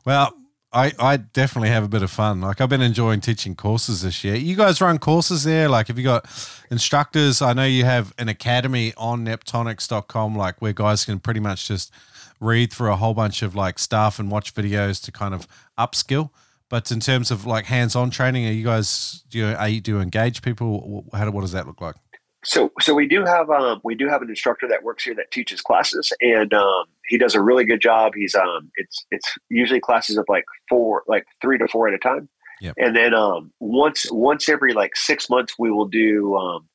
[0.06, 0.34] Well,
[0.72, 2.40] I, I definitely have a bit of fun.
[2.40, 4.34] Like I've been enjoying teaching courses this year.
[4.34, 5.68] You guys run courses there?
[5.68, 6.24] Like have you got
[6.70, 7.42] instructors?
[7.42, 11.92] I know you have an academy on neptonics.com like where guys can pretty much just
[12.40, 15.46] read through a whole bunch of like stuff and watch videos to kind of
[15.78, 16.30] upskill.
[16.68, 19.92] But in terms of like hands-on training, are you guys do you, are you, do
[19.92, 21.04] you engage people?
[21.12, 21.96] How what does that look like?
[22.44, 25.30] So, so we do have um, we do have an instructor that works here that
[25.30, 28.12] teaches classes, and um, he does a really good job.
[28.16, 31.98] He's um, it's it's usually classes of like four, like three to four at a
[31.98, 32.26] time,
[32.62, 32.72] yep.
[32.78, 36.70] and then um, once once every like six months we will do um,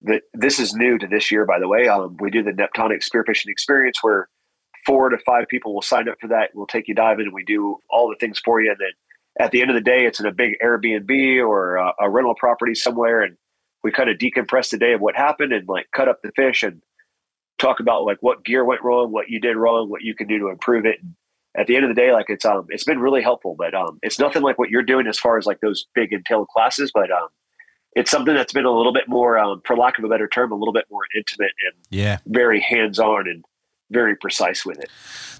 [0.00, 0.22] the.
[0.32, 1.86] This is new to this year, by the way.
[1.86, 4.30] Um, we do the Neptonic Spearfishing Experience, where
[4.86, 6.52] four to five people will sign up for that.
[6.54, 8.92] We'll take you diving, and we do all the things for you, and then
[9.38, 12.34] at the end of the day, it's in a big Airbnb or a, a rental
[12.36, 13.36] property somewhere, and
[13.84, 16.62] we kind of decompress the day of what happened and like cut up the fish
[16.62, 16.80] and
[17.58, 20.38] talk about like what gear went wrong, what you did wrong, what you can do
[20.38, 21.00] to improve it.
[21.02, 21.14] And
[21.56, 23.98] at the end of the day, like it's um it's been really helpful, but um
[24.02, 27.10] it's nothing like what you're doing as far as like those big entailed classes, but
[27.10, 27.28] um
[27.92, 30.52] it's something that's been a little bit more um for lack of a better term,
[30.52, 33.44] a little bit more intimate and yeah, very hands on and
[33.90, 34.90] very precise with it.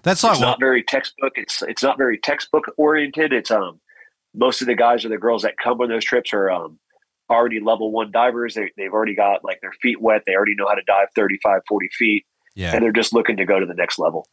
[0.02, 1.34] That's not, it's not very textbook.
[1.36, 3.32] It's it's not very textbook oriented.
[3.32, 3.80] It's um
[4.34, 6.78] most of the guys or the girls that come on those trips are um
[7.30, 8.54] already level one divers.
[8.54, 10.22] They, they've already got like their feet wet.
[10.26, 12.26] They already know how to dive 35, 40 feet.
[12.54, 12.74] Yeah.
[12.74, 14.26] And they're just looking to go to the next level.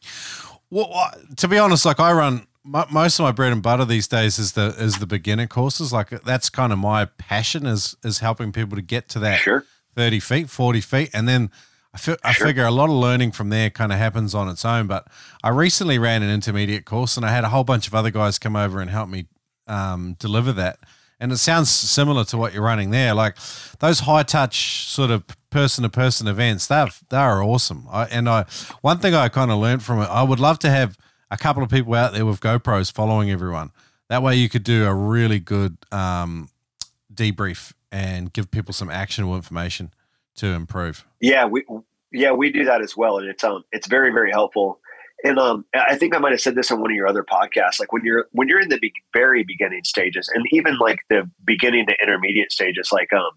[0.70, 4.38] Well, to be honest, like I run most of my bread and butter these days
[4.38, 5.92] is the is the beginner courses.
[5.92, 9.64] Like that's kind of my passion is is helping people to get to that sure.
[9.94, 11.10] 30 feet, 40 feet.
[11.14, 11.50] And then
[11.94, 14.64] I, fi- I figure a lot of learning from there kind of happens on its
[14.64, 14.86] own.
[14.86, 15.06] But
[15.42, 18.38] I recently ran an intermediate course and I had a whole bunch of other guys
[18.38, 19.26] come over and help me
[19.68, 20.78] um, deliver that
[21.18, 23.14] and it sounds similar to what you're running there.
[23.14, 23.36] Like
[23.80, 27.86] those high touch sort of person to person events, they they are awesome.
[27.90, 28.44] I, and I
[28.82, 30.98] one thing I kind of learned from it, I would love to have
[31.30, 33.72] a couple of people out there with GoPros following everyone.
[34.08, 36.48] That way, you could do a really good um,
[37.12, 39.92] debrief and give people some actionable information
[40.36, 41.04] to improve.
[41.20, 41.64] Yeah, we
[42.12, 44.80] yeah we do that as well, and it's um it's very very helpful.
[45.24, 47.80] And um, I think I might have said this on one of your other podcasts.
[47.80, 51.28] Like when you're when you're in the be- very beginning stages, and even like the
[51.44, 53.30] beginning to intermediate stages, like um,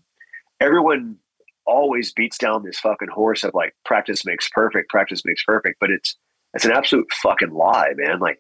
[0.60, 1.18] everyone
[1.66, 5.90] always beats down this fucking horse of like practice makes perfect, practice makes perfect, but
[5.90, 6.16] it's
[6.54, 8.20] it's an absolute fucking lie, man.
[8.20, 8.40] Like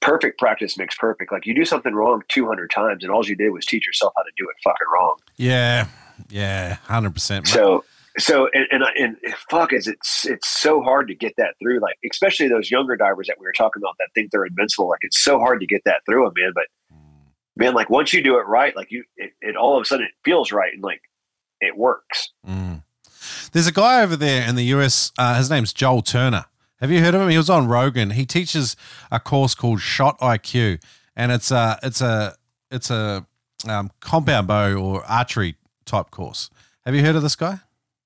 [0.00, 1.30] perfect practice makes perfect.
[1.30, 4.22] Like you do something wrong 200 times, and all you did was teach yourself how
[4.22, 5.16] to do it fucking wrong.
[5.36, 5.86] Yeah,
[6.28, 7.46] yeah, hundred percent.
[7.46, 7.84] So
[8.18, 9.16] so and, and and
[9.50, 13.26] fuck is it's it's so hard to get that through like especially those younger divers
[13.26, 15.82] that we were talking about that think they're invincible like it's so hard to get
[15.84, 16.64] that through them man but
[17.56, 20.04] man like once you do it right like you it, it all of a sudden
[20.04, 21.00] it feels right and like
[21.60, 22.82] it works Mm.
[23.52, 25.12] There's a guy over there in the US.
[25.18, 26.46] Uh, his name's Joel Turner.
[26.80, 27.28] Have you heard of him?
[27.28, 28.10] He was on Rogan.
[28.10, 28.74] He teaches
[29.10, 30.82] a course called Shot IQ,
[31.14, 32.34] and it's a it's a
[32.70, 33.26] it's a
[33.68, 36.50] um, compound bow or archery type course.
[36.84, 37.60] Have you heard of this guy?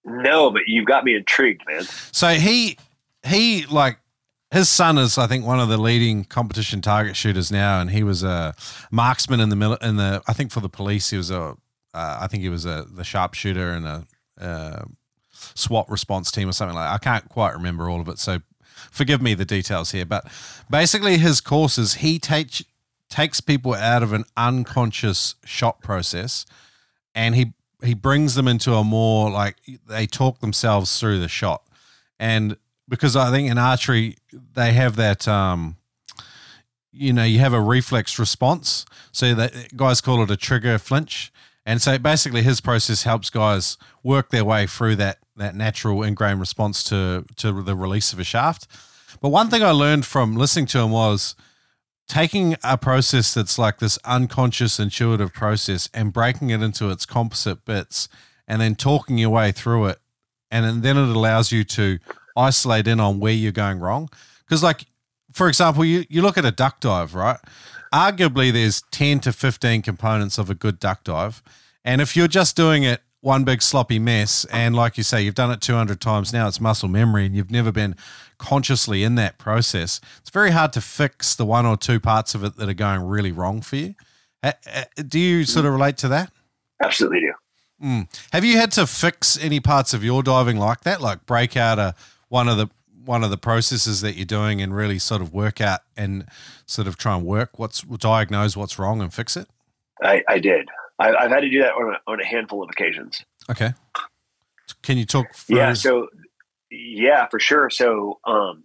[0.07, 2.79] No but you've got me intrigued man So he
[3.27, 3.99] he like
[4.53, 8.03] his son is I think one of the leading competition target shooters now, and he
[8.03, 8.55] was a
[8.91, 11.57] marksman in the mil- in the I think for the police he was a
[11.95, 14.07] uh, I think he was a the sharpshooter and a
[14.41, 14.85] uh,
[15.33, 16.89] SWAT response team or something like.
[16.89, 16.95] that.
[16.95, 18.41] I can't quite remember all of it, so
[18.91, 20.07] forgive me the details here.
[20.07, 20.27] But
[20.71, 22.63] basically, his courses he takes
[23.09, 26.47] takes people out of an unconscious shot process,
[27.15, 31.63] and he he brings them into a more like they talk themselves through the shot.
[32.19, 32.57] And
[32.89, 34.17] because I think in archery
[34.55, 35.77] they have that um
[36.93, 38.87] you know you have a reflex response.
[39.13, 41.33] So that guys call it a trigger flinch.
[41.65, 46.41] And so basically his process helps guys work their way through that that natural ingrained
[46.41, 48.67] response to to the release of a shaft.
[49.21, 51.35] But one thing I learned from listening to him was
[52.09, 57.65] taking a process that's like this unconscious intuitive process and breaking it into its composite
[57.65, 58.09] bits
[58.47, 59.99] and then talking your way through it.
[60.51, 61.99] And then it allows you to
[62.37, 64.09] isolate in on where you're going wrong.
[64.45, 64.87] Because like
[65.33, 67.39] for example you, you look at a duck dive right?
[67.93, 71.43] Arguably there's 10 to 15 components of a good duck dive.
[71.85, 75.35] And if you're just doing it one big sloppy mess and like you say you've
[75.35, 77.97] done it 200 times now it's muscle memory and you've never been
[78.39, 82.45] consciously in that process it's very hard to fix the one or two parts of
[82.45, 83.95] it that are going really wrong for you
[85.09, 86.31] do you sort of relate to that
[86.83, 87.33] absolutely do
[87.83, 88.09] Mm.
[88.33, 91.79] Have you had to fix any parts of your diving like that, like break out
[91.79, 91.95] a
[92.31, 92.71] one of the
[93.05, 96.25] one of the processes that you're doing and really sort of work out and
[96.65, 99.47] sort of try and work what's diagnose what's wrong and fix it?
[100.03, 102.71] i, I did I, i've had to do that on a, on a handful of
[102.71, 103.73] occasions Okay.
[104.83, 105.33] Can you talk?
[105.35, 105.57] Through?
[105.57, 105.73] Yeah.
[105.75, 106.09] So,
[106.77, 107.71] yeah, for sure.
[107.71, 108.65] So, um,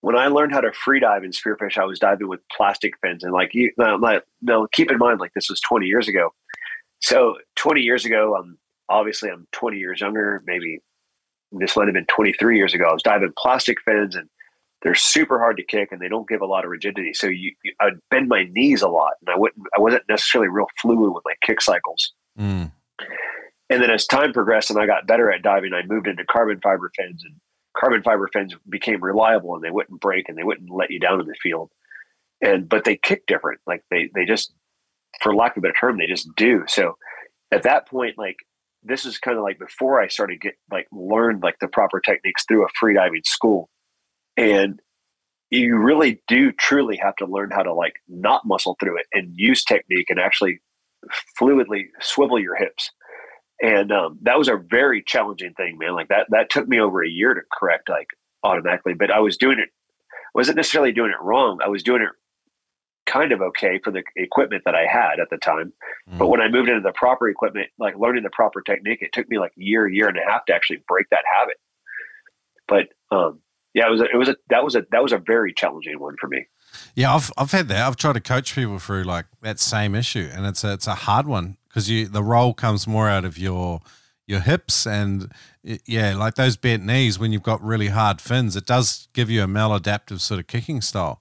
[0.00, 3.22] when I learned how to free dive and spearfish, I was diving with plastic fins,
[3.22, 6.30] and like you, now keep in mind, like this was 20 years ago.
[7.00, 8.58] So, 20 years ago, um,
[8.88, 10.42] obviously I'm 20 years younger.
[10.46, 10.80] Maybe
[11.52, 12.86] this might have been 23 years ago.
[12.88, 14.28] I was diving plastic fins, and
[14.82, 17.14] they're super hard to kick, and they don't give a lot of rigidity.
[17.14, 20.48] So, you, you I'd bend my knees a lot, and I wouldn't, I wasn't necessarily
[20.48, 22.12] real fluid with my kick cycles.
[22.38, 22.72] Mm.
[23.72, 26.60] And then as time progressed and I got better at diving, I moved into carbon
[26.62, 27.36] fiber fins and
[27.74, 31.20] carbon fiber fins became reliable and they wouldn't break and they wouldn't let you down
[31.20, 31.70] in the field.
[32.42, 33.60] And but they kick different.
[33.66, 34.52] Like they they just
[35.22, 36.64] for lack of a better term, they just do.
[36.68, 36.98] So
[37.50, 38.36] at that point, like
[38.82, 42.44] this is kind of like before I started get like learned like the proper techniques
[42.44, 43.70] through a free diving school.
[44.36, 44.80] And
[45.48, 49.32] you really do truly have to learn how to like not muscle through it and
[49.34, 50.60] use technique and actually
[51.40, 52.90] fluidly swivel your hips
[53.62, 55.94] and um, that was a very challenging thing man.
[55.94, 58.08] Like that that took me over a year to correct like
[58.44, 59.68] automatically but i was doing it
[60.34, 61.60] wasn't necessarily doing it wrong.
[61.64, 62.08] I was doing it
[63.04, 65.72] kind of okay for the equipment that i had at the time.
[66.06, 69.28] But when i moved into the proper equipment like learning the proper technique it took
[69.28, 71.56] me like a year year and a half to actually break that habit.
[72.68, 73.40] But um
[73.74, 75.98] yeah it was a, it was a that was a that was a very challenging
[75.98, 76.46] one for me.
[76.94, 77.86] Yeah, I've I've had that.
[77.86, 80.94] I've tried to coach people through like that same issue, and it's a, it's a
[80.94, 83.80] hard one because you the roll comes more out of your
[84.26, 85.32] your hips and
[85.64, 89.30] it- yeah, like those bent knees when you've got really hard fins, it does give
[89.30, 91.20] you a maladaptive sort of kicking style,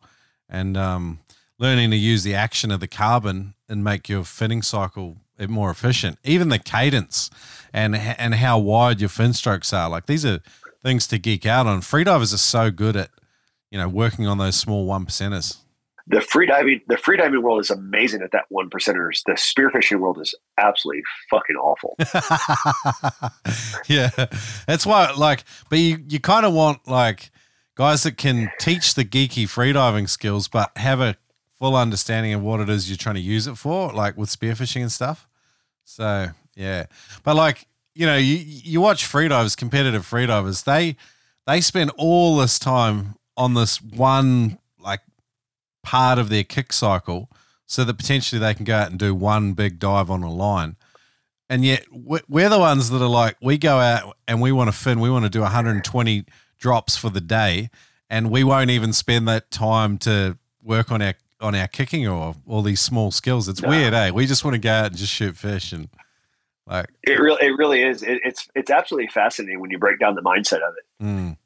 [0.49, 1.19] and um,
[1.57, 5.18] learning to use the action of the carbon and make your finning cycle
[5.48, 6.18] more efficient.
[6.23, 7.30] Even the cadence
[7.73, 10.40] and and how wide your fin strokes are, like these are
[10.84, 11.82] things to geek out on.
[11.82, 13.10] Freedivers are so good at
[13.72, 15.57] you know working on those small one percenters.
[16.07, 19.99] The free diving the free diving world is amazing at that one percenters the spearfishing
[19.99, 21.95] world is absolutely fucking awful
[23.88, 24.10] yeah,
[24.68, 25.11] that's why.
[25.11, 27.32] Like, but you you kind of want like
[27.76, 31.15] guys that can teach the geeky freediving skills, but have a
[31.60, 34.82] full understanding of what it is you're trying to use it for, like with spearfishing
[34.82, 35.28] and stuff.
[35.84, 36.86] So yeah,
[37.23, 40.95] but like you know, you you watch freedivers, competitive freedivers, they
[41.48, 44.57] they spend all this time on this one
[45.84, 47.30] part of their kick cycle
[47.66, 50.76] so that potentially they can go out and do one big dive on a line.
[51.49, 54.78] And yet we're the ones that are like, we go out and we want to
[54.78, 56.26] fin, we want to do 120
[56.58, 57.70] drops for the day,
[58.10, 62.36] and we won't even spend that time to work on our on our kicking or
[62.48, 63.49] all these small skills.
[63.49, 63.70] It's no.
[63.70, 64.12] weird, eh?
[64.12, 65.90] We just want to go out and just shoot fish and
[66.68, 68.03] like it really it really is.
[68.03, 71.03] It, it's it's absolutely fascinating when you break down the mindset of it.
[71.03, 71.38] Mm.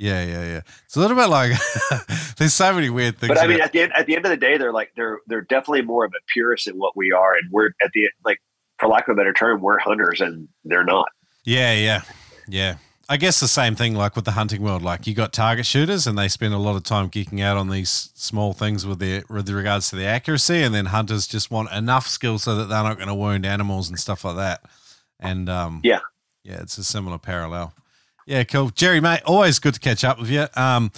[0.00, 0.60] Yeah, yeah, yeah.
[0.86, 1.52] It's a little bit like
[2.38, 3.28] there's so many weird things.
[3.28, 5.18] But I mean, at the end, at the end of the day, they're like they're
[5.26, 8.40] they're definitely more of a purist in what we are, and we're at the like,
[8.78, 11.08] for lack of a better term, we're hunters, and they're not.
[11.44, 12.02] Yeah, yeah,
[12.48, 12.76] yeah.
[13.10, 14.80] I guess the same thing like with the hunting world.
[14.80, 17.68] Like you got target shooters, and they spend a lot of time geeking out on
[17.68, 21.70] these small things with their with regards to the accuracy, and then hunters just want
[21.72, 24.62] enough skill so that they're not going to wound animals and stuff like that.
[25.18, 26.00] And um, yeah,
[26.42, 27.74] yeah, it's a similar parallel.
[28.30, 28.70] Yeah, cool.
[28.70, 30.46] Jerry, mate, always good to catch up with you.
[30.54, 30.92] Um,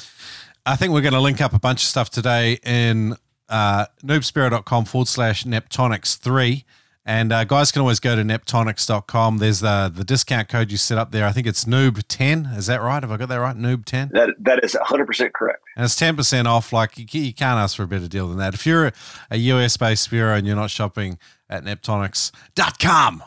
[0.66, 3.16] I think we're going to link up a bunch of stuff today in
[3.48, 6.62] uh, noobspearo.com forward slash neptonics3.
[7.06, 9.38] And uh, guys can always go to neptonics.com.
[9.38, 11.24] There's the, the discount code you set up there.
[11.24, 12.54] I think it's noob10.
[12.54, 13.02] Is that right?
[13.02, 13.56] Have I got that right?
[13.56, 14.10] Noob10?
[14.10, 15.62] That, that is 100% correct.
[15.74, 16.70] And it's 10% off.
[16.70, 18.52] Like, you, you can't ask for a better deal than that.
[18.52, 18.92] If you're a,
[19.30, 21.18] a US based Spearo and you're not shopping
[21.48, 23.22] at neptonics.com,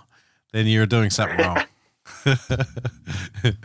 [0.52, 1.64] then you're doing something wrong.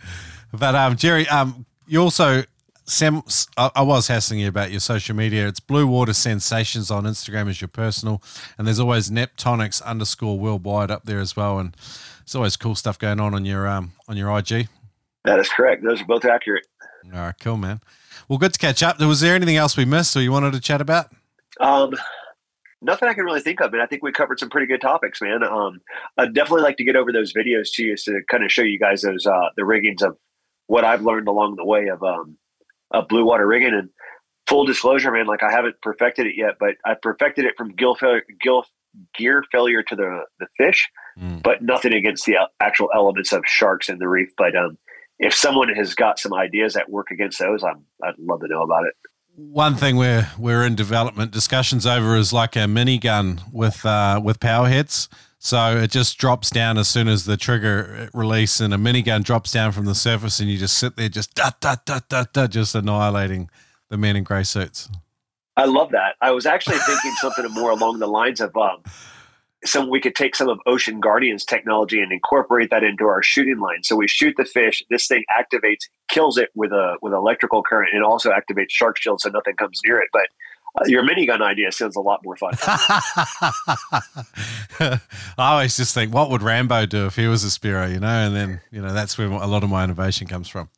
[0.52, 2.44] but um, Jerry, um, you also
[2.90, 3.22] Sam,
[3.56, 5.46] I was hassling you about your social media.
[5.46, 8.20] It's Blue Water Sensations on Instagram as your personal,
[8.58, 11.60] and there's always Neptonics underscore worldwide up there as well.
[11.60, 11.76] And
[12.22, 14.68] it's always cool stuff going on on your um on your IG.
[15.24, 15.84] That is correct.
[15.84, 16.66] Those are both accurate.
[17.14, 17.80] All right, cool, man.
[18.28, 18.98] Well, good to catch up.
[18.98, 21.12] Was there anything else we missed or you wanted to chat about?
[21.60, 21.94] Um,
[22.82, 25.20] nothing I can really think of, and I think we covered some pretty good topics,
[25.20, 25.42] man.
[25.42, 25.80] Um,
[26.16, 28.78] I'd definitely like to get over those videos to you to kind of show you
[28.78, 30.16] guys those uh, the riggings of
[30.66, 32.36] what I've learned along the way of um,
[32.90, 33.74] of blue water rigging.
[33.74, 33.90] And
[34.46, 37.94] full disclosure, man, like I haven't perfected it yet, but I perfected it from gill
[37.94, 38.64] failure, gill
[39.16, 40.88] gear failure to the the fish,
[41.18, 41.42] mm.
[41.42, 44.30] but nothing against the actual elements of sharks in the reef.
[44.36, 44.78] But um,
[45.18, 48.62] if someone has got some ideas that work against those, I'm I'd love to know
[48.62, 48.94] about it
[49.40, 54.40] one thing we're we're in development discussions over is like a minigun with uh, with
[54.40, 55.08] power heads.
[55.38, 59.52] So it just drops down as soon as the trigger release, and a minigun drops
[59.52, 62.46] down from the surface, and you just sit there, just da da da da da,
[62.46, 63.48] just annihilating
[63.88, 64.90] the men in grey suits.
[65.56, 66.16] I love that.
[66.20, 68.82] I was actually thinking something more along the lines of um,
[69.64, 73.58] some we could take some of Ocean Guardian's technology and incorporate that into our shooting
[73.58, 73.82] line.
[73.82, 77.94] So we shoot the fish, this thing activates, kills it with a with electrical current,
[77.94, 80.08] and also activates shark shield so nothing comes near it.
[80.12, 80.28] But
[80.76, 82.54] uh, your minigun idea sounds a lot more fun.
[84.80, 85.00] I
[85.36, 88.06] always just think, what would Rambo do if he was a Spearo, you know?
[88.06, 90.68] And then, you know, that's where a lot of my innovation comes from.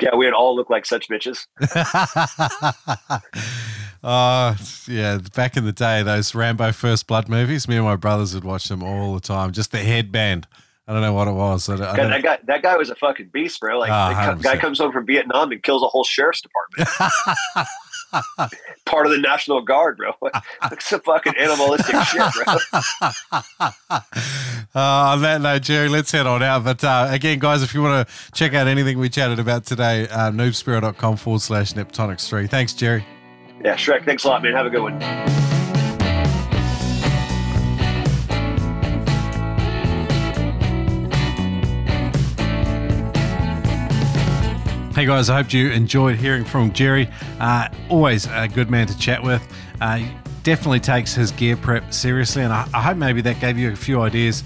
[0.00, 1.46] Yeah, we'd all look like such bitches.
[4.08, 4.56] Oh,
[4.86, 5.18] yeah.
[5.34, 8.68] Back in the day, those Rambo First Blood movies, me and my brothers would watch
[8.68, 9.50] them all the time.
[9.50, 10.46] Just the headband.
[10.86, 11.68] I don't know what it was.
[11.68, 13.80] I, I that guy, that guy was a fucking beast, bro.
[13.80, 16.88] Like, oh, the guy comes home from Vietnam and kills a whole sheriff's department.
[18.86, 20.12] Part of the National Guard, bro.
[20.70, 22.54] It's a fucking animalistic shit, bro.
[23.72, 23.82] Uh,
[24.76, 26.62] on that note, Jerry, let's head on out.
[26.62, 30.06] But uh, again, guys, if you want to check out anything we chatted about today,
[30.06, 32.48] uh, noobspearo.com forward slash neptonics3.
[32.48, 33.04] Thanks, Jerry.
[33.66, 34.52] Yeah, Shrek, thanks a lot, man.
[34.52, 35.00] Have a good one.
[44.92, 47.10] Hey guys, I hope you enjoyed hearing from Jerry.
[47.40, 49.42] Uh, always a good man to chat with.
[49.80, 50.00] Uh,
[50.44, 53.74] definitely takes his gear prep seriously, and I, I, hope maybe that gave you a
[53.74, 54.44] few ideas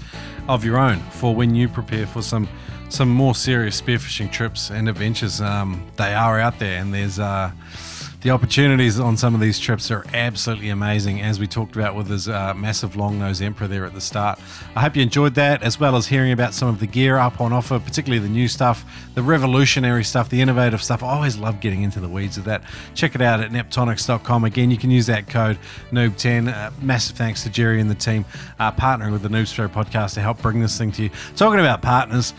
[0.49, 2.49] of your own for when you prepare for some
[2.89, 5.41] some more serious spearfishing trips and adventures.
[5.41, 7.51] Um, they are out there, and there's uh,
[8.21, 12.07] the opportunities on some of these trips are absolutely amazing, as we talked about with
[12.07, 14.39] his uh, massive long nose emperor there at the start.
[14.75, 17.41] I hope you enjoyed that, as well as hearing about some of the gear up
[17.41, 18.85] on offer, particularly the new stuff,
[19.15, 21.01] the revolutionary stuff, the innovative stuff.
[21.01, 22.61] I always love getting into the weeds of that.
[22.93, 24.43] Check it out at neptonics.com.
[24.43, 25.57] Again, you can use that code
[25.91, 26.53] NOOB10.
[26.53, 28.25] Uh, massive thanks to Jerry and the team
[28.59, 31.09] uh, partnering with the Noob Show podcast to help bring this thing to you.
[31.35, 32.35] Talking about partners,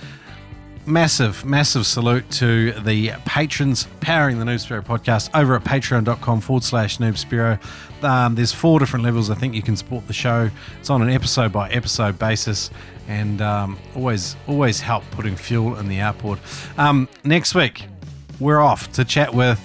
[0.86, 6.98] massive, massive salute to the patrons powering the Noob podcast over at patreon.com forward slash
[6.98, 7.59] Noob
[8.02, 10.50] Um, there's four different levels I think you can support the show.
[10.80, 12.70] It's on an episode by episode basis
[13.09, 16.38] and um, always, always help putting fuel in the outboard.
[16.78, 17.84] Um, next week,
[18.40, 19.60] we're off to chat with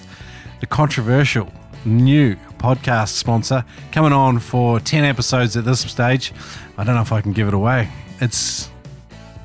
[0.60, 1.52] the controversial
[1.84, 6.32] new podcast sponsor coming on for 10 episodes at this stage.
[6.76, 7.90] I don't know if I can give it away.
[8.20, 8.70] It's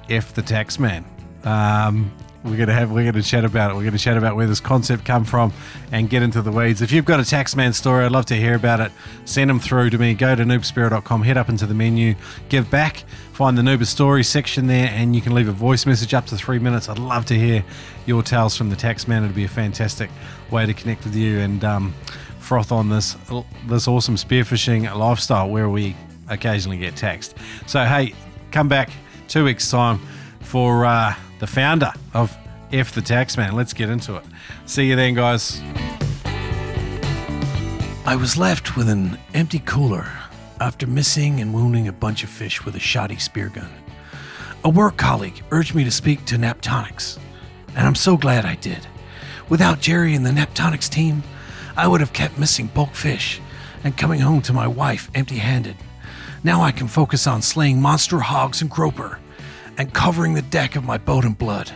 [0.10, 1.06] F the Tax Man.
[1.44, 2.12] Um,
[2.44, 3.76] we're gonna have we're gonna chat about it.
[3.76, 5.54] We're gonna chat about where this concept come from
[5.92, 6.82] and get into the weeds.
[6.82, 8.92] If you've got a taxman story, I'd love to hear about it.
[9.24, 10.14] Send them through to me.
[10.14, 12.16] Go to noobspearo.com, head up into the menu,
[12.50, 16.14] give back, find the Noober story section there, and you can leave a voice message
[16.14, 16.90] up to three minutes.
[16.90, 17.64] I'd love to hear
[18.06, 19.24] your tales from the taxman.
[19.24, 20.10] It'd be a fantastic
[20.52, 21.94] way to connect with you and um,
[22.40, 23.16] froth on this
[23.68, 25.96] this awesome spearfishing lifestyle where we
[26.28, 27.36] occasionally get taxed.
[27.68, 28.14] So hey,
[28.52, 28.90] come back
[29.30, 30.02] two weeks time
[30.44, 30.86] for.
[30.86, 32.38] Uh, the founder of
[32.72, 33.52] F the Taxman.
[33.52, 34.24] Let's get into it.
[34.66, 35.60] See you then, guys.
[38.06, 40.08] I was left with an empty cooler
[40.62, 43.70] after missing and wounding a bunch of fish with a shoddy spear gun.
[44.64, 47.20] A work colleague urged me to speak to Neptonics,
[47.76, 48.88] and I'm so glad I did.
[49.50, 51.24] Without Jerry and the Neptonics team,
[51.76, 53.42] I would have kept missing bulk fish
[53.84, 55.76] and coming home to my wife empty handed.
[56.42, 59.20] Now I can focus on slaying monster hogs and groper
[59.78, 61.72] and covering the deck of my boat in blood.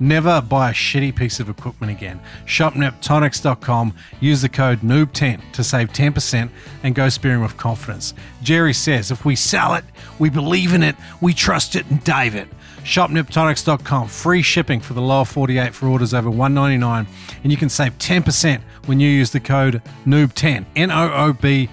[0.00, 2.20] Never buy a shitty piece of equipment again.
[2.46, 3.94] ShopNeptonics.com.
[4.20, 6.50] Use the code NOOB10 to save 10%
[6.82, 8.12] and go spearing with confidence.
[8.42, 9.84] Jerry says if we sell it,
[10.18, 12.48] we believe in it, we trust it, and dive it.
[12.82, 14.08] ShopNeptonics.com.
[14.08, 17.06] Free shipping for the lower 48 for orders over 199,
[17.42, 21.70] and you can save 10% when you use the code NOOB10, N O O B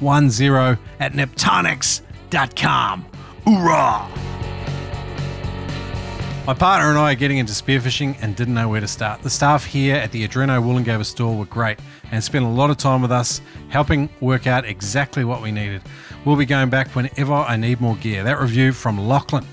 [0.00, 0.24] 10
[1.00, 3.06] at Neptonics.com.
[3.46, 4.31] Hoorah!
[6.44, 9.22] My partner and I are getting into spearfishing and didn't know where to start.
[9.22, 11.78] The staff here at the Adreno Woolloongabba store were great
[12.10, 15.82] and spent a lot of time with us helping work out exactly what we needed.
[16.24, 18.24] We'll be going back whenever I need more gear.
[18.24, 19.46] That review from Lachlan.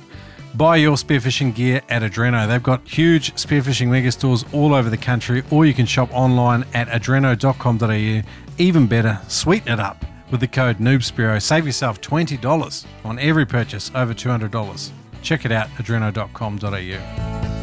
[0.56, 2.48] Buy your spearfishing gear at Adreno.
[2.48, 6.66] They've got huge spearfishing mega stores all over the country, or you can shop online
[6.74, 8.28] at adreno.com.au.
[8.58, 11.40] Even better, sweeten it up with the code NoobSpearo.
[11.40, 14.92] Save yourself $20 on every purchase over $200
[15.22, 17.59] check it out, adreno.com.au.